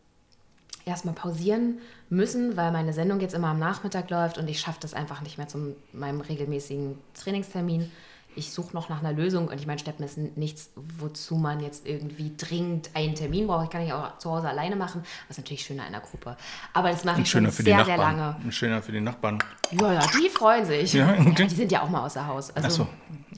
erstmal 0.85 1.15
pausieren 1.15 1.79
müssen, 2.11 2.57
weil 2.57 2.73
meine 2.73 2.93
Sendung 2.93 3.21
jetzt 3.21 3.35
immer 3.35 3.49
am 3.49 3.61
Nachmittag 3.61 4.11
läuft 4.11 4.39
und 4.39 4.49
ich 4.51 4.59
schaffe 4.59 4.79
das 4.81 4.93
einfach 4.93 5.21
nicht 5.21 5.39
mehr 5.39 5.47
zu 5.47 5.77
meinem 5.93 6.21
regelmäßigen 6.21 6.99
Trainingstermin. 7.15 7.93
Ich 8.35 8.53
suche 8.53 8.75
noch 8.75 8.89
nach 8.89 9.01
einer 9.01 9.13
Lösung 9.13 9.49
und 9.49 9.59
ich 9.59 9.67
meine, 9.67 9.79
Steppen 9.79 10.05
ist 10.05 10.19
nichts, 10.19 10.71
wozu 10.99 11.37
man 11.37 11.61
jetzt 11.61 11.87
irgendwie 11.87 12.33
dringend 12.37 12.91
einen 12.95 13.15
Termin 13.15 13.47
braucht. 13.47 13.65
Ich 13.65 13.71
kann 13.71 13.83
ich 13.83 13.93
auch 13.93 14.19
zu 14.19 14.31
Hause 14.31 14.49
alleine 14.49 14.77
machen, 14.77 15.03
was 15.29 15.39
natürlich 15.39 15.65
schöner 15.65 15.87
in 15.87 15.93
der 15.93 16.01
Gruppe. 16.01 16.37
Aber 16.73 16.91
das 16.91 17.05
mache 17.05 17.21
ich 17.21 17.31
schon 17.31 17.49
sehr, 17.51 17.85
sehr 17.85 17.97
lange. 17.97 18.37
Ein 18.43 18.53
schöner 18.53 18.83
für 18.83 18.93
die 18.93 19.01
Nachbarn. 19.01 19.39
Ja, 19.71 19.93
ja, 19.93 20.01
die 20.01 20.29
freuen 20.29 20.65
sich. 20.65 20.93
Ja, 20.93 21.15
okay. 21.19 21.47
die 21.47 21.55
sind 21.55 21.73
ja 21.73 21.83
auch 21.83 21.89
mal 21.89 22.05
außer 22.05 22.27
Haus. 22.27 22.51
Also, 22.51 22.69
Ach 22.69 22.71
so. 22.71 22.89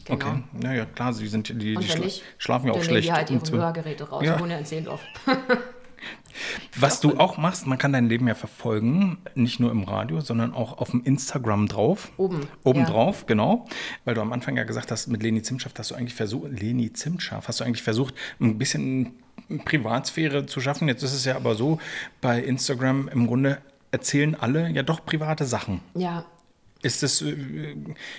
Genau. 0.05 0.27
Okay. 0.27 0.43
Naja, 0.53 0.85
klar, 0.87 1.13
sie 1.13 1.27
sind 1.29 1.49
die, 1.49 1.77
die 1.77 1.89
schla 1.89 2.07
schlafen 2.39 2.67
ja 2.67 2.73
auch 2.73 2.77
dann 2.77 2.85
schlecht. 2.85 3.09
nehmen 3.09 3.27
die 3.27 3.35
halt 3.35 3.49
ihre. 3.49 3.59
Hörgeräte 3.59 4.09
raus. 4.09 4.25
Ja. 4.25 4.35
Die 4.35 4.41
wohnen 4.41 4.51
ja 4.51 4.59
in 4.59 4.67
Zehlendorf. 4.67 5.01
Was 6.77 7.01
du 7.01 7.19
auch 7.19 7.37
machst, 7.37 7.67
man 7.67 7.79
kann 7.79 7.93
dein 7.93 8.09
Leben 8.09 8.27
ja 8.27 8.35
verfolgen, 8.35 9.19
nicht 9.35 9.61
nur 9.61 9.71
im 9.71 9.85
Radio, 9.85 10.21
sondern 10.21 10.53
auch 10.53 10.79
auf 10.79 10.91
dem 10.91 11.03
Instagram 11.05 11.69
drauf. 11.69 12.13
Oben, 12.17 12.47
Oben 12.63 12.81
ja. 12.81 12.87
drauf, 12.87 13.27
genau. 13.27 13.67
Weil 14.05 14.15
du 14.15 14.21
am 14.21 14.33
Anfang 14.33 14.57
ja 14.57 14.65
gesagt 14.65 14.91
hast, 14.91 15.07
mit 15.09 15.23
Leni 15.23 15.43
Zimschaft 15.43 15.79
hast 15.79 15.91
du 15.91 15.95
eigentlich 15.95 16.15
versucht, 16.15 16.51
Leni 16.51 16.93
Zimschaft, 16.93 17.49
hast 17.49 17.61
du 17.61 17.65
eigentlich 17.65 17.83
versucht, 17.83 18.15
ein 18.41 18.59
bisschen 18.59 19.15
Privatsphäre 19.65 20.47
zu 20.47 20.61
schaffen. 20.61 20.89
Jetzt 20.89 21.03
ist 21.03 21.15
es 21.15 21.25
ja 21.25 21.37
aber 21.37 21.55
so, 21.55 21.79
bei 22.21 22.41
Instagram 22.41 23.09
im 23.09 23.27
Grunde 23.27 23.59
erzählen 23.91 24.35
alle 24.35 24.69
ja 24.71 24.83
doch 24.83 25.05
private 25.05 25.45
Sachen. 25.45 25.81
Ja, 25.95 26.25
Ist 26.85 27.03
das, 27.03 27.23
äh, 27.23 27.35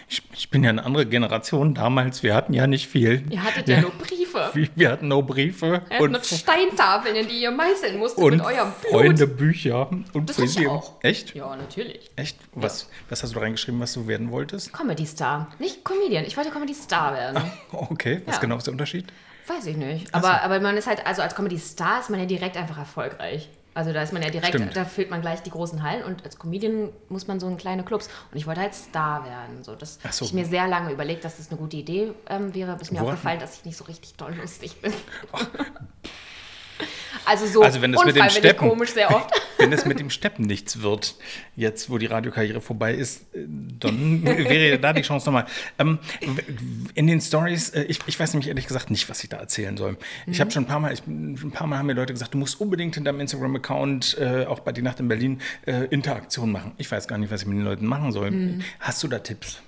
ich, 0.10 0.24
ich 0.34 0.50
bin 0.50 0.64
ja 0.64 0.72
eine 0.72 0.84
andere 0.84 1.06
Generation 1.06 1.74
damals, 1.76 2.24
wir 2.24 2.34
hatten 2.34 2.54
ja 2.54 2.66
nicht 2.68 2.88
viel. 2.88 3.24
ihr 3.30 3.44
hattet 3.44 3.68
ja, 3.70 3.82
nur 3.82 3.92
Briefe. 3.92 4.50
Wir, 4.54 4.68
wir 4.76 4.92
hatten 4.92 5.08
nur 5.08 5.24
Briefe 5.24 5.84
Ihr 5.90 5.96
hattet 5.98 6.12
nur 6.12 6.24
Steintafeln, 6.24 7.16
in 7.16 7.28
die 7.28 7.42
ihr 7.42 7.52
meißeln 7.52 7.98
musstet 7.98 8.22
und 8.24 8.32
mit 8.38 8.46
eurem 8.46 8.72
Blut. 8.82 8.92
Freunde, 8.92 9.28
Bücher 9.28 9.90
und 10.14 10.30
Das 10.30 10.56
ja 10.56 10.70
auch. 10.70 10.92
Echt? 11.04 11.34
Ja, 11.36 11.56
natürlich. 11.56 12.12
Echt? 12.18 12.38
Was, 12.54 12.90
was 13.08 13.24
hast 13.24 13.34
du 13.34 13.40
reingeschrieben, 13.40 13.80
was 13.80 13.94
du 13.94 14.08
werden 14.08 14.32
wolltest? 14.32 14.74
Comedy-Star. 14.74 15.52
Nicht 15.60 15.86
Comedian. 15.86 16.26
Ich 16.26 16.36
wollte 16.36 16.50
Comedy-Star 16.50 17.14
werden. 17.14 17.42
Okay, 17.72 18.22
was 18.26 18.36
Ja. 18.36 18.42
genau 18.42 18.58
ist 18.58 18.68
der 18.68 18.74
Unterschied? 18.74 19.06
Weiß 19.48 19.66
ich 19.68 19.78
nicht. 19.78 20.14
Aber, 20.14 20.42
aber 20.42 20.60
man 20.60 20.76
ist 20.76 20.88
halt, 20.88 21.06
also 21.06 21.22
als 21.22 21.36
Comedy-Star 21.36 22.00
ist 22.02 22.10
man 22.10 22.20
ja 22.20 22.26
direkt 22.26 22.58
einfach 22.58 22.78
erfolgreich. 22.78 23.48
Also 23.76 23.92
da 23.94 24.02
ist 24.02 24.14
man 24.14 24.22
ja 24.24 24.30
direkt, 24.30 24.56
Stimmt. 24.56 24.76
da 24.76 24.86
füllt 24.86 25.10
man 25.12 25.20
gleich 25.22 25.44
die 25.44 25.50
großen 25.52 25.84
Hallen 25.84 26.04
und 26.06 26.24
als 26.24 26.40
Comedian 26.40 26.90
muss 27.10 27.28
man 27.28 27.40
so 27.42 27.48
in 27.50 27.58
kleine 27.58 27.84
Clubs. 27.84 28.08
Und 28.32 28.38
ich 28.38 28.48
wollte 28.48 28.62
halt 28.62 28.74
Star 28.74 29.26
werden. 29.26 29.64
So, 29.64 29.76
das 29.76 30.00
Ach 30.04 30.14
so. 30.14 30.22
habe 30.22 30.28
ich 30.28 30.34
mir 30.34 30.46
sehr 30.46 30.68
lange 30.68 30.92
überlegt, 30.94 31.26
dass 31.26 31.36
das 31.38 31.50
eine 31.50 31.60
gute 31.60 31.76
Idee 31.78 32.14
ähm, 32.30 32.56
wäre. 32.56 32.78
Bis 32.78 32.92
mir 32.92 33.02
Woran- 33.02 33.16
aufgefallen, 33.16 33.40
dass 33.42 33.58
ich 33.58 33.66
nicht 33.66 33.78
so 33.78 33.84
richtig 33.84 34.14
doll 34.16 34.34
lustig 34.34 34.80
bin. 34.82 34.94
Also 37.26 37.46
so 37.48 37.62
Also 37.64 37.82
wenn 37.82 37.92
das 37.92 38.06
mit 38.06 38.16
dem 38.16 38.30
Steppen- 38.30 38.70
komisch 38.70 38.92
sehr 38.92 39.10
oft. 39.14 39.30
Wenn 39.58 39.72
es 39.72 39.86
mit 39.86 40.02
dem 40.02 40.10
Steppen 40.10 40.46
nichts 40.46 40.82
wird, 40.82 41.16
jetzt 41.56 41.90
wo 41.90 41.98
die 41.98 42.08
Radiokarriere 42.08 42.60
vorbei 42.60 42.94
ist, 42.94 43.22
äh, 43.34 43.46
dann 43.80 44.22
wäre 44.26 44.78
da 44.78 44.92
die 44.92 45.02
Chance 45.02 45.28
nochmal. 45.28 45.46
Ähm, 45.80 45.98
in 46.94 47.08
den 47.08 47.22
Stories, 47.22 47.70
äh, 47.70 47.84
ich, 47.84 48.00
ich 48.06 48.20
weiß 48.20 48.34
nämlich 48.34 48.50
ehrlich 48.50 48.68
gesagt 48.68 48.92
nicht, 48.92 49.08
was 49.10 49.24
ich 49.24 49.30
da 49.30 49.38
erzählen 49.38 49.78
soll. 49.78 49.96
Ich 50.28 50.38
Mhm. 50.38 50.42
habe 50.42 50.52
schon 50.52 50.64
ein 50.64 50.68
paar 50.68 50.82
Mal, 50.82 50.92
ich, 50.92 51.08
ein 51.08 51.52
paar 51.54 51.68
Mal 51.68 51.78
haben 51.78 51.86
mir 51.86 51.94
Leute 51.94 52.12
gesagt, 52.12 52.34
du 52.34 52.38
musst 52.38 52.60
unbedingt 52.60 52.98
in 52.98 53.06
deinem 53.06 53.22
Instagram-Account, 53.22 54.18
äh, 54.20 54.46
auch 54.46 54.60
bei 54.60 54.74
die 54.74 54.82
Nacht 54.82 55.00
in 55.00 55.08
Berlin, 55.08 55.40
äh, 55.66 55.86
Interaktion 55.86 56.52
machen. 56.52 56.74
Ich 56.78 56.92
weiß 56.92 57.08
gar 57.08 57.18
nicht, 57.18 57.32
was 57.32 57.44
ich 57.44 57.48
mit 57.48 57.58
den 57.58 57.64
Leuten 57.64 57.86
machen 57.86 58.12
soll. 58.12 58.32
Mhm. 58.32 58.62
Hast 58.82 59.02
du 59.04 59.08
da 59.08 59.20
Tipps? 59.20 59.62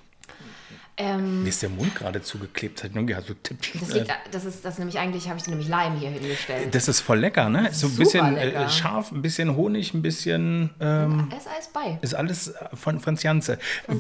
Ähm, 0.98 1.44
Mir 1.44 1.50
ist 1.50 1.62
der 1.62 1.70
Mund 1.70 1.94
gerade 1.96 2.22
zugeklebt. 2.22 2.84
Hat 2.84 2.92
irgendwie 2.96 3.16
hast 3.16 3.30
du 3.30 3.34
Tipps. 3.36 3.70
das, 3.80 3.90
Äh, 3.92 4.00
liegt, 4.00 4.12
das 4.32 4.46
ist 4.46 4.66
das 4.66 4.78
nämlich 4.80 4.98
eigentlich, 4.98 5.30
habe 5.30 5.38
ich 5.40 5.48
nämlich 5.48 5.68
Leim 5.68 5.96
hier 5.98 6.10
hingestellt. 6.10 6.74
Das 6.74 6.88
ist 6.88 7.02
voll 7.02 7.20
lecker, 7.20 7.50
ne? 7.50 7.70
So 7.72 7.88
ein 7.88 7.96
bisschen 7.96 8.34
lecker. 8.34 8.66
äh, 8.66 8.70
scharf, 8.70 9.12
ein 9.12 9.22
bisschen 9.22 9.56
Honig, 9.56 9.94
ein 9.94 10.02
bisschen. 10.02 10.72
Ähm, 10.80 11.30
ist 11.38 11.48
alles 11.48 11.68
bei. 11.74 11.98
ist 12.02 12.16
alles 12.16 12.48
äh, 12.50 12.76
von. 12.76 13.00
Von- 13.00 13.18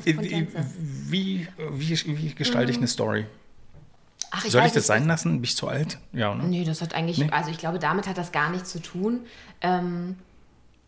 Wie, 0.05 0.13
von 0.13 0.23
wie, 0.25 0.29
Janze. 0.29 0.65
wie, 0.79 1.47
wie, 1.71 2.17
wie 2.17 2.33
gestalte 2.35 2.71
ich 2.71 2.77
eine 2.77 2.87
Story? 2.87 3.25
Ach, 4.31 4.43
Soll 4.45 4.65
ich 4.65 4.73
das 4.73 4.87
sein 4.87 5.07
lassen? 5.07 5.33
Bin 5.35 5.43
ich 5.45 5.55
zu 5.55 5.67
alt? 5.69 5.99
Ja, 6.11 6.35
ne? 6.35 6.43
Nee, 6.45 6.65
das 6.65 6.81
hat 6.81 6.93
eigentlich, 6.93 7.17
Nee? 7.17 7.29
also 7.31 7.49
ich 7.49 7.57
glaube, 7.57 7.79
damit 7.79 8.07
hat 8.07 8.17
das 8.17 8.31
gar 8.33 8.49
nichts 8.49 8.71
zu 8.71 8.79
tun. 8.81 9.21
Ähm, 9.61 10.17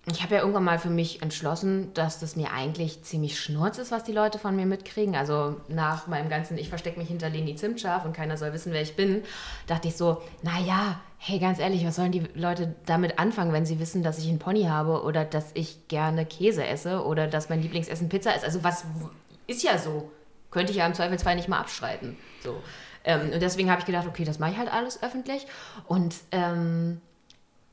ich 0.05 0.23
habe 0.23 0.35
ja 0.35 0.41
irgendwann 0.41 0.63
mal 0.63 0.79
für 0.79 0.89
mich 0.89 1.21
entschlossen, 1.21 1.93
dass 1.93 2.19
das 2.19 2.35
mir 2.35 2.51
eigentlich 2.51 3.03
ziemlich 3.03 3.39
schnurz 3.39 3.77
ist, 3.77 3.91
was 3.91 4.03
die 4.03 4.11
Leute 4.11 4.39
von 4.39 4.55
mir 4.55 4.65
mitkriegen. 4.65 5.15
Also 5.15 5.57
nach 5.67 6.07
meinem 6.07 6.29
ganzen, 6.29 6.57
ich 6.57 6.69
verstecke 6.69 6.99
mich 6.99 7.09
hinter 7.09 7.29
Leni 7.29 7.55
Zimtscharf 7.55 8.05
und 8.05 8.13
keiner 8.13 8.37
soll 8.37 8.53
wissen, 8.53 8.71
wer 8.71 8.81
ich 8.81 8.95
bin, 8.95 9.23
dachte 9.67 9.89
ich 9.89 9.97
so, 9.97 10.21
naja, 10.41 10.99
hey, 11.17 11.37
ganz 11.37 11.59
ehrlich, 11.59 11.85
was 11.85 11.97
sollen 11.97 12.13
die 12.13 12.23
Leute 12.33 12.75
damit 12.85 13.19
anfangen, 13.19 13.51
wenn 13.51 13.65
sie 13.65 13.79
wissen, 13.79 14.01
dass 14.01 14.17
ich 14.19 14.29
einen 14.29 14.39
Pony 14.39 14.63
habe 14.63 15.03
oder 15.03 15.25
dass 15.25 15.51
ich 15.53 15.87
gerne 15.89 16.25
Käse 16.25 16.65
esse 16.65 17.03
oder 17.05 17.27
dass 17.27 17.49
mein 17.49 17.61
Lieblingsessen 17.61 18.09
Pizza 18.09 18.33
ist? 18.35 18.45
Also 18.45 18.63
was 18.63 18.85
ist 19.47 19.63
ja 19.63 19.77
so. 19.77 20.11
Könnte 20.49 20.71
ich 20.71 20.77
ja 20.77 20.87
im 20.87 20.93
Zweifelsfall 20.93 21.35
nicht 21.35 21.49
mal 21.49 21.59
abstreiten. 21.59 22.17
So. 22.43 22.55
Ähm, 23.03 23.31
und 23.33 23.41
deswegen 23.41 23.69
habe 23.69 23.81
ich 23.81 23.85
gedacht, 23.85 24.07
okay, 24.07 24.23
das 24.23 24.39
mache 24.39 24.51
ich 24.51 24.57
halt 24.57 24.71
alles 24.73 25.03
öffentlich. 25.03 25.45
Und 25.87 26.15
ähm, 26.31 27.01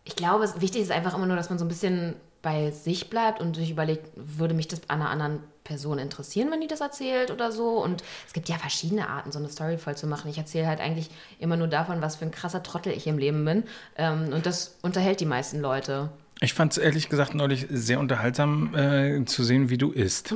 ich 0.06 0.16
glaube, 0.16 0.44
es, 0.44 0.60
wichtig 0.60 0.82
ist 0.82 0.92
einfach 0.92 1.14
immer 1.14 1.26
nur, 1.26 1.36
dass 1.36 1.50
man 1.50 1.58
so 1.58 1.64
ein 1.64 1.68
bisschen 1.68 2.14
bei 2.40 2.70
sich 2.70 3.10
bleibt 3.10 3.40
und 3.40 3.56
sich 3.56 3.70
überlegt, 3.70 4.08
würde 4.14 4.54
mich 4.54 4.68
das 4.68 4.88
einer 4.88 5.10
anderen 5.10 5.40
Person 5.64 5.98
interessieren, 5.98 6.48
wenn 6.52 6.60
die 6.60 6.68
das 6.68 6.80
erzählt 6.80 7.32
oder 7.32 7.50
so. 7.50 7.82
Und 7.82 8.04
es 8.24 8.32
gibt 8.32 8.48
ja 8.48 8.56
verschiedene 8.56 9.08
Arten, 9.08 9.32
so 9.32 9.40
eine 9.40 9.48
Story 9.48 9.78
voll 9.78 9.96
zu 9.96 10.06
machen. 10.06 10.30
Ich 10.30 10.38
erzähle 10.38 10.68
halt 10.68 10.80
eigentlich 10.80 11.10
immer 11.40 11.56
nur 11.56 11.66
davon, 11.66 12.00
was 12.02 12.14
für 12.14 12.24
ein 12.24 12.30
krasser 12.30 12.62
Trottel 12.62 12.92
ich 12.92 13.08
im 13.08 13.18
Leben 13.18 13.44
bin. 13.44 13.64
Ähm, 13.96 14.32
und 14.32 14.46
das 14.46 14.76
unterhält 14.82 15.18
die 15.18 15.26
meisten 15.26 15.60
Leute. 15.60 16.08
Ich 16.40 16.54
fand 16.54 16.70
es 16.70 16.78
ehrlich 16.78 17.08
gesagt 17.08 17.34
neulich 17.34 17.66
sehr 17.68 17.98
unterhaltsam 17.98 18.74
äh, 18.76 19.24
zu 19.24 19.42
sehen, 19.42 19.68
wie 19.70 19.78
du 19.78 19.90
isst. 19.90 20.32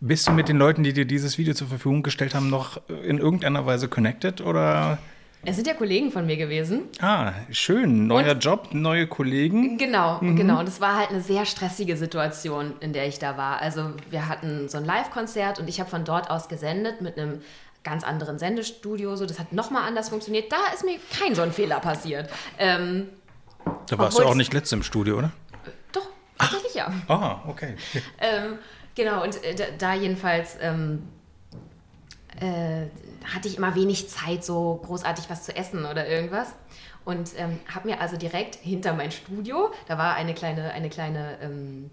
Bist 0.00 0.28
du 0.28 0.32
mit 0.32 0.50
den 0.50 0.58
Leuten, 0.58 0.82
die 0.82 0.92
dir 0.92 1.06
dieses 1.06 1.38
Video 1.38 1.54
zur 1.54 1.68
Verfügung 1.68 2.02
gestellt 2.02 2.34
haben, 2.34 2.50
noch 2.50 2.82
in 3.02 3.16
irgendeiner 3.16 3.64
Weise 3.64 3.88
connected 3.88 4.42
oder? 4.42 4.98
Es 5.48 5.54
sind 5.54 5.68
ja 5.68 5.74
Kollegen 5.74 6.10
von 6.10 6.26
mir 6.26 6.36
gewesen. 6.36 6.82
Ah, 7.00 7.32
schön. 7.52 8.08
Neuer 8.08 8.32
Und- 8.32 8.44
Job, 8.44 8.68
neue 8.72 9.06
Kollegen. 9.06 9.78
Genau, 9.78 10.18
genau. 10.20 10.58
Und 10.58 10.68
es 10.68 10.80
war 10.80 10.96
halt 10.96 11.10
eine 11.10 11.20
sehr 11.20 11.46
stressige 11.46 11.96
Situation, 11.96 12.74
in 12.80 12.92
der 12.92 13.06
ich 13.06 13.20
da 13.20 13.36
war. 13.36 13.60
Also 13.62 13.92
wir 14.10 14.28
hatten 14.28 14.68
so 14.68 14.76
ein 14.78 14.84
Live-Konzert 14.84 15.60
und 15.60 15.68
ich 15.68 15.78
habe 15.78 15.88
von 15.88 16.04
dort 16.04 16.30
aus 16.30 16.48
gesendet 16.48 17.00
mit 17.00 17.16
einem 17.16 17.40
ganz 17.84 18.02
anderen 18.02 18.40
Sendestudio. 18.40 19.14
So, 19.14 19.24
das 19.24 19.38
hat 19.38 19.52
nochmal 19.52 19.84
anders 19.86 20.08
funktioniert. 20.08 20.50
Da 20.50 20.56
ist 20.74 20.84
mir 20.84 20.98
kein 21.16 21.36
so 21.36 21.42
ein 21.42 21.52
Fehler 21.52 21.78
passiert. 21.78 22.28
Ähm, 22.58 23.06
Da 23.88 23.96
warst 23.98 24.18
du 24.18 24.24
auch 24.24 24.34
nicht 24.34 24.52
letzte 24.52 24.74
im 24.74 24.82
Studio, 24.82 25.18
oder? 25.18 25.30
Doch, 25.92 26.08
tatsächlich 26.38 26.74
ja. 26.74 26.90
Ah, 27.06 27.36
okay. 27.46 27.76
Ähm, 28.20 28.58
genau, 28.96 29.22
und 29.22 29.42
äh, 29.44 29.54
da, 29.54 29.64
da 29.78 29.94
jedenfalls 29.94 30.56
ähm, 30.60 31.04
äh, 32.40 32.86
hatte 33.34 33.48
ich 33.48 33.56
immer 33.56 33.74
wenig 33.74 34.08
Zeit, 34.08 34.44
so 34.44 34.80
großartig 34.84 35.28
was 35.28 35.44
zu 35.44 35.54
essen 35.54 35.84
oder 35.84 36.08
irgendwas. 36.08 36.54
Und 37.04 37.30
ähm, 37.38 37.60
habe 37.72 37.88
mir 37.88 38.00
also 38.00 38.16
direkt 38.16 38.56
hinter 38.56 38.92
mein 38.92 39.12
Studio, 39.12 39.70
da 39.86 39.96
war 39.96 40.14
eine 40.14 40.34
kleine, 40.34 40.72
eine 40.72 40.90
kleine 40.90 41.38
ähm, 41.40 41.90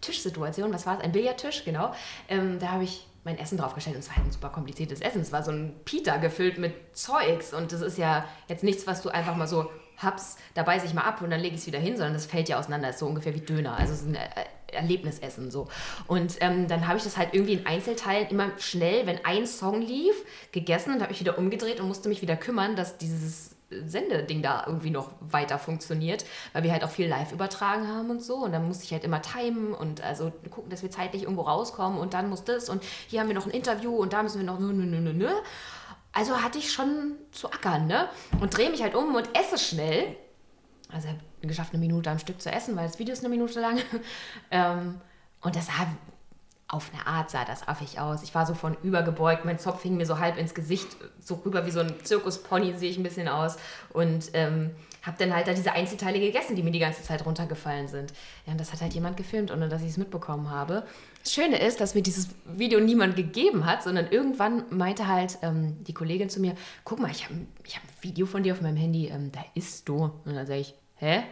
Tischsituation, 0.00 0.72
was 0.72 0.86
war 0.86 0.96
es? 0.96 1.04
Ein 1.04 1.12
Billardtisch, 1.12 1.64
genau. 1.64 1.92
Ähm, 2.28 2.58
da 2.58 2.68
habe 2.68 2.84
ich 2.84 3.06
mein 3.24 3.38
Essen 3.38 3.58
draufgestellt 3.58 3.96
und 3.96 4.00
es 4.02 4.08
war 4.08 4.16
halt 4.16 4.26
ein 4.26 4.32
super 4.32 4.48
kompliziertes 4.48 5.00
Essen. 5.00 5.20
Es 5.20 5.32
war 5.32 5.42
so 5.42 5.50
ein 5.50 5.74
Pita 5.84 6.16
gefüllt 6.16 6.58
mit 6.58 6.96
Zeugs 6.96 7.52
und 7.52 7.72
das 7.72 7.80
ist 7.80 7.98
ja 7.98 8.24
jetzt 8.48 8.64
nichts, 8.64 8.86
was 8.86 9.02
du 9.02 9.10
einfach 9.10 9.36
mal 9.36 9.48
so 9.48 9.68
hab's, 9.98 10.36
da 10.54 10.62
beiße 10.62 10.86
ich 10.86 10.94
mal 10.94 11.02
ab 11.02 11.20
und 11.22 11.30
dann 11.30 11.40
lege 11.40 11.54
ich 11.54 11.62
es 11.62 11.66
wieder 11.66 11.78
hin, 11.78 11.96
sondern 11.96 12.14
das 12.14 12.26
fällt 12.26 12.48
ja 12.48 12.58
auseinander. 12.58 12.88
Das 12.88 12.96
ist 12.96 13.00
so 13.00 13.06
ungefähr 13.06 13.34
wie 13.34 13.40
Döner. 13.40 13.76
Also 13.76 13.94
es 13.94 14.00
ist 14.02 14.08
ein 14.08 14.14
äh, 14.14 14.28
Erlebnisessen 14.72 15.50
so. 15.50 15.68
Und 16.06 16.36
ähm, 16.40 16.68
dann 16.68 16.86
habe 16.86 16.98
ich 16.98 17.04
das 17.04 17.16
halt 17.16 17.30
irgendwie 17.32 17.54
in 17.54 17.66
Einzelteilen 17.66 18.28
immer 18.28 18.50
schnell, 18.58 19.06
wenn 19.06 19.24
ein 19.24 19.46
Song 19.46 19.80
lief, 19.82 20.14
gegessen 20.52 20.94
und 20.94 21.00
habe 21.00 21.10
mich 21.10 21.20
wieder 21.20 21.38
umgedreht 21.38 21.80
und 21.80 21.88
musste 21.88 22.08
mich 22.08 22.22
wieder 22.22 22.36
kümmern, 22.36 22.76
dass 22.76 22.98
dieses 22.98 23.56
Sendeding 23.68 24.42
da 24.42 24.64
irgendwie 24.66 24.90
noch 24.90 25.10
weiter 25.20 25.58
funktioniert, 25.58 26.24
weil 26.52 26.62
wir 26.62 26.72
halt 26.72 26.84
auch 26.84 26.90
viel 26.90 27.08
live 27.08 27.32
übertragen 27.32 27.88
haben 27.88 28.10
und 28.10 28.22
so. 28.22 28.36
Und 28.36 28.52
dann 28.52 28.66
musste 28.66 28.84
ich 28.84 28.92
halt 28.92 29.04
immer 29.04 29.22
timen 29.22 29.74
und 29.74 30.02
also 30.02 30.32
gucken, 30.50 30.70
dass 30.70 30.82
wir 30.82 30.90
zeitlich 30.90 31.22
irgendwo 31.22 31.42
rauskommen 31.42 31.98
und 31.98 32.14
dann 32.14 32.28
muss 32.28 32.44
das 32.44 32.68
und 32.68 32.82
hier 33.08 33.20
haben 33.20 33.28
wir 33.28 33.34
noch 33.34 33.46
ein 33.46 33.52
Interview 33.52 33.96
und 33.96 34.12
da 34.12 34.22
müssen 34.22 34.38
wir 34.38 34.46
noch 34.46 34.60
nö, 34.60 34.72
nö, 34.72 34.86
nö, 34.86 35.12
nö. 35.12 35.30
Also 36.12 36.42
hatte 36.42 36.58
ich 36.58 36.72
schon 36.72 37.16
zu 37.32 37.50
ackern, 37.50 37.86
ne? 37.86 38.08
Und 38.40 38.56
drehe 38.56 38.70
mich 38.70 38.82
halt 38.82 38.94
um 38.94 39.14
und 39.14 39.28
esse 39.36 39.58
schnell. 39.58 40.16
Also 40.92 41.08
geschafft, 41.48 41.72
eine 41.72 41.80
Minute 41.80 42.10
am 42.10 42.18
Stück 42.18 42.40
zu 42.40 42.50
essen, 42.50 42.76
weil 42.76 42.86
das 42.86 42.98
Video 42.98 43.12
ist 43.12 43.20
eine 43.20 43.28
Minute 43.28 43.60
lang. 43.60 43.78
ähm, 44.50 45.00
und 45.40 45.56
das 45.56 45.66
sah 45.66 45.86
auf 46.68 46.90
eine 46.92 47.06
Art 47.06 47.30
sah 47.30 47.44
das 47.44 47.68
affig 47.68 48.00
aus. 48.00 48.22
Ich 48.24 48.34
war 48.34 48.44
so 48.44 48.54
von 48.54 48.76
übergebeugt, 48.82 49.44
mein 49.44 49.58
Zopf 49.58 49.82
hing 49.82 49.96
mir 49.96 50.06
so 50.06 50.18
halb 50.18 50.36
ins 50.36 50.52
Gesicht, 50.52 50.88
so 51.20 51.40
rüber 51.44 51.64
wie 51.64 51.70
so 51.70 51.78
ein 51.80 51.94
Zirkuspony 52.02 52.72
sehe 52.74 52.90
ich 52.90 52.96
ein 52.96 53.04
bisschen 53.04 53.28
aus. 53.28 53.56
Und 53.92 54.30
ähm, 54.32 54.70
habe 55.02 55.16
dann 55.18 55.32
halt 55.32 55.46
da 55.46 55.54
diese 55.54 55.72
Einzelteile 55.72 56.18
gegessen, 56.18 56.56
die 56.56 56.64
mir 56.64 56.72
die 56.72 56.80
ganze 56.80 57.04
Zeit 57.04 57.24
runtergefallen 57.24 57.86
sind. 57.86 58.12
Ja, 58.44 58.52
und 58.52 58.60
das 58.60 58.72
hat 58.72 58.80
halt 58.80 58.94
jemand 58.94 59.16
gefilmt, 59.16 59.52
ohne 59.52 59.68
dass 59.68 59.82
ich 59.82 59.90
es 59.90 59.96
mitbekommen 59.96 60.50
habe. 60.50 60.84
Das 61.22 61.32
Schöne 61.32 61.58
ist, 61.60 61.80
dass 61.80 61.94
mir 61.94 62.02
dieses 62.02 62.30
Video 62.44 62.80
niemand 62.80 63.14
gegeben 63.14 63.64
hat, 63.64 63.84
sondern 63.84 64.08
irgendwann 64.10 64.64
meinte 64.70 65.06
halt 65.06 65.38
ähm, 65.42 65.84
die 65.84 65.94
Kollegin 65.94 66.28
zu 66.28 66.40
mir, 66.40 66.56
guck 66.84 66.98
mal, 66.98 67.12
ich 67.12 67.24
habe 67.24 67.34
ich 67.64 67.76
hab 67.76 67.84
ein 67.84 67.88
Video 68.00 68.26
von 68.26 68.42
dir 68.42 68.52
auf 68.54 68.60
meinem 68.60 68.76
Handy, 68.76 69.06
ähm, 69.06 69.30
da 69.30 69.44
isst 69.54 69.88
du. 69.88 70.10
Und 70.24 70.34
dann 70.34 70.46
sage 70.46 70.60
ich, 70.60 70.74
hä? 70.96 71.22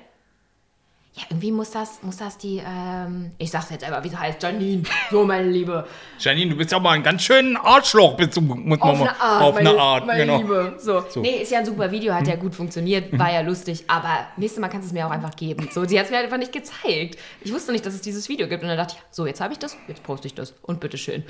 Ja, 1.16 1.22
irgendwie 1.30 1.52
muss 1.52 1.70
das, 1.70 2.02
muss 2.02 2.16
das 2.16 2.38
die, 2.38 2.60
ähm, 2.66 3.30
ich 3.38 3.48
sag's 3.48 3.70
jetzt 3.70 3.84
einfach, 3.84 4.02
wie 4.02 4.08
sie 4.08 4.18
heißt, 4.18 4.42
Janine. 4.42 4.82
So, 5.12 5.24
meine 5.24 5.48
Liebe. 5.48 5.86
Janine, 6.18 6.50
du 6.50 6.56
bist 6.56 6.72
ja 6.72 6.80
mal 6.80 6.90
ein 6.90 7.04
ganz 7.04 7.22
schönen 7.22 7.56
Arschloch, 7.56 8.16
bist 8.16 8.36
du, 8.36 8.40
muss 8.40 8.80
auf 8.80 8.98
man 8.98 9.08
eine 9.08 9.20
Art, 9.20 9.42
auf 9.42 9.54
meine, 9.54 9.70
eine 9.70 9.78
Art, 9.80 10.06
meine 10.06 10.20
genau. 10.20 10.38
Liebe. 10.38 10.74
So. 10.78 11.04
So. 11.08 11.20
Nee, 11.20 11.42
ist 11.42 11.52
ja 11.52 11.60
ein 11.60 11.66
super 11.66 11.92
Video, 11.92 12.12
hat 12.12 12.26
ja 12.26 12.34
gut 12.34 12.52
funktioniert, 12.52 13.16
war 13.16 13.32
ja 13.32 13.42
lustig, 13.42 13.84
aber 13.86 14.26
nächstes 14.36 14.60
Mal 14.60 14.68
kannst 14.68 14.86
du 14.86 14.88
es 14.88 14.92
mir 14.92 15.06
auch 15.06 15.12
einfach 15.12 15.36
geben. 15.36 15.68
So, 15.70 15.84
sie 15.84 15.96
hat 16.00 16.06
es 16.06 16.10
mir 16.10 16.18
einfach 16.18 16.38
nicht 16.38 16.52
gezeigt. 16.52 17.16
Ich 17.42 17.52
wusste 17.52 17.70
nicht, 17.70 17.86
dass 17.86 17.94
es 17.94 18.00
dieses 18.00 18.28
Video 18.28 18.48
gibt 18.48 18.64
und 18.64 18.68
dann 18.68 18.78
dachte 18.78 18.96
ich, 18.96 19.02
so, 19.12 19.24
jetzt 19.24 19.40
habe 19.40 19.52
ich 19.52 19.60
das, 19.60 19.76
jetzt 19.86 20.02
poste 20.02 20.26
ich 20.26 20.34
das 20.34 20.52
und 20.62 20.80
bitteschön. 20.80 21.22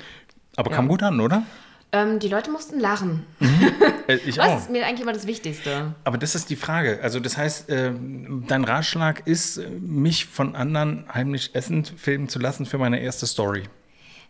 Aber 0.55 0.71
kam 0.71 0.87
gut 0.87 1.03
an, 1.03 1.19
oder? 1.19 1.43
Ähm, 1.95 2.19
die 2.19 2.27
Leute 2.27 2.51
mussten 2.51 2.79
lachen. 2.79 3.25
Äh, 4.07 4.15
ich 4.25 4.37
Was 4.37 4.47
auch. 4.47 4.57
ist 4.57 4.69
mir 4.69 4.85
eigentlich 4.85 5.01
immer 5.01 5.13
das 5.13 5.25
Wichtigste? 5.27 5.93
Aber 6.03 6.17
das 6.17 6.35
ist 6.35 6.49
die 6.49 6.55
Frage. 6.55 6.99
Also 7.01 7.19
das 7.19 7.37
heißt, 7.37 7.69
äh, 7.69 7.91
dein 8.47 8.63
Ratschlag 8.63 9.25
ist, 9.25 9.57
äh, 9.57 9.69
mich 9.69 10.25
von 10.25 10.55
anderen 10.55 11.05
heimlich 11.13 11.55
essend 11.55 11.93
filmen 11.97 12.27
zu 12.29 12.39
lassen 12.39 12.65
für 12.65 12.77
meine 12.77 12.99
erste 12.99 13.25
Story. 13.25 13.63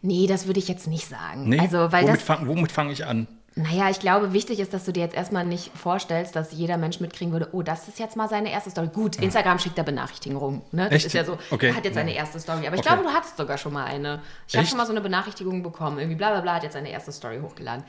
Nee, 0.01 0.27
das 0.27 0.45
würde 0.45 0.59
ich 0.59 0.67
jetzt 0.67 0.87
nicht 0.87 1.07
sagen. 1.09 1.49
Nee? 1.49 1.59
Also, 1.59 1.91
weil 1.91 2.03
womit 2.03 2.17
das, 2.17 2.23
fang- 2.23 2.47
womit 2.47 2.71
fange 2.71 2.91
ich 2.91 3.05
an? 3.05 3.27
Naja, 3.57 3.89
ich 3.89 3.99
glaube, 3.99 4.33
wichtig 4.33 4.59
ist, 4.59 4.73
dass 4.73 4.83
du 4.83 4.91
dir 4.91 4.99
jetzt 5.01 5.15
erstmal 5.15 5.45
nicht 5.45 5.71
vorstellst, 5.77 6.35
dass 6.35 6.51
jeder 6.51 6.75
Mensch 6.77 6.99
mitkriegen 6.99 7.31
würde, 7.31 7.47
oh, 7.53 7.61
das 7.61 7.87
ist 7.87 7.99
jetzt 7.99 8.17
mal 8.17 8.27
seine 8.27 8.51
erste 8.51 8.69
Story. 8.69 8.89
Gut, 8.93 9.15
Instagram 9.15 9.59
schickt 9.59 9.77
da 9.77 9.83
Benachrichtigungen. 9.83 10.61
Ne? 10.73 10.85
Das 10.85 10.93
Echt? 10.97 11.05
ist 11.05 11.13
ja 11.13 11.23
so, 11.23 11.37
Okay. 11.51 11.69
er 11.69 11.75
hat 11.77 11.85
jetzt 11.85 11.95
seine 11.95 12.13
erste 12.13 12.37
Story. 12.39 12.67
Aber 12.67 12.75
ich 12.75 12.81
Okay. 12.81 12.89
glaube, 12.89 13.03
du 13.03 13.09
hattest 13.13 13.37
sogar 13.37 13.57
schon 13.57 13.71
mal 13.71 13.85
eine. 13.85 14.21
Ich 14.47 14.57
habe 14.57 14.67
schon 14.67 14.77
mal 14.77 14.85
so 14.85 14.91
eine 14.91 14.99
Benachrichtigung 15.01 15.63
bekommen. 15.63 15.99
Irgendwie 15.99 16.17
bla 16.17 16.31
bla 16.31 16.41
bla 16.41 16.55
hat 16.55 16.63
jetzt 16.63 16.73
seine 16.73 16.89
erste 16.91 17.13
Story 17.13 17.39
hochgeladen. 17.41 17.83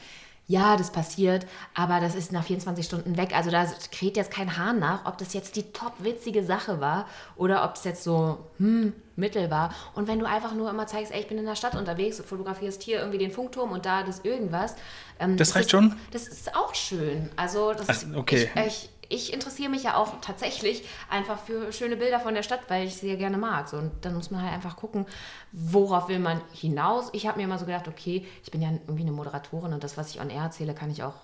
Ja, 0.48 0.76
das 0.76 0.92
passiert, 0.92 1.44
aber 1.74 1.98
das 1.98 2.14
ist 2.14 2.30
nach 2.30 2.44
24 2.44 2.86
Stunden 2.86 3.16
weg. 3.16 3.34
Also 3.34 3.50
da 3.50 3.66
kräht 3.90 4.16
jetzt 4.16 4.30
kein 4.30 4.56
Hahn 4.56 4.78
nach, 4.78 5.04
ob 5.04 5.18
das 5.18 5.32
jetzt 5.32 5.56
die 5.56 5.72
top 5.72 5.92
witzige 5.98 6.44
Sache 6.44 6.80
war 6.80 7.06
oder 7.34 7.64
ob 7.64 7.74
es 7.74 7.82
jetzt 7.82 8.04
so, 8.04 8.38
hm, 8.58 8.92
Mittel 9.16 9.50
war. 9.50 9.74
Und 9.94 10.06
wenn 10.08 10.18
du 10.18 10.26
einfach 10.26 10.54
nur 10.54 10.70
immer 10.70 10.86
zeigst, 10.86 11.10
ey, 11.12 11.20
ich 11.20 11.26
bin 11.28 11.38
in 11.38 11.46
der 11.46 11.56
Stadt 11.56 11.74
unterwegs, 11.74 12.20
fotografierst 12.24 12.82
hier 12.82 12.98
irgendwie 12.98 13.18
den 13.18 13.32
Funkturm 13.32 13.72
und 13.72 13.86
da 13.86 14.02
das 14.04 14.20
irgendwas. 14.20 14.76
ähm, 15.18 15.36
Das 15.36 15.56
reicht 15.56 15.66
ist, 15.66 15.70
schon? 15.70 15.96
Das 16.12 16.28
ist 16.28 16.54
auch 16.54 16.74
schön. 16.74 17.30
Also 17.34 17.72
das 17.72 17.88
Ach, 17.88 18.16
okay. 18.16 18.50
ich, 18.54 18.66
ich, 18.66 18.90
ich 19.08 19.32
interessiere 19.32 19.70
mich 19.70 19.84
ja 19.84 19.96
auch 19.96 20.20
tatsächlich 20.20 20.84
einfach 21.08 21.38
für 21.38 21.72
schöne 21.72 21.96
Bilder 21.96 22.20
von 22.20 22.34
der 22.34 22.42
Stadt, 22.42 22.60
weil 22.68 22.86
ich 22.86 22.96
sie 22.96 23.08
ja 23.08 23.16
gerne 23.16 23.38
mag. 23.38 23.68
So, 23.68 23.76
und 23.76 23.92
dann 24.02 24.14
muss 24.14 24.30
man 24.30 24.42
halt 24.42 24.52
einfach 24.52 24.76
gucken, 24.76 25.06
worauf 25.52 26.08
will 26.08 26.18
man 26.18 26.40
hinaus. 26.52 27.10
Ich 27.12 27.26
habe 27.26 27.38
mir 27.38 27.44
immer 27.44 27.58
so 27.58 27.66
gedacht, 27.66 27.88
okay, 27.88 28.26
ich 28.42 28.50
bin 28.50 28.62
ja 28.62 28.70
irgendwie 28.70 29.02
eine 29.02 29.12
Moderatorin 29.12 29.72
und 29.72 29.84
das, 29.84 29.96
was 29.96 30.10
ich 30.10 30.20
on 30.20 30.30
air 30.30 30.42
erzähle, 30.42 30.74
kann 30.74 30.90
ich 30.90 31.02
auch 31.02 31.14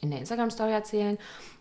in 0.00 0.10
der 0.10 0.20
Instagram-Story 0.20 0.72
erzählen. 0.72 1.18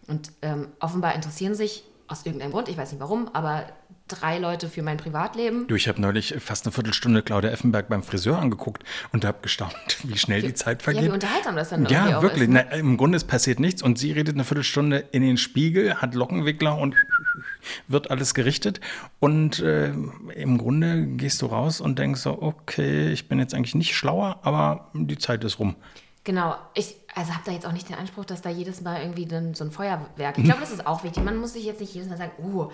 Und 0.07 0.31
ähm, 0.41 0.69
offenbar 0.79 1.15
interessieren 1.15 1.55
sich 1.55 1.83
aus 2.09 2.25
irgendeinem 2.25 2.51
Grund, 2.51 2.67
ich 2.67 2.77
weiß 2.77 2.91
nicht 2.91 2.99
warum, 2.99 3.29
aber 3.33 3.65
drei 4.07 4.39
Leute 4.39 4.67
für 4.67 4.81
mein 4.81 4.97
Privatleben. 4.97 5.67
Du, 5.67 5.75
ich 5.75 5.87
habe 5.87 6.01
neulich 6.01 6.33
fast 6.39 6.65
eine 6.65 6.71
Viertelstunde 6.73 7.21
Claudia 7.21 7.51
Effenberg 7.51 7.87
beim 7.87 8.01
Friseur 8.01 8.39
angeguckt 8.39 8.83
und 9.11 9.23
habe 9.23 9.37
gestaunt, 9.43 9.73
wie 10.03 10.17
schnell 10.17 10.41
die 10.41 10.55
Zeit 10.55 10.81
Ja, 10.81 10.83
vergeht. 10.85 11.03
wie 11.03 11.09
unterhaltsam 11.09 11.55
das 11.55 11.69
dann 11.69 11.85
Ja, 11.85 12.21
wirklich. 12.21 12.43
ist. 12.43 12.49
Ne? 12.49 12.65
Na, 12.69 12.75
Im 12.77 12.97
Grunde 12.97 13.15
es 13.17 13.23
passiert 13.23 13.59
nichts 13.59 13.83
und 13.83 13.99
sie 13.99 14.11
redet 14.11 14.33
eine 14.35 14.43
Viertelstunde 14.43 14.97
in 15.11 15.21
den 15.21 15.37
Spiegel, 15.37 15.95
hat 15.95 16.15
Lockenwickler 16.15 16.77
und 16.77 16.95
wird 17.87 18.09
alles 18.09 18.33
gerichtet. 18.33 18.81
Und 19.19 19.59
äh, 19.59 19.89
im 20.35 20.57
Grunde 20.57 21.05
gehst 21.05 21.41
du 21.43 21.45
raus 21.45 21.79
und 21.79 21.99
denkst 21.99 22.21
so, 22.21 22.41
okay, 22.41 23.11
ich 23.11 23.29
bin 23.29 23.37
jetzt 23.37 23.53
eigentlich 23.53 23.75
nicht 23.75 23.95
schlauer, 23.95 24.39
aber 24.41 24.89
die 24.95 25.17
Zeit 25.19 25.43
ist 25.43 25.59
rum. 25.59 25.75
Genau, 26.23 26.55
ich 26.73 26.95
also 27.15 27.33
habe 27.33 27.43
da 27.45 27.51
jetzt 27.51 27.65
auch 27.65 27.71
nicht 27.71 27.89
den 27.89 27.95
Anspruch, 27.95 28.25
dass 28.25 28.41
da 28.41 28.49
jedes 28.49 28.81
Mal 28.81 29.01
irgendwie 29.01 29.25
dann 29.25 29.53
so 29.53 29.63
ein 29.63 29.71
Feuerwerk. 29.71 30.37
Ich 30.37 30.43
glaube, 30.43 30.59
das 30.59 30.71
ist 30.71 30.85
auch 30.85 31.03
wichtig. 31.03 31.23
Man 31.23 31.37
muss 31.37 31.53
sich 31.53 31.63
jetzt 31.63 31.79
nicht 31.79 31.93
jedes 31.93 32.09
Mal 32.09 32.17
sagen, 32.17 32.31
oh, 32.37 32.71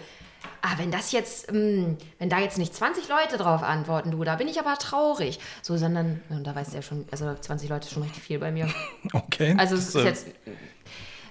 ah, 0.62 0.74
wenn 0.78 0.92
das 0.92 1.12
jetzt, 1.12 1.52
mh, 1.52 1.96
wenn 2.20 2.30
da 2.30 2.40
jetzt 2.40 2.58
nicht 2.58 2.74
20 2.74 3.08
Leute 3.08 3.38
drauf 3.38 3.64
antworten, 3.64 4.12
du, 4.12 4.24
da 4.24 4.36
bin 4.36 4.48
ich 4.48 4.60
aber 4.60 4.76
traurig. 4.78 5.40
So, 5.62 5.78
sondern, 5.78 6.22
und 6.30 6.46
da 6.46 6.56
weißt 6.56 6.72
du 6.72 6.78
ja 6.78 6.82
schon, 6.82 7.06
also 7.12 7.34
20 7.34 7.70
Leute 7.70 7.86
ist 7.86 7.94
schon 7.94 8.04
richtig 8.04 8.24
viel 8.24 8.40
bei 8.40 8.52
mir. 8.52 8.68
Okay. 9.14 9.56
Also 9.58 9.76
es 9.76 9.90
ist 9.90 9.96
äh, 9.96 10.04
jetzt, 10.04 10.28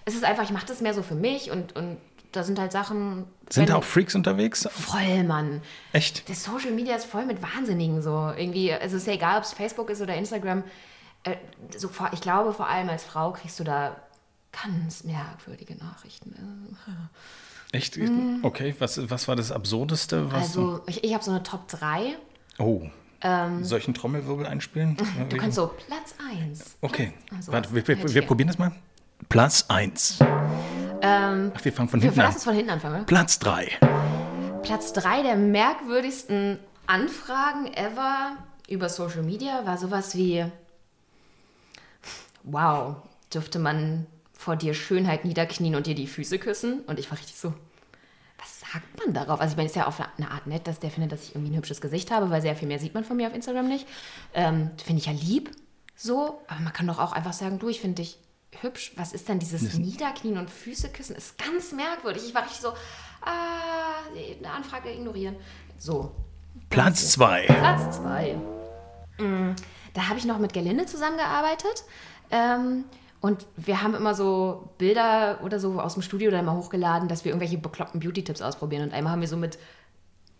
es 0.04 0.14
ist 0.14 0.24
einfach, 0.24 0.44
ich 0.44 0.50
mache 0.50 0.66
das 0.66 0.80
mehr 0.80 0.94
so 0.94 1.02
für 1.02 1.14
mich 1.14 1.50
und, 1.50 1.74
und 1.76 1.98
da 2.32 2.42
sind 2.42 2.58
halt 2.58 2.72
Sachen. 2.72 3.26
Sind 3.48 3.68
da 3.68 3.76
auch 3.76 3.84
Freaks 3.84 4.14
unterwegs? 4.14 4.68
voll, 4.70 5.24
Mann. 5.24 5.62
Echt? 5.92 6.28
Das 6.28 6.44
Social 6.44 6.72
Media 6.72 6.96
ist 6.96 7.04
voll 7.04 7.26
mit 7.26 7.42
Wahnsinnigen 7.42 8.02
so. 8.02 8.32
Irgendwie, 8.36 8.72
also 8.72 8.96
es 8.96 9.02
ist 9.02 9.06
ja 9.06 9.14
egal, 9.14 9.38
ob 9.38 9.44
es 9.44 9.52
Facebook 9.52 9.90
ist 9.90 10.00
oder 10.00 10.14
Instagram. 10.14 10.64
Äh, 11.24 11.36
so, 11.76 11.90
ich 12.12 12.20
glaube, 12.20 12.52
vor 12.52 12.68
allem 12.68 12.88
als 12.88 13.04
Frau 13.04 13.32
kriegst 13.32 13.58
du 13.60 13.64
da 13.64 13.96
ganz 14.64 15.04
merkwürdige 15.04 15.74
Nachrichten. 15.76 16.76
Echt? 17.72 17.98
Okay, 18.42 18.74
was, 18.78 19.10
was 19.10 19.26
war 19.26 19.34
das 19.34 19.50
Absurdeste? 19.50 20.28
Also 20.32 20.82
ich, 20.86 21.02
ich 21.02 21.12
habe 21.12 21.24
so 21.24 21.32
eine 21.32 21.42
Top 21.42 21.66
3. 21.68 22.16
oh. 22.58 22.82
Soll 23.62 23.78
ich 23.78 23.86
einen 23.86 23.94
Trommelwirbel 23.94 24.44
einspielen? 24.44 24.98
Ähm, 25.18 25.28
Du 25.30 25.38
kannst 25.38 25.56
so 25.56 25.68
Platz 25.88 26.14
1. 26.30 26.76
Okay. 26.82 27.14
Also, 27.34 27.52
Warte, 27.52 27.74
wir, 27.74 27.88
wir, 27.88 28.14
wir 28.14 28.22
probieren 28.26 28.48
das 28.48 28.58
mal. 28.58 28.72
Platz 29.30 29.64
1. 29.68 30.18
Ähm, 31.00 31.50
Ach, 31.54 31.64
wir 31.64 31.72
fangen 31.72 31.88
von 31.88 32.02
wir 32.02 32.10
hinten 32.10 32.20
an. 32.20 32.26
lassen 32.26 32.36
es 32.36 32.44
von 32.44 32.54
hinten 32.54 32.70
anfangen. 32.70 32.98
ne? 32.98 33.04
Platz 33.06 33.38
3. 33.38 33.78
Platz 34.62 34.92
3 34.92 35.22
der 35.22 35.36
merkwürdigsten 35.36 36.58
Anfragen 36.86 37.72
ever 37.72 38.36
über 38.68 38.90
Social 38.90 39.22
Media 39.22 39.64
war 39.64 39.78
sowas 39.78 40.14
wie: 40.16 40.44
Wow, 42.44 42.96
dürfte 43.32 43.58
man 43.58 44.06
vor 44.32 44.56
dir 44.56 44.74
Schönheit 44.74 45.24
niederknien 45.24 45.74
und 45.74 45.86
dir 45.86 45.94
die 45.94 46.06
Füße 46.06 46.38
küssen? 46.38 46.80
Und 46.86 46.98
ich 46.98 47.10
war 47.10 47.18
richtig 47.18 47.36
so. 47.36 47.52
Was 48.38 48.60
sagt 48.60 48.98
man 48.98 49.14
darauf? 49.14 49.40
Also 49.40 49.52
ich 49.52 49.56
meine, 49.56 49.66
es 49.66 49.72
ist 49.72 49.76
ja 49.76 49.86
auf 49.86 50.00
eine 50.18 50.30
Art 50.30 50.46
nett, 50.46 50.66
dass 50.66 50.78
der 50.78 50.90
findet, 50.90 51.12
dass 51.12 51.22
ich 51.22 51.34
irgendwie 51.34 51.52
ein 51.52 51.56
hübsches 51.56 51.80
Gesicht 51.80 52.10
habe, 52.10 52.30
weil 52.30 52.42
sehr 52.42 52.54
viel 52.56 52.68
mehr 52.68 52.78
sieht 52.78 52.94
man 52.94 53.04
von 53.04 53.16
mir 53.16 53.28
auf 53.28 53.34
Instagram 53.34 53.68
nicht. 53.68 53.86
Ähm, 54.34 54.70
Finde 54.84 55.00
ich 55.00 55.06
ja 55.06 55.12
lieb, 55.12 55.50
so. 55.96 56.42
Aber 56.48 56.60
man 56.60 56.72
kann 56.72 56.86
doch 56.86 56.98
auch 56.98 57.12
einfach 57.12 57.32
sagen, 57.32 57.58
du, 57.58 57.68
ich 57.68 57.80
finde 57.80 58.02
dich 58.02 58.18
hübsch. 58.60 58.92
Was 58.96 59.12
ist 59.12 59.28
denn 59.28 59.38
dieses 59.38 59.74
Niederknien 59.78 60.36
und 60.36 60.50
Füße 60.50 60.90
küssen? 60.90 61.16
Ist 61.16 61.38
ganz 61.38 61.72
merkwürdig. 61.72 62.24
Ich 62.26 62.34
war 62.34 62.42
richtig 62.42 62.60
so, 62.60 62.68
ah, 63.22 64.02
eine 64.38 64.50
Anfrage 64.52 64.92
ignorieren. 64.92 65.36
So. 65.78 66.14
Platz 66.70 67.10
2. 67.12 67.46
Platz 67.46 67.96
zwei. 67.96 68.34
Mm, 69.18 69.54
Da 69.94 70.08
habe 70.08 70.18
ich 70.18 70.24
noch 70.24 70.38
mit 70.38 70.52
Gerlinde 70.52 70.86
zusammengearbeitet. 70.86 71.84
Ähm, 72.30 72.84
Und 73.20 73.46
wir 73.56 73.82
haben 73.82 73.94
immer 73.94 74.14
so 74.14 74.68
Bilder 74.76 75.38
oder 75.42 75.58
so 75.58 75.80
aus 75.80 75.94
dem 75.94 76.02
Studio 76.02 76.30
dann 76.30 76.44
mal 76.44 76.54
hochgeladen, 76.56 77.08
dass 77.08 77.24
wir 77.24 77.32
irgendwelche 77.32 77.56
bekloppten 77.56 77.98
Beauty-Tipps 77.98 78.42
ausprobieren. 78.42 78.82
Und 78.82 78.92
einmal 78.92 79.12
haben 79.14 79.22
wir 79.22 79.28
so 79.28 79.38
mit, 79.38 79.58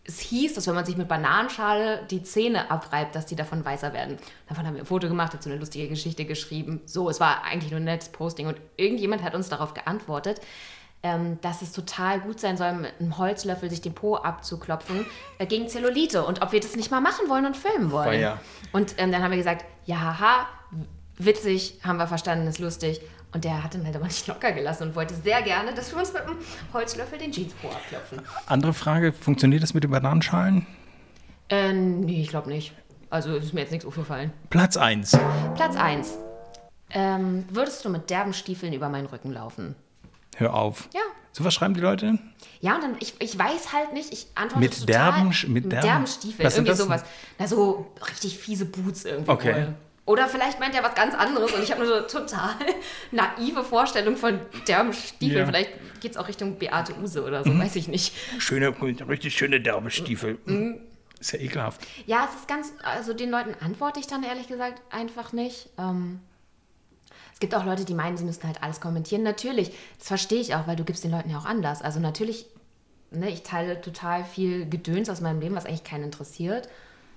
es 0.07 0.19
hieß, 0.21 0.53
dass 0.53 0.67
wenn 0.67 0.75
man 0.75 0.85
sich 0.85 0.99
mit 0.99 1.09
Bananenschale 1.09 2.05
die 2.11 2.23
Zähne 2.23 2.71
abreibt, 2.71 3.15
dass 3.15 3.25
die 3.25 3.37
davon 3.37 3.65
weißer 3.65 3.95
werden. 3.95 4.19
Davon 4.51 4.67
haben 4.67 4.75
wir 4.75 4.83
ein 4.83 4.87
Foto 4.87 5.09
gemacht, 5.09 5.33
dazu 5.33 5.49
eine 5.49 5.59
lustige 5.59 5.89
Geschichte 5.89 6.27
geschrieben. 6.27 6.83
So, 6.85 7.09
es 7.09 7.21
war 7.21 7.43
eigentlich 7.45 7.71
nur 7.71 7.81
ein 7.81 7.85
nettes 7.85 8.11
Posting. 8.11 8.49
Und 8.49 8.61
irgendjemand 8.77 9.23
hat 9.23 9.35
uns 9.35 9.49
darauf 9.49 9.73
geantwortet, 9.73 10.43
ähm, 11.03 11.39
dass 11.41 11.63
es 11.63 11.73
total 11.73 12.21
gut 12.21 12.39
sein 12.39 12.59
soll, 12.59 12.73
mit 12.75 12.93
einem 13.01 13.17
Holzlöffel 13.17 13.71
sich 13.71 13.81
den 13.81 13.95
Po 13.95 14.17
abzuklopfen 14.17 15.07
äh, 15.39 15.47
gegen 15.47 15.69
Zellulite. 15.69 16.27
Und 16.27 16.43
ob 16.43 16.53
wir 16.53 16.61
das 16.61 16.77
nicht 16.77 16.91
mal 16.91 17.01
machen 17.01 17.31
wollen 17.31 17.47
und 17.47 17.57
filmen 17.57 17.91
wollen. 17.91 18.21
Feuer. 18.21 18.41
Und 18.73 18.97
ähm, 18.99 19.11
dann 19.11 19.23
haben 19.23 19.31
wir 19.31 19.39
gesagt, 19.39 19.65
ja, 19.87 19.97
haha, 20.19 20.47
witzig, 21.19 21.79
haben 21.83 21.97
wir 21.99 22.07
verstanden, 22.07 22.47
ist 22.47 22.59
lustig. 22.59 23.01
Und 23.33 23.45
der 23.45 23.65
hat 23.65 23.75
dann 23.75 23.85
halt 23.85 23.97
aber 23.97 24.05
nicht 24.05 24.27
locker 24.29 24.53
gelassen 24.53 24.85
und 24.89 24.95
wollte 24.97 25.15
sehr 25.15 25.43
gerne, 25.43 25.75
dass 25.75 25.91
wir 25.93 25.99
uns 25.99 26.13
mit 26.13 26.23
einem 26.23 26.37
Holzlöffel 26.73 27.19
den 27.19 27.33
Jeanspo 27.33 27.69
abklopfen. 27.69 28.21
Andere 28.47 28.73
Frage, 28.73 29.13
funktioniert 29.13 29.63
das 29.63 29.75
mit 29.75 29.83
den 29.83 29.91
Bananenschalen? 29.91 30.67
Äh, 31.49 31.73
nee, 31.73 32.23
ich 32.23 32.29
glaube 32.29 32.49
nicht. 32.49 32.73
Also 33.11 33.35
ist 33.35 33.53
mir 33.53 33.61
jetzt 33.61 33.71
nichts 33.73 33.85
aufgefallen. 33.87 34.33
Platz 34.51 34.77
1. 34.77 35.19
Platz 35.57 35.77
1. 35.77 36.15
Ähm, 36.91 37.45
würdest 37.51 37.85
du 37.85 37.89
mit 37.91 38.09
derben 38.09 38.33
Stiefeln 38.33 38.73
über 38.73 38.89
meinen 38.89 39.07
Rücken 39.07 39.33
laufen? 39.33 39.75
Hör 40.37 40.55
auf. 40.55 40.89
Ja. 40.95 41.01
So 41.33 41.45
was 41.45 41.53
schreiben 41.55 41.75
die 41.75 41.81
Leute? 41.81 42.19
Ja, 42.61 42.77
und 42.77 42.83
dann, 42.85 42.97
ich, 43.01 43.15
ich 43.21 43.37
weiß 43.37 43.73
halt 43.73 43.93
nicht, 43.93 44.13
ich 44.13 44.29
antworte 44.37 44.61
Mit 44.61 44.79
total, 44.79 44.87
derben 45.13 45.53
mit 45.53 45.73
derben- 45.73 46.07
Stiefeln, 46.07 46.47
Was 46.47 46.55
sind 46.55 46.67
irgendwie 46.69 46.83
sowas. 46.85 47.05
Na, 47.39 47.49
so 47.49 47.91
richtig 48.09 48.39
fiese 48.39 48.65
Boots 48.67 49.05
irgendwie. 49.05 49.31
Okay. 49.31 49.55
wohl. 49.55 49.75
Oder 50.07 50.29
vielleicht 50.29 50.61
meint 50.61 50.75
er 50.75 50.83
was 50.83 50.95
ganz 50.95 51.15
anderes 51.15 51.53
und 51.53 51.63
ich 51.63 51.71
habe 51.71 51.83
nur 51.83 52.03
so 52.03 52.19
total 52.19 52.55
naive 53.11 53.65
Vorstellung 53.65 54.17
von 54.17 54.39
derben 54.69 54.93
Stiefeln. 54.93 55.39
Ja. 55.39 55.47
Vielleicht 55.47 56.01
geht 56.01 56.13
es 56.13 56.17
auch 56.19 56.29
Richtung 56.29 56.59
Beate 56.59 56.95
Use 57.01 57.25
oder 57.25 57.43
so, 57.43 57.59
weiß 57.59 57.77
ich 57.77 57.89
nicht. 57.89 58.15
Schöne, 58.39 58.75
richtig 59.09 59.35
schöne 59.35 59.61
derbe 59.63 59.91
Stiefel. 59.91 60.39
Ist 61.19 61.33
ja 61.33 61.39
ekelhaft. 61.39 61.81
Ja, 62.05 62.29
es 62.29 62.39
ist 62.39 62.49
ganz, 62.49 62.73
also 62.83 63.15
den 63.15 63.31
Leuten 63.31 63.55
antworte 63.61 63.99
ich 63.99 64.07
dann 64.07 64.23
ehrlich 64.25 64.47
gesagt 64.47 64.83
einfach 64.91 65.33
nicht. 65.33 65.71
Ähm, 65.79 66.21
es 67.33 67.41
gibt 67.41 67.55
auch 67.55 67.65
Leute, 67.65 67.87
die 67.87 67.95
meinen, 67.95 68.19
sie 68.19 68.25
müssten 68.25 68.47
halt 68.47 68.63
alles 68.63 68.83
kommentieren. 68.83 69.23
Natürlich, 69.23 69.73
das 69.99 70.09
verstehe 70.09 70.41
ich 70.41 70.55
auch, 70.55 70.67
weil 70.67 70.77
du 70.77 70.85
gibst 70.85 71.03
den 71.03 71.13
Leuten 71.13 71.31
ja 71.31 71.39
auch 71.39 71.47
anders. 71.47 71.81
Also 71.81 71.99
natürlich, 71.99 72.45
ne, 73.11 73.31
ich 73.31 73.43
teile 73.43 73.81
total 73.81 74.25
viel 74.25 74.69
Gedöns 74.69 75.09
aus 75.09 75.23
meinem 75.23 75.41
Leben, 75.41 75.55
was 75.55 75.65
eigentlich 75.65 75.83
keinen 75.83 76.05
interessiert, 76.05 76.69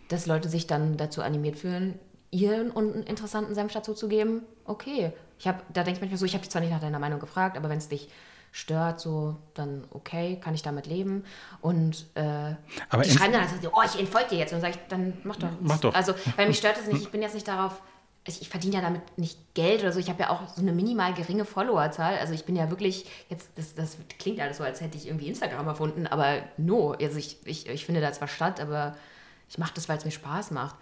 dass 0.07 0.25
Leute 0.25 0.47
sich 0.47 0.67
dann 0.67 0.95
dazu 0.95 1.21
animiert 1.21 1.57
fühlen, 1.57 1.99
ihren 2.32 2.71
un- 2.75 3.03
interessanten 3.03 3.53
Senf 3.55 3.73
dazu 3.73 3.93
zu 3.93 4.07
geben. 4.07 4.41
Okay, 4.65 5.13
ich 5.39 5.47
habe, 5.47 5.59
da 5.73 5.84
denke 5.84 5.97
ich 5.97 6.01
manchmal 6.01 6.17
so, 6.17 6.25
ich 6.25 6.34
habe 6.34 6.41
dich 6.43 6.49
zwar 6.51 6.61
nicht 6.61 6.71
nach 6.71 6.80
deiner 6.82 6.99
Meinung 6.99 7.19
gefragt, 7.19 7.57
aber 7.57 7.69
wenn 7.69 7.78
es 7.78 7.88
dich 7.89 8.09
stört, 8.51 8.99
so, 8.99 9.36
dann 9.53 9.84
okay, 9.91 10.39
kann 10.41 10.53
ich 10.53 10.63
damit 10.63 10.88
leben. 10.88 11.23
Und 11.61 12.05
äh, 12.15 12.55
Aber 12.89 13.03
die 13.03 13.11
schreiben 13.11 13.34
dann 13.34 13.41
also, 13.43 13.55
oh, 13.73 13.82
ich 13.86 13.99
entfolge 13.99 14.30
dir 14.30 14.38
jetzt. 14.39 14.53
Und 14.53 14.61
dann 14.63 14.71
sage 14.73 14.82
ich, 14.84 14.88
dann 14.89 15.13
mach 15.23 15.36
doch. 15.36 15.49
Mach 15.61 15.80
doch. 15.80 15.93
Also, 15.93 16.13
weil 16.38 16.47
mich 16.47 16.57
stört 16.57 16.78
es 16.78 16.88
nicht, 16.88 17.01
ich 17.03 17.09
bin 17.11 17.21
jetzt 17.21 17.36
nicht 17.36 17.47
darauf, 17.47 17.82
ich, 18.25 18.41
ich 18.41 18.49
verdiene 18.49 18.75
ja 18.75 18.82
damit 18.82 19.01
nicht 19.17 19.38
Geld 19.53 19.82
oder 19.82 19.91
so. 19.93 19.99
Ich 19.99 20.09
habe 20.09 20.23
ja 20.23 20.30
auch 20.32 20.47
so 20.49 20.61
eine 20.61 20.73
minimal 20.73 21.13
geringe 21.13 21.45
Followerzahl. 21.45 22.17
Also 22.17 22.34
ich 22.34 22.45
bin 22.45 22.55
ja 22.55 22.69
wirklich, 22.69 23.05
jetzt, 23.30 23.49
das, 23.55 23.73
das 23.75 23.97
klingt 24.19 24.39
alles 24.41 24.57
so, 24.57 24.63
als 24.63 24.82
hätte 24.82 24.97
ich 24.97 25.07
irgendwie 25.07 25.28
Instagram 25.28 25.67
erfunden, 25.67 26.07
aber 26.07 26.39
no. 26.57 26.91
Also 26.99 27.17
ich, 27.17 27.38
ich, 27.45 27.67
ich 27.69 27.86
finde 27.86 28.01
da 28.01 28.11
zwar 28.11 28.28
statt, 28.28 28.59
aber 28.59 28.95
ich 29.49 29.57
mache 29.57 29.73
das, 29.75 29.88
weil 29.88 29.97
es 29.97 30.03
mir 30.05 30.11
Spaß 30.11 30.51
macht. 30.51 30.75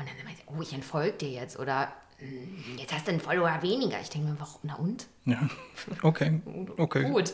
Und 0.00 0.08
dann 0.08 0.24
meinte 0.24 0.40
ich, 0.42 0.54
oh, 0.56 0.62
ich 0.62 0.72
entfolge 0.72 1.12
dir 1.12 1.28
jetzt. 1.30 1.58
Oder 1.58 1.88
"Hm, 2.18 2.78
jetzt 2.78 2.92
hast 2.92 3.06
du 3.06 3.10
einen 3.12 3.20
Follower 3.20 3.58
weniger. 3.60 4.00
Ich 4.00 4.10
denke 4.10 4.28
mir, 4.28 4.40
warum? 4.40 4.60
Na 4.62 4.74
und? 4.74 5.06
Ja. 5.26 5.38
Okay. 6.02 6.40
Okay. 6.76 7.10
Gut. 7.10 7.32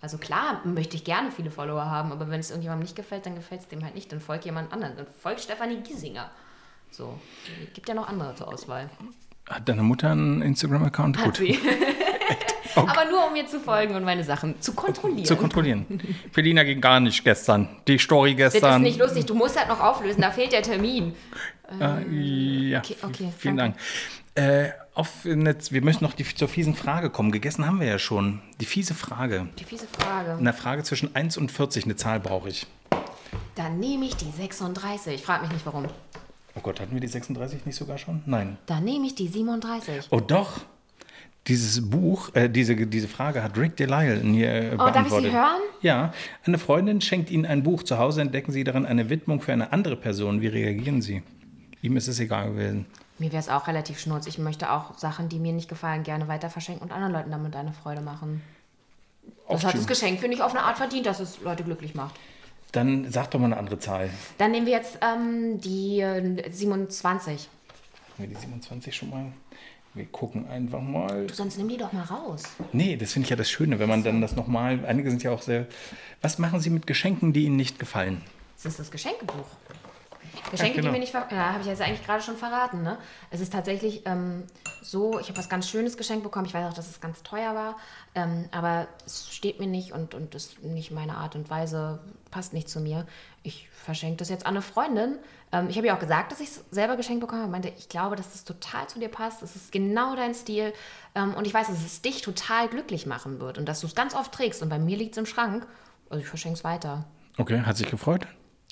Also 0.00 0.18
klar, 0.18 0.60
möchte 0.64 0.96
ich 0.96 1.04
gerne 1.04 1.30
viele 1.30 1.50
Follower 1.50 1.84
haben, 1.86 2.12
aber 2.12 2.28
wenn 2.28 2.40
es 2.40 2.50
irgendjemandem 2.50 2.84
nicht 2.84 2.96
gefällt, 2.96 3.26
dann 3.26 3.34
gefällt 3.34 3.62
es 3.62 3.68
dem 3.68 3.82
halt 3.82 3.94
nicht. 3.94 4.10
Dann 4.12 4.20
folgt 4.20 4.44
jemand 4.44 4.72
anderen. 4.72 4.96
Dann 4.96 5.06
folgt 5.06 5.40
Stefanie 5.40 5.80
Giesinger. 5.80 6.30
So. 6.90 7.18
Gibt 7.74 7.88
ja 7.88 7.94
noch 7.94 8.08
andere 8.08 8.34
zur 8.34 8.48
Auswahl. 8.48 8.90
Hat 9.48 9.68
deine 9.68 9.82
Mutter 9.82 10.10
einen 10.10 10.42
Instagram-Account? 10.42 11.18
Gut. 11.22 11.36
sie. 11.36 11.58
aber 12.76 13.04
nur 13.10 13.26
um 13.26 13.32
mir 13.32 13.46
zu 13.46 13.60
folgen 13.60 13.94
und 13.94 14.04
meine 14.04 14.24
Sachen 14.24 14.60
zu 14.60 14.74
kontrollieren. 14.74 15.24
Zu 15.24 15.36
kontrollieren. 15.36 15.86
Felina 16.32 16.62
ging 16.62 16.80
gar 16.80 17.00
nicht 17.00 17.22
gestern. 17.24 17.68
Die 17.88 17.98
Story 17.98 18.34
das 18.34 18.54
ist 18.54 18.60
gestern. 18.60 18.82
nicht 18.82 18.98
lustig, 18.98 19.26
du 19.26 19.34
musst 19.34 19.58
halt 19.58 19.68
noch 19.68 19.80
auflösen, 19.80 20.20
da 20.20 20.30
fehlt 20.30 20.52
der 20.52 20.62
Termin. 20.62 21.14
Äh, 21.80 22.68
ja, 22.70 22.78
Okay, 22.80 22.96
okay, 23.02 23.32
vielen 23.38 23.56
Dank. 23.56 23.76
Äh, 24.34 24.68
auf, 24.94 25.24
Netz, 25.24 25.72
wir 25.72 25.82
möchten 25.82 26.04
noch 26.04 26.12
die, 26.12 26.24
zur 26.24 26.48
fiesen 26.48 26.74
Frage 26.74 27.10
kommen. 27.10 27.32
Gegessen 27.32 27.66
haben 27.66 27.80
wir 27.80 27.86
ja 27.86 27.98
schon. 27.98 28.40
Die 28.60 28.66
fiese 28.66 28.94
Frage. 28.94 29.48
Die 29.58 29.64
fiese 29.64 29.86
Frage. 29.86 30.36
Eine 30.38 30.52
Frage 30.52 30.82
zwischen 30.82 31.14
1 31.14 31.36
und 31.38 31.50
40, 31.50 31.84
eine 31.84 31.96
Zahl 31.96 32.20
brauche 32.20 32.48
ich. 32.48 32.66
Dann 33.54 33.78
nehme 33.80 34.04
ich 34.04 34.16
die 34.16 34.30
36. 34.30 35.22
Frag 35.22 35.42
mich 35.42 35.52
nicht 35.52 35.64
warum. 35.66 35.86
Oh 36.54 36.60
Gott, 36.62 36.80
hatten 36.80 36.92
wir 36.92 37.00
die 37.00 37.06
36 37.08 37.66
nicht 37.66 37.76
sogar 37.76 37.98
schon? 37.98 38.22
Nein. 38.26 38.56
Dann 38.66 38.84
nehme 38.84 39.06
ich 39.06 39.14
die 39.14 39.28
37. 39.28 40.06
Oh 40.10 40.20
doch. 40.20 40.60
Dieses 41.46 41.88
Buch, 41.88 42.34
äh, 42.34 42.48
diese, 42.50 42.74
diese 42.74 43.06
Frage 43.08 43.42
hat 43.42 43.56
Rick 43.56 43.76
Delisle 43.76 44.20
hier 44.20 44.50
äh, 44.52 44.70
Oh, 44.74 44.78
darf 44.78 44.88
ich 44.88 44.92
beantwortet. 44.94 45.30
sie 45.30 45.36
hören? 45.36 45.60
Ja. 45.80 46.12
Eine 46.44 46.58
Freundin 46.58 47.00
schenkt 47.00 47.30
Ihnen 47.30 47.46
ein 47.46 47.62
Buch. 47.62 47.84
Zu 47.84 47.98
Hause 47.98 48.20
entdecken 48.20 48.50
Sie 48.52 48.64
darin 48.64 48.84
eine 48.84 49.08
Widmung 49.10 49.40
für 49.40 49.52
eine 49.52 49.72
andere 49.72 49.96
Person. 49.96 50.40
Wie 50.40 50.48
reagieren 50.48 51.02
Sie? 51.02 51.22
Ihm 51.86 51.96
ist 51.96 52.08
es 52.08 52.18
egal 52.18 52.50
gewesen. 52.50 52.84
Mir 53.18 53.30
wäre 53.30 53.38
es 53.38 53.48
auch 53.48 53.68
relativ 53.68 54.00
schnurz. 54.00 54.26
Ich 54.26 54.38
möchte 54.38 54.72
auch 54.72 54.98
Sachen, 54.98 55.28
die 55.28 55.38
mir 55.38 55.52
nicht 55.52 55.68
gefallen, 55.68 56.02
gerne 56.02 56.26
weiter 56.26 56.50
verschenken 56.50 56.82
und 56.82 56.92
anderen 56.92 57.12
Leuten 57.12 57.30
damit 57.30 57.54
eine 57.54 57.72
Freude 57.72 58.00
machen. 58.00 58.42
Das 59.48 59.64
hat 59.64 59.74
das. 59.74 59.86
Geschenk, 59.86 60.18
finde 60.18 60.36
ich, 60.36 60.42
auf 60.42 60.50
eine 60.50 60.64
Art 60.64 60.78
verdient, 60.78 61.06
dass 61.06 61.20
es 61.20 61.40
Leute 61.42 61.62
glücklich 61.62 61.94
macht. 61.94 62.16
Dann 62.72 63.08
sag 63.12 63.30
doch 63.30 63.38
mal 63.38 63.46
eine 63.46 63.56
andere 63.56 63.78
Zahl. 63.78 64.10
Dann 64.36 64.50
nehmen 64.50 64.66
wir 64.66 64.72
jetzt 64.72 64.98
ähm, 65.00 65.60
die 65.60 66.00
äh, 66.00 66.50
27. 66.50 67.48
Haben 68.18 68.18
wir 68.18 68.26
die 68.26 68.34
27 68.34 68.96
schon 68.96 69.10
mal? 69.10 69.26
Wir 69.94 70.06
gucken 70.06 70.48
einfach 70.48 70.80
mal. 70.80 71.28
Du, 71.28 71.34
sonst 71.34 71.56
nimm 71.56 71.68
die 71.68 71.76
doch 71.76 71.92
mal 71.92 72.02
raus. 72.02 72.42
Nee, 72.72 72.96
das 72.96 73.12
finde 73.12 73.26
ich 73.26 73.30
ja 73.30 73.36
das 73.36 73.48
Schöne, 73.48 73.78
wenn 73.78 73.88
man 73.88 74.02
dann 74.02 74.20
das 74.20 74.34
nochmal. 74.34 74.84
Einige 74.84 75.08
sind 75.08 75.22
ja 75.22 75.30
auch 75.30 75.42
sehr. 75.42 75.66
Was 76.20 76.40
machen 76.40 76.58
Sie 76.58 76.70
mit 76.70 76.88
Geschenken, 76.88 77.32
die 77.32 77.44
Ihnen 77.44 77.56
nicht 77.56 77.78
gefallen? 77.78 78.22
Das 78.56 78.72
ist 78.72 78.80
das 78.80 78.90
Geschenkebuch. 78.90 79.46
Geschenke, 80.50 80.76
genau. 80.76 80.88
die 80.88 80.92
mir 80.92 80.98
nicht 81.00 81.12
ver 81.12 81.26
ja, 81.30 81.52
habe 81.52 81.60
ich 81.60 81.66
jetzt 81.66 81.80
eigentlich 81.80 82.04
gerade 82.04 82.22
schon 82.22 82.36
verraten. 82.36 82.82
Ne? 82.82 82.98
Es 83.30 83.40
ist 83.40 83.52
tatsächlich 83.52 84.02
ähm, 84.06 84.44
so, 84.82 85.18
ich 85.18 85.28
habe 85.28 85.38
was 85.38 85.48
ganz 85.48 85.68
Schönes 85.68 85.96
geschenkt 85.96 86.22
bekommen. 86.22 86.46
Ich 86.46 86.54
weiß 86.54 86.70
auch, 86.70 86.74
dass 86.74 86.88
es 86.88 87.00
ganz 87.00 87.22
teuer 87.22 87.54
war, 87.54 87.76
ähm, 88.14 88.48
aber 88.52 88.88
es 89.04 89.32
steht 89.32 89.60
mir 89.60 89.66
nicht 89.66 89.92
und, 89.92 90.14
und 90.14 90.34
ist 90.34 90.62
nicht 90.62 90.90
meine 90.90 91.16
Art 91.16 91.34
und 91.34 91.50
Weise, 91.50 92.00
passt 92.30 92.52
nicht 92.52 92.68
zu 92.68 92.80
mir. 92.80 93.06
Ich 93.42 93.68
verschenke 93.70 94.16
das 94.16 94.28
jetzt 94.28 94.46
an 94.46 94.54
eine 94.54 94.62
Freundin. 94.62 95.18
Ähm, 95.52 95.68
ich 95.68 95.76
habe 95.76 95.86
ihr 95.86 95.94
auch 95.94 96.00
gesagt, 96.00 96.32
dass 96.32 96.40
ich 96.40 96.48
es 96.48 96.64
selber 96.70 96.96
geschenkt 96.96 97.20
bekommen 97.20 97.42
habe. 97.42 97.50
Ich 97.50 97.52
meinte, 97.52 97.72
ich 97.78 97.88
glaube, 97.88 98.16
dass 98.16 98.32
das 98.32 98.44
total 98.44 98.88
zu 98.88 98.98
dir 98.98 99.08
passt. 99.08 99.42
Es 99.42 99.56
ist 99.56 99.72
genau 99.72 100.16
dein 100.16 100.34
Stil. 100.34 100.72
Ähm, 101.14 101.34
und 101.34 101.46
ich 101.46 101.54
weiß, 101.54 101.68
dass 101.68 101.84
es 101.84 102.02
dich 102.02 102.22
total 102.22 102.68
glücklich 102.68 103.06
machen 103.06 103.40
wird 103.40 103.58
und 103.58 103.66
dass 103.66 103.80
du 103.80 103.86
es 103.86 103.94
ganz 103.94 104.14
oft 104.14 104.32
trägst. 104.32 104.62
Und 104.62 104.68
bei 104.68 104.78
mir 104.78 104.96
liegt 104.96 105.12
es 105.12 105.18
im 105.18 105.26
Schrank. 105.26 105.66
Also 106.10 106.22
ich 106.22 106.28
verschenke 106.28 106.58
es 106.58 106.64
weiter. 106.64 107.04
Okay, 107.38 107.60
hat 107.62 107.76
sich 107.76 107.90
gefreut? 107.90 108.26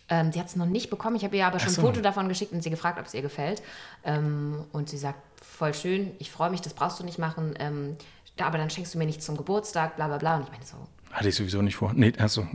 Ähm, 0.08 0.32
sie 0.32 0.38
hat 0.40 0.48
es 0.48 0.56
noch 0.56 0.66
nicht 0.66 0.90
bekommen. 0.90 1.16
Ich 1.16 1.24
habe 1.24 1.36
ihr 1.36 1.46
aber 1.46 1.58
schon 1.58 1.70
so. 1.72 1.80
ein 1.80 1.86
Foto 1.86 2.00
davon 2.02 2.28
geschickt 2.28 2.52
und 2.52 2.62
sie 2.62 2.70
gefragt, 2.70 2.98
ob 2.98 3.06
es 3.06 3.14
ihr 3.14 3.22
gefällt. 3.22 3.62
Ähm, 4.04 4.64
und 4.72 4.88
sie 4.90 4.98
sagt, 4.98 5.18
voll 5.42 5.72
schön, 5.74 6.10
ich 6.18 6.30
freue 6.30 6.50
mich, 6.50 6.60
das 6.60 6.74
brauchst 6.74 7.00
du 7.00 7.04
nicht 7.04 7.18
machen. 7.18 7.54
Ähm, 7.58 7.96
da- 8.36 8.46
aber 8.46 8.58
dann 8.58 8.68
schenkst 8.70 8.92
du 8.94 8.98
mir 8.98 9.06
nichts 9.06 9.24
zum 9.24 9.36
Geburtstag, 9.36 9.96
bla 9.96 10.06
bla 10.08 10.18
bla. 10.18 10.36
Und 10.36 10.42
ich 10.44 10.50
meine 10.52 10.64
so, 10.64 10.76
Hatte 11.12 11.28
ich 11.30 11.34
sowieso 11.34 11.62
nicht 11.62 11.76
vor. 11.76 11.92
Nee, 11.94 12.12
achso, 12.18 12.46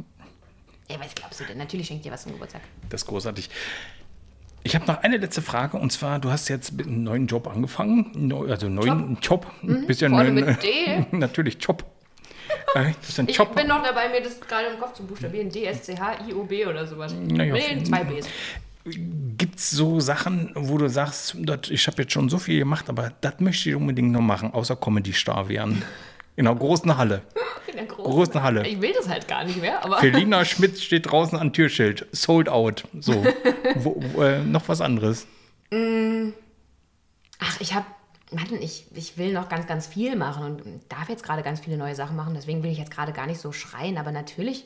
ey, 0.89 0.97
was 0.99 1.15
glaubst 1.15 1.39
du 1.39 1.45
denn? 1.45 1.57
Natürlich 1.57 1.87
schenkt 1.87 2.05
dir 2.05 2.11
was 2.11 2.23
zum 2.23 2.33
Geburtstag. 2.33 2.61
das 2.89 3.01
ist 3.01 3.07
großartig. 3.07 3.49
Ich 4.61 4.75
habe 4.75 4.85
noch 4.85 5.01
eine 5.03 5.17
letzte 5.17 5.41
Frage 5.41 5.77
und 5.77 5.89
zwar: 5.91 6.19
Du 6.19 6.29
hast 6.29 6.49
jetzt 6.49 6.73
mit 6.73 6.85
einem 6.85 7.03
neuen 7.03 7.27
Job 7.27 7.47
angefangen, 7.47 8.31
also 8.49 8.67
neuen 8.67 9.17
Job. 9.21 9.47
Bist 9.87 10.01
ja 10.01 10.09
neuen, 10.09 10.35
natürlich 11.11 11.57
Job. 11.63 11.83
Äh, 12.75 12.91
Das 13.01 13.17
Ich 13.27 13.35
Job. 13.37 13.55
bin 13.55 13.67
noch 13.67 13.83
dabei, 13.83 14.09
mir 14.09 14.21
das 14.21 14.39
gerade 14.39 14.67
im 14.67 14.79
Kopf 14.79 14.93
zu 14.93 15.03
buchstabieren. 15.05 15.49
D, 15.49 15.65
S, 15.65 15.83
C, 15.83 15.97
H, 15.97 16.17
I, 16.27 16.33
O, 16.33 16.43
B 16.43 16.65
oder 16.65 16.85
sowas. 16.85 17.13
Naja, 17.13 17.53
nee, 17.53 17.83
zwei 17.83 18.03
Bs. 18.03 18.27
Gibt 19.37 19.59
es 19.59 19.69
so 19.71 19.99
Sachen, 19.99 20.51
wo 20.55 20.77
du 20.77 20.87
sagst, 20.87 21.35
das, 21.39 21.69
ich 21.69 21.85
habe 21.87 22.01
jetzt 22.01 22.13
schon 22.13 22.29
so 22.29 22.37
viel 22.39 22.59
gemacht, 22.59 22.89
aber 22.89 23.11
das 23.21 23.39
möchte 23.39 23.69
ich 23.69 23.75
unbedingt 23.75 24.11
noch 24.11 24.21
machen, 24.21 24.53
außer 24.53 24.75
Comedy-Star 24.75 25.47
werden? 25.49 25.83
In 26.35 26.47
einer 26.47 26.57
großen 26.57 26.95
Halle. 26.97 27.21
In 27.67 27.75
der 27.75 27.85
großen, 27.85 28.11
Großen 28.11 28.41
Halle. 28.43 28.65
Ich 28.67 28.81
will 28.81 28.93
das 28.93 29.07
halt 29.09 29.27
gar 29.27 29.43
nicht 29.43 29.61
mehr, 29.61 29.83
aber. 29.83 29.97
Felina 29.99 30.43
Schmidt 30.45 30.79
steht 30.79 31.11
draußen 31.11 31.37
am 31.37 31.53
Türschild. 31.53 32.07
Sold 32.13 32.49
out. 32.49 32.83
So. 32.99 33.23
wo, 33.75 34.01
wo, 34.13 34.23
äh, 34.23 34.39
noch 34.43 34.67
was 34.69 34.81
anderes. 34.81 35.27
Ach, 35.71 37.61
ich 37.61 37.73
habe, 37.75 37.85
Mann, 38.31 38.61
ich, 38.61 38.85
ich 38.93 39.17
will 39.17 39.33
noch 39.33 39.49
ganz, 39.49 39.65
ganz 39.65 39.87
viel 39.87 40.15
machen 40.15 40.43
und 40.43 40.81
darf 40.89 41.09
jetzt 41.09 41.23
gerade 41.23 41.41
ganz 41.41 41.59
viele 41.61 41.77
neue 41.77 41.95
Sachen 41.95 42.15
machen. 42.15 42.33
Deswegen 42.35 42.61
will 42.63 42.71
ich 42.71 42.77
jetzt 42.77 42.91
gerade 42.91 43.11
gar 43.11 43.25
nicht 43.25 43.39
so 43.39 43.51
schreien. 43.51 43.97
Aber 43.97 44.11
natürlich 44.11 44.65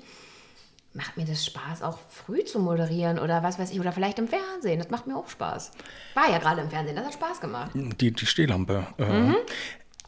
macht 0.93 1.17
mir 1.17 1.25
das 1.25 1.45
Spaß, 1.45 1.81
auch 1.81 1.97
früh 2.09 2.43
zu 2.43 2.59
moderieren 2.59 3.19
oder 3.19 3.41
was 3.41 3.57
weiß 3.59 3.71
ich. 3.71 3.79
Oder 3.79 3.93
vielleicht 3.93 4.19
im 4.19 4.27
Fernsehen. 4.27 4.79
Das 4.79 4.89
macht 4.89 5.07
mir 5.07 5.15
auch 5.15 5.29
Spaß. 5.29 5.71
War 6.13 6.29
ja 6.29 6.39
gerade 6.39 6.61
im 6.61 6.69
Fernsehen, 6.69 6.95
das 6.95 7.05
hat 7.05 7.13
Spaß 7.13 7.41
gemacht. 7.41 7.71
Die, 7.73 8.11
die 8.11 8.25
Stehlampe. 8.25 8.87
Äh, 8.97 9.05
Mhm. 9.05 9.35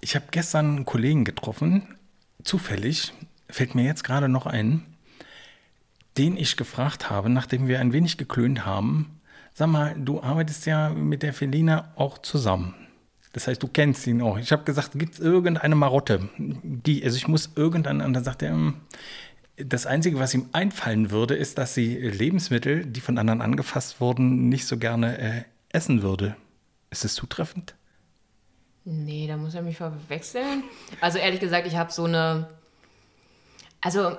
Ich 0.02 0.16
habe 0.16 0.26
gestern 0.30 0.76
einen 0.76 0.86
Kollegen 0.86 1.24
getroffen, 1.24 1.98
zufällig, 2.44 3.14
fällt 3.50 3.74
mir 3.74 3.86
jetzt 3.86 4.04
gerade 4.04 4.30
noch 4.30 4.46
ein, 4.46 4.86
den 6.18 6.38
ich 6.38 6.58
gefragt 6.58 7.10
habe, 7.10 7.30
nachdem 7.30 7.68
wir 7.68 7.80
ein 7.80 7.92
wenig 7.92 8.18
geklönt 8.18 8.66
haben, 8.66 9.20
sag 9.56 9.68
mal, 9.68 9.96
du 9.98 10.22
arbeitest 10.22 10.68
ja 10.68 10.90
mit 10.90 11.24
der 11.24 11.34
Felina 11.34 11.92
auch 11.96 12.20
zusammen. 12.20 12.76
Das 13.36 13.50
heißt, 13.50 13.62
du 13.62 13.68
kennst 13.68 14.08
ihn 14.08 14.22
auch. 14.22 14.38
Ich 14.38 14.54
habe 14.54 14.64
gesagt, 14.64 14.92
gibt 14.94 15.16
es 15.16 15.20
irgendeine 15.20 15.76
Marotte? 15.76 16.30
Die, 16.38 17.04
also 17.04 17.18
ich 17.18 17.28
muss 17.28 17.50
irgendeine, 17.58 18.06
und 18.06 18.14
dann 18.14 18.24
sagt 18.24 18.42
er, 18.42 18.52
hm, 18.52 18.80
das 19.58 19.86
Einzige, 19.86 20.20
was 20.20 20.34
ihm 20.34 20.48
einfallen 20.54 21.12
würde, 21.12 21.36
ist, 21.36 21.58
dass 21.58 21.74
sie 21.74 21.98
Lebensmittel, 21.98 22.86
die 22.86 23.02
von 23.02 23.18
anderen 23.18 23.42
angefasst 23.42 24.00
wurden, 24.00 24.48
nicht 24.48 24.66
so 24.66 24.78
gerne 24.78 25.18
äh, 25.18 25.44
essen 25.68 26.02
würde. 26.02 26.38
Ist 26.92 27.04
es 27.04 27.14
zutreffend? 27.14 27.76
Nee, 28.86 29.28
da 29.28 29.36
muss 29.36 29.54
er 29.54 29.64
mich 29.64 29.76
verwechseln. 29.76 30.64
Also 31.02 31.18
ehrlich 31.18 31.42
gesagt, 31.42 31.68
ich 31.68 31.76
habe 31.76 31.92
so 31.92 32.06
eine. 32.06 32.48
Also, 33.82 34.12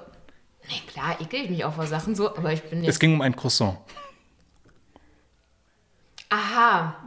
nee, 0.68 0.82
klar, 0.88 1.18
ekel 1.22 1.44
ich 1.44 1.48
mich 1.48 1.64
auch 1.64 1.72
vor 1.72 1.86
Sachen 1.86 2.14
so, 2.14 2.36
aber 2.36 2.52
ich 2.52 2.62
bin 2.64 2.80
jetzt. 2.82 2.90
Es 2.90 2.98
ging 2.98 3.14
um 3.14 3.22
ein 3.22 3.34
Croissant. 3.34 3.78
Aha. 6.28 7.05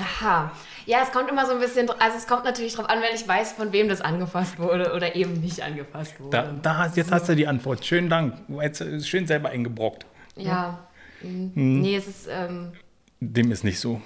Aha. 0.00 0.52
Ja, 0.86 1.02
es 1.02 1.12
kommt 1.12 1.30
immer 1.30 1.46
so 1.46 1.52
ein 1.52 1.60
bisschen, 1.60 1.88
also 1.90 2.16
es 2.16 2.26
kommt 2.26 2.44
natürlich 2.44 2.74
darauf 2.74 2.90
an, 2.90 3.00
wenn 3.02 3.14
ich 3.14 3.26
weiß, 3.26 3.52
von 3.52 3.72
wem 3.72 3.88
das 3.88 4.00
angefasst 4.00 4.58
wurde 4.58 4.92
oder 4.94 5.14
eben 5.14 5.34
nicht 5.34 5.62
angefasst 5.62 6.18
wurde. 6.18 6.58
Da, 6.62 6.84
da 6.84 6.92
jetzt 6.94 7.08
so. 7.08 7.14
hast 7.14 7.28
du 7.28 7.36
die 7.36 7.46
Antwort. 7.46 7.84
Schönen 7.84 8.08
Dank. 8.08 8.34
Jetzt 8.60 9.06
schön 9.06 9.26
selber 9.26 9.50
eingebrockt. 9.50 10.06
Ja. 10.36 10.44
ja. 10.44 10.78
Hm. 11.20 11.52
Nee, 11.54 11.96
es 11.96 12.08
ist. 12.08 12.28
Ähm, 12.30 12.72
Dem 13.20 13.52
ist 13.52 13.64
nicht 13.64 13.78
so. 13.78 14.00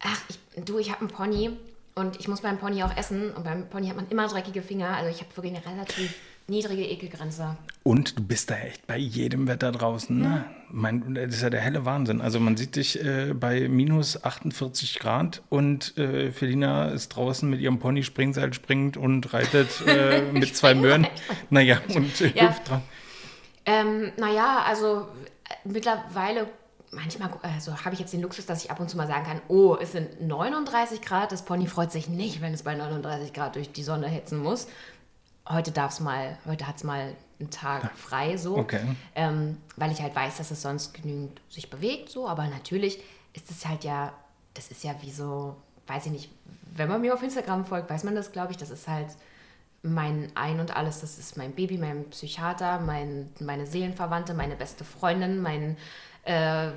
Ach, 0.00 0.20
ich, 0.28 0.64
du, 0.64 0.78
ich 0.78 0.90
habe 0.90 1.00
einen 1.00 1.10
Pony 1.10 1.50
und 1.94 2.18
ich 2.18 2.28
muss 2.28 2.40
beim 2.40 2.58
Pony 2.58 2.82
auch 2.82 2.96
essen 2.96 3.32
und 3.32 3.44
beim 3.44 3.68
Pony 3.68 3.88
hat 3.88 3.96
man 3.96 4.08
immer 4.08 4.28
dreckige 4.28 4.62
Finger. 4.62 4.96
Also 4.96 5.10
ich 5.10 5.20
habe 5.20 5.36
wirklich 5.36 5.54
eine 5.56 5.66
relativ 5.76 6.14
niedrige 6.48 6.84
Ekelgrenze. 6.84 7.56
Und 7.82 8.18
du 8.18 8.22
bist 8.22 8.50
da 8.50 8.56
echt 8.56 8.86
bei 8.86 8.96
jedem 8.96 9.48
Wetter 9.48 9.72
draußen. 9.72 10.18
Ne? 10.18 10.44
Mein, 10.70 11.14
das 11.14 11.34
ist 11.34 11.42
ja 11.42 11.50
der 11.50 11.60
helle 11.60 11.84
Wahnsinn. 11.84 12.20
Also 12.20 12.40
man 12.40 12.56
sieht 12.56 12.76
dich 12.76 13.04
äh, 13.04 13.32
bei 13.34 13.68
minus 13.68 14.22
48 14.22 14.98
Grad 14.98 15.42
und 15.48 15.96
äh, 15.98 16.32
Felina 16.32 16.88
ist 16.88 17.10
draußen 17.10 17.48
mit 17.48 17.60
ihrem 17.60 17.78
Pony 17.78 18.02
Springseil 18.02 18.52
springend 18.52 18.96
und 18.96 19.32
reitet 19.32 19.68
äh, 19.86 20.22
mit 20.32 20.56
zwei 20.56 20.74
Möhren. 20.74 21.06
Naja, 21.50 21.80
und 21.94 22.20
äh, 22.20 22.32
ja. 22.34 22.48
hüpft 22.48 22.68
dran. 22.68 22.82
Ähm, 23.64 24.12
naja, 24.16 24.62
also 24.64 25.08
äh, 25.48 25.68
mittlerweile 25.68 26.46
manchmal 26.92 27.30
also 27.42 27.84
habe 27.84 27.94
ich 27.94 28.00
jetzt 28.00 28.12
den 28.12 28.22
Luxus, 28.22 28.46
dass 28.46 28.64
ich 28.64 28.70
ab 28.70 28.80
und 28.80 28.88
zu 28.88 28.96
mal 28.96 29.06
sagen 29.06 29.24
kann, 29.24 29.40
oh, 29.48 29.76
es 29.80 29.92
sind 29.92 30.20
39 30.20 31.02
Grad, 31.02 31.32
das 31.32 31.44
Pony 31.44 31.66
freut 31.66 31.92
sich 31.92 32.08
nicht, 32.08 32.40
wenn 32.40 32.54
es 32.54 32.62
bei 32.62 32.74
39 32.74 33.32
Grad 33.32 33.56
durch 33.56 33.72
die 33.72 33.82
Sonne 33.82 34.08
hetzen 34.08 34.38
muss. 34.38 34.68
Heute 35.48 35.72
darf 35.72 35.92
es 35.92 36.00
mal, 36.00 36.38
heute 36.46 36.66
hat 36.66 36.76
es 36.76 36.84
mal 36.84 37.14
einen 37.38 37.50
Tag 37.50 37.90
frei 37.96 38.36
so, 38.36 38.56
okay. 38.56 38.80
ähm, 39.14 39.58
weil 39.76 39.92
ich 39.92 40.00
halt 40.00 40.14
weiß, 40.14 40.38
dass 40.38 40.50
es 40.50 40.62
sonst 40.62 40.94
genügend 40.94 41.40
sich 41.48 41.70
bewegt 41.70 42.08
so, 42.08 42.28
aber 42.28 42.46
natürlich 42.46 43.00
ist 43.34 43.50
es 43.50 43.66
halt 43.66 43.84
ja, 43.84 44.12
das 44.54 44.68
ist 44.68 44.82
ja 44.82 44.94
wie 45.02 45.10
so, 45.10 45.56
weiß 45.86 46.06
ich 46.06 46.12
nicht, 46.12 46.30
wenn 46.74 46.88
man 46.88 47.00
mir 47.00 47.14
auf 47.14 47.22
Instagram 47.22 47.64
folgt, 47.64 47.90
weiß 47.90 48.04
man 48.04 48.14
das, 48.14 48.32
glaube 48.32 48.52
ich, 48.52 48.56
das 48.56 48.70
ist 48.70 48.88
halt 48.88 49.08
mein 49.82 50.32
Ein 50.34 50.58
und 50.60 50.74
Alles, 50.74 51.00
das 51.00 51.18
ist 51.18 51.36
mein 51.36 51.52
Baby, 51.52 51.78
mein 51.78 52.10
Psychiater, 52.10 52.80
mein, 52.80 53.30
meine 53.40 53.66
Seelenverwandte, 53.66 54.34
meine 54.34 54.56
beste 54.56 54.84
Freundin, 54.84 55.40
mein 55.40 55.76
äh, 56.26 56.72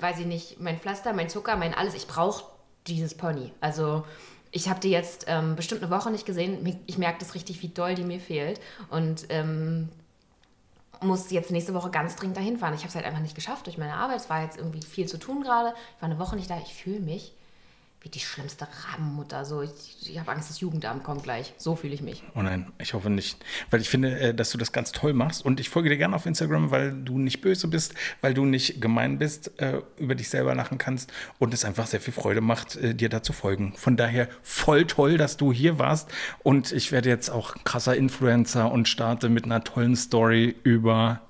weiß 0.00 0.18
ich 0.18 0.26
nicht, 0.26 0.60
mein 0.60 0.78
Pflaster, 0.78 1.12
mein 1.12 1.28
Zucker, 1.28 1.56
mein 1.56 1.74
alles. 1.74 1.94
Ich 1.94 2.08
brauche 2.08 2.44
dieses 2.86 3.16
Pony. 3.16 3.52
Also 3.60 4.04
ich 4.52 4.68
habe 4.68 4.80
die 4.80 4.90
jetzt 4.90 5.26
ähm, 5.28 5.56
bestimmt 5.56 5.82
eine 5.82 5.90
Woche 5.90 6.10
nicht 6.10 6.26
gesehen. 6.26 6.78
Ich 6.86 6.98
merke 6.98 7.18
das 7.20 7.34
richtig, 7.34 7.62
wie 7.62 7.68
doll 7.68 7.94
die 7.94 8.04
mir 8.04 8.20
fehlt. 8.20 8.60
Und 8.90 9.26
ähm, 9.28 9.88
muss 11.02 11.30
jetzt 11.30 11.50
nächste 11.50 11.74
Woche 11.74 11.90
ganz 11.90 12.16
dringend 12.16 12.36
dahin 12.36 12.58
fahren. 12.58 12.74
Ich 12.74 12.80
habe 12.80 12.88
es 12.88 12.94
halt 12.94 13.06
einfach 13.06 13.20
nicht 13.20 13.34
geschafft 13.34 13.66
durch 13.66 13.78
meine 13.78 13.94
Arbeit. 13.94 14.16
Es 14.16 14.30
war 14.30 14.42
jetzt 14.42 14.58
irgendwie 14.58 14.82
viel 14.82 15.06
zu 15.06 15.18
tun 15.18 15.42
gerade. 15.42 15.74
Ich 15.96 16.02
war 16.02 16.10
eine 16.10 16.18
Woche 16.18 16.36
nicht 16.36 16.50
da. 16.50 16.58
Ich 16.58 16.74
fühle 16.74 17.00
mich 17.00 17.32
wie 18.02 18.08
die 18.08 18.20
schlimmste 18.20 18.66
Rabenmutter. 18.66 19.44
So, 19.44 19.60
ich, 19.60 19.70
ich 20.08 20.18
habe 20.18 20.32
Angst, 20.32 20.48
das 20.48 20.60
Jugendamt 20.60 21.04
kommt 21.04 21.22
gleich. 21.22 21.52
So 21.58 21.76
fühle 21.76 21.92
ich 21.92 22.00
mich. 22.00 22.22
Oh 22.34 22.40
nein, 22.40 22.72
ich 22.78 22.94
hoffe 22.94 23.10
nicht. 23.10 23.44
Weil 23.68 23.82
ich 23.82 23.90
finde, 23.90 24.18
äh, 24.18 24.34
dass 24.34 24.50
du 24.50 24.58
das 24.58 24.72
ganz 24.72 24.92
toll 24.92 25.12
machst. 25.12 25.44
Und 25.44 25.60
ich 25.60 25.68
folge 25.68 25.90
dir 25.90 25.98
gerne 25.98 26.16
auf 26.16 26.24
Instagram, 26.24 26.70
weil 26.70 26.92
du 26.92 27.18
nicht 27.18 27.42
böse 27.42 27.68
bist, 27.68 27.94
weil 28.22 28.32
du 28.32 28.46
nicht 28.46 28.80
gemein 28.80 29.18
bist, 29.18 29.60
äh, 29.60 29.82
über 29.98 30.14
dich 30.14 30.30
selber 30.30 30.54
lachen 30.54 30.78
kannst 30.78 31.12
und 31.38 31.52
es 31.52 31.64
einfach 31.64 31.86
sehr 31.86 32.00
viel 32.00 32.14
Freude 32.14 32.40
macht, 32.40 32.76
äh, 32.76 32.94
dir 32.94 33.10
da 33.10 33.22
zu 33.22 33.34
folgen. 33.34 33.74
Von 33.76 33.98
daher 33.98 34.28
voll 34.42 34.86
toll, 34.86 35.18
dass 35.18 35.36
du 35.36 35.52
hier 35.52 35.78
warst. 35.78 36.10
Und 36.42 36.72
ich 36.72 36.92
werde 36.92 37.10
jetzt 37.10 37.28
auch 37.28 37.54
krasser 37.64 37.96
Influencer 37.96 38.72
und 38.72 38.88
starte 38.88 39.28
mit 39.28 39.44
einer 39.44 39.62
tollen 39.62 39.94
Story 39.94 40.56
über. 40.62 41.20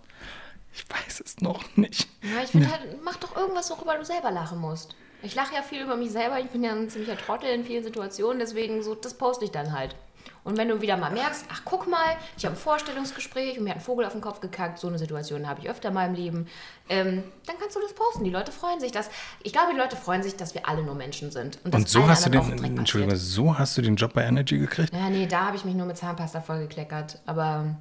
Ich 0.73 0.85
weiß 0.89 1.21
es 1.25 1.41
noch 1.41 1.65
nicht. 1.77 2.09
Ja, 2.23 2.45
ich 2.45 2.51
finde 2.51 2.71
halt, 2.71 2.83
mach 3.05 3.17
doch 3.17 3.37
irgendwas, 3.37 3.71
worüber 3.71 3.97
du 3.97 4.05
selber 4.05 4.31
lachen 4.31 4.61
musst. 4.61 4.95
Ich 5.23 5.35
lache 5.35 5.55
ja 5.55 5.63
viel 5.63 5.83
über 5.83 5.97
mich 5.97 6.11
selber. 6.11 6.41
Ich 6.41 6.49
bin 6.49 6.65
ja 6.65 6.73
ein 6.73 6.89
ziemlicher 6.89 7.17
Trottel 7.17 7.51
in 7.51 7.65
vielen 7.65 7.85
Situationen. 7.85 8.39
Deswegen, 8.39 8.83
so, 8.83 8.95
das 8.95 9.15
poste 9.15 9.45
ich 9.45 9.51
dann 9.51 9.73
halt. 9.73 9.95
Und 10.43 10.57
wenn 10.57 10.69
du 10.69 10.81
wieder 10.81 10.97
mal 10.97 11.11
merkst, 11.11 11.45
ach 11.53 11.63
guck 11.65 11.89
mal, 11.89 12.17
ich 12.37 12.45
habe 12.45 12.55
ein 12.55 12.59
Vorstellungsgespräch 12.59 13.59
und 13.59 13.65
mir 13.65 13.71
hat 13.71 13.77
ein 13.77 13.83
Vogel 13.83 14.07
auf 14.07 14.13
den 14.13 14.21
Kopf 14.21 14.41
gekackt, 14.41 14.79
so 14.79 14.89
eine 14.89 14.99
Situation 14.99 15.47
habe 15.47 15.61
ich 15.61 15.69
öfter 15.69 15.89
in 15.89 15.95
meinem 15.95 16.15
Leben, 16.15 16.47
ähm, 16.89 17.23
dann 17.47 17.57
kannst 17.59 17.77
du 17.77 17.81
das 17.81 17.93
posten. 17.93 18.25
Die 18.25 18.31
Leute 18.31 18.51
freuen 18.51 18.81
sich, 18.81 18.91
dass, 18.91 19.11
ich 19.43 19.53
glaube, 19.53 19.73
die 19.73 19.79
Leute 19.79 19.97
freuen 19.97 20.23
sich, 20.23 20.37
dass 20.37 20.55
wir 20.55 20.67
alle 20.69 20.83
nur 20.83 20.95
Menschen 20.95 21.31
sind. 21.31 21.59
Und, 21.65 21.75
und 21.75 21.89
so 21.89 22.09
hast 22.09 22.27
du 22.27 22.31
den, 22.31 22.79
Entschuldigung, 22.79 23.17
so 23.17 23.59
hast 23.59 23.77
du 23.77 23.83
den 23.83 23.97
Job 23.97 24.15
bei 24.15 24.25
Energy 24.25 24.59
gekriegt? 24.59 24.95
Ja, 24.95 25.11
nee, 25.11 25.27
da 25.27 25.47
habe 25.47 25.57
ich 25.57 25.65
mich 25.65 25.75
nur 25.75 25.87
mit 25.87 25.99
Zahnpasta 25.99 26.41
vollgekleckert, 26.41 27.21
aber 27.27 27.77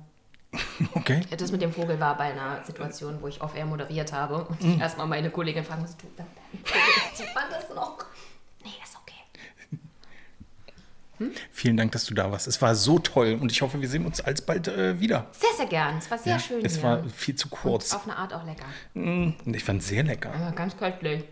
Okay. 0.93 1.22
Das 1.38 1.52
mit 1.52 1.62
dem 1.62 1.72
Vogel 1.72 2.00
war 2.00 2.18
bei 2.18 2.26
einer 2.26 2.64
Situation, 2.64 3.22
wo 3.22 3.28
ich 3.28 3.41
off-air 3.41 3.66
moderiert 3.66 4.14
habe 4.14 4.45
und 4.45 4.60
ich 4.62 4.78
mm. 4.78 4.82
erstmal 4.82 5.08
meine 5.08 5.30
Kollegin 5.30 5.64
fragen 5.64 5.82
musste, 5.82 5.97
tut 5.97 6.12
sieht 7.14 7.36
man 7.36 7.43
das 7.50 7.70
noch? 7.76 7.97
Nee, 8.64 8.72
ist 8.84 8.97
okay. 9.02 9.80
Hm? 11.18 11.32
Vielen 11.52 11.78
Dank, 11.78 11.91
dass 11.91 12.06
du 12.06 12.14
da 12.14 12.32
warst. 12.32 12.47
Es 12.47 12.62
war 12.62 12.76
so 12.76 13.00
toll 13.00 13.38
und 13.39 13.52
ich 13.52 13.62
hoffe, 13.62 13.82
wir 13.82 13.89
sehen 13.89 14.06
uns 14.06 14.22
alsbald 14.22 14.68
äh, 14.68 15.00
wieder. 15.00 15.28
Sehr, 15.32 15.50
sehr 15.58 15.68
gern. 15.68 15.97
Es 15.97 16.10
war 16.10 16.18
sehr 16.18 16.34
ja, 16.34 16.39
schön. 16.39 16.66
Es 16.66 16.76
hier. 16.76 16.84
war 16.84 17.04
viel 17.10 17.36
zu 17.36 17.50
kurz. 17.50 17.91
Und 17.91 17.97
auf 17.97 18.04
eine 18.06 18.18
Art 18.18 18.34
auch 18.34 18.45
lecker. 18.45 18.66
Mm, 18.93 19.32
ich 19.45 19.64
fand 19.64 19.82
es 19.82 19.89
sehr 19.89 20.04
lecker. 20.04 20.34
Aber 20.34 20.52
ganz 20.54 20.76
köstlich. 20.78 21.26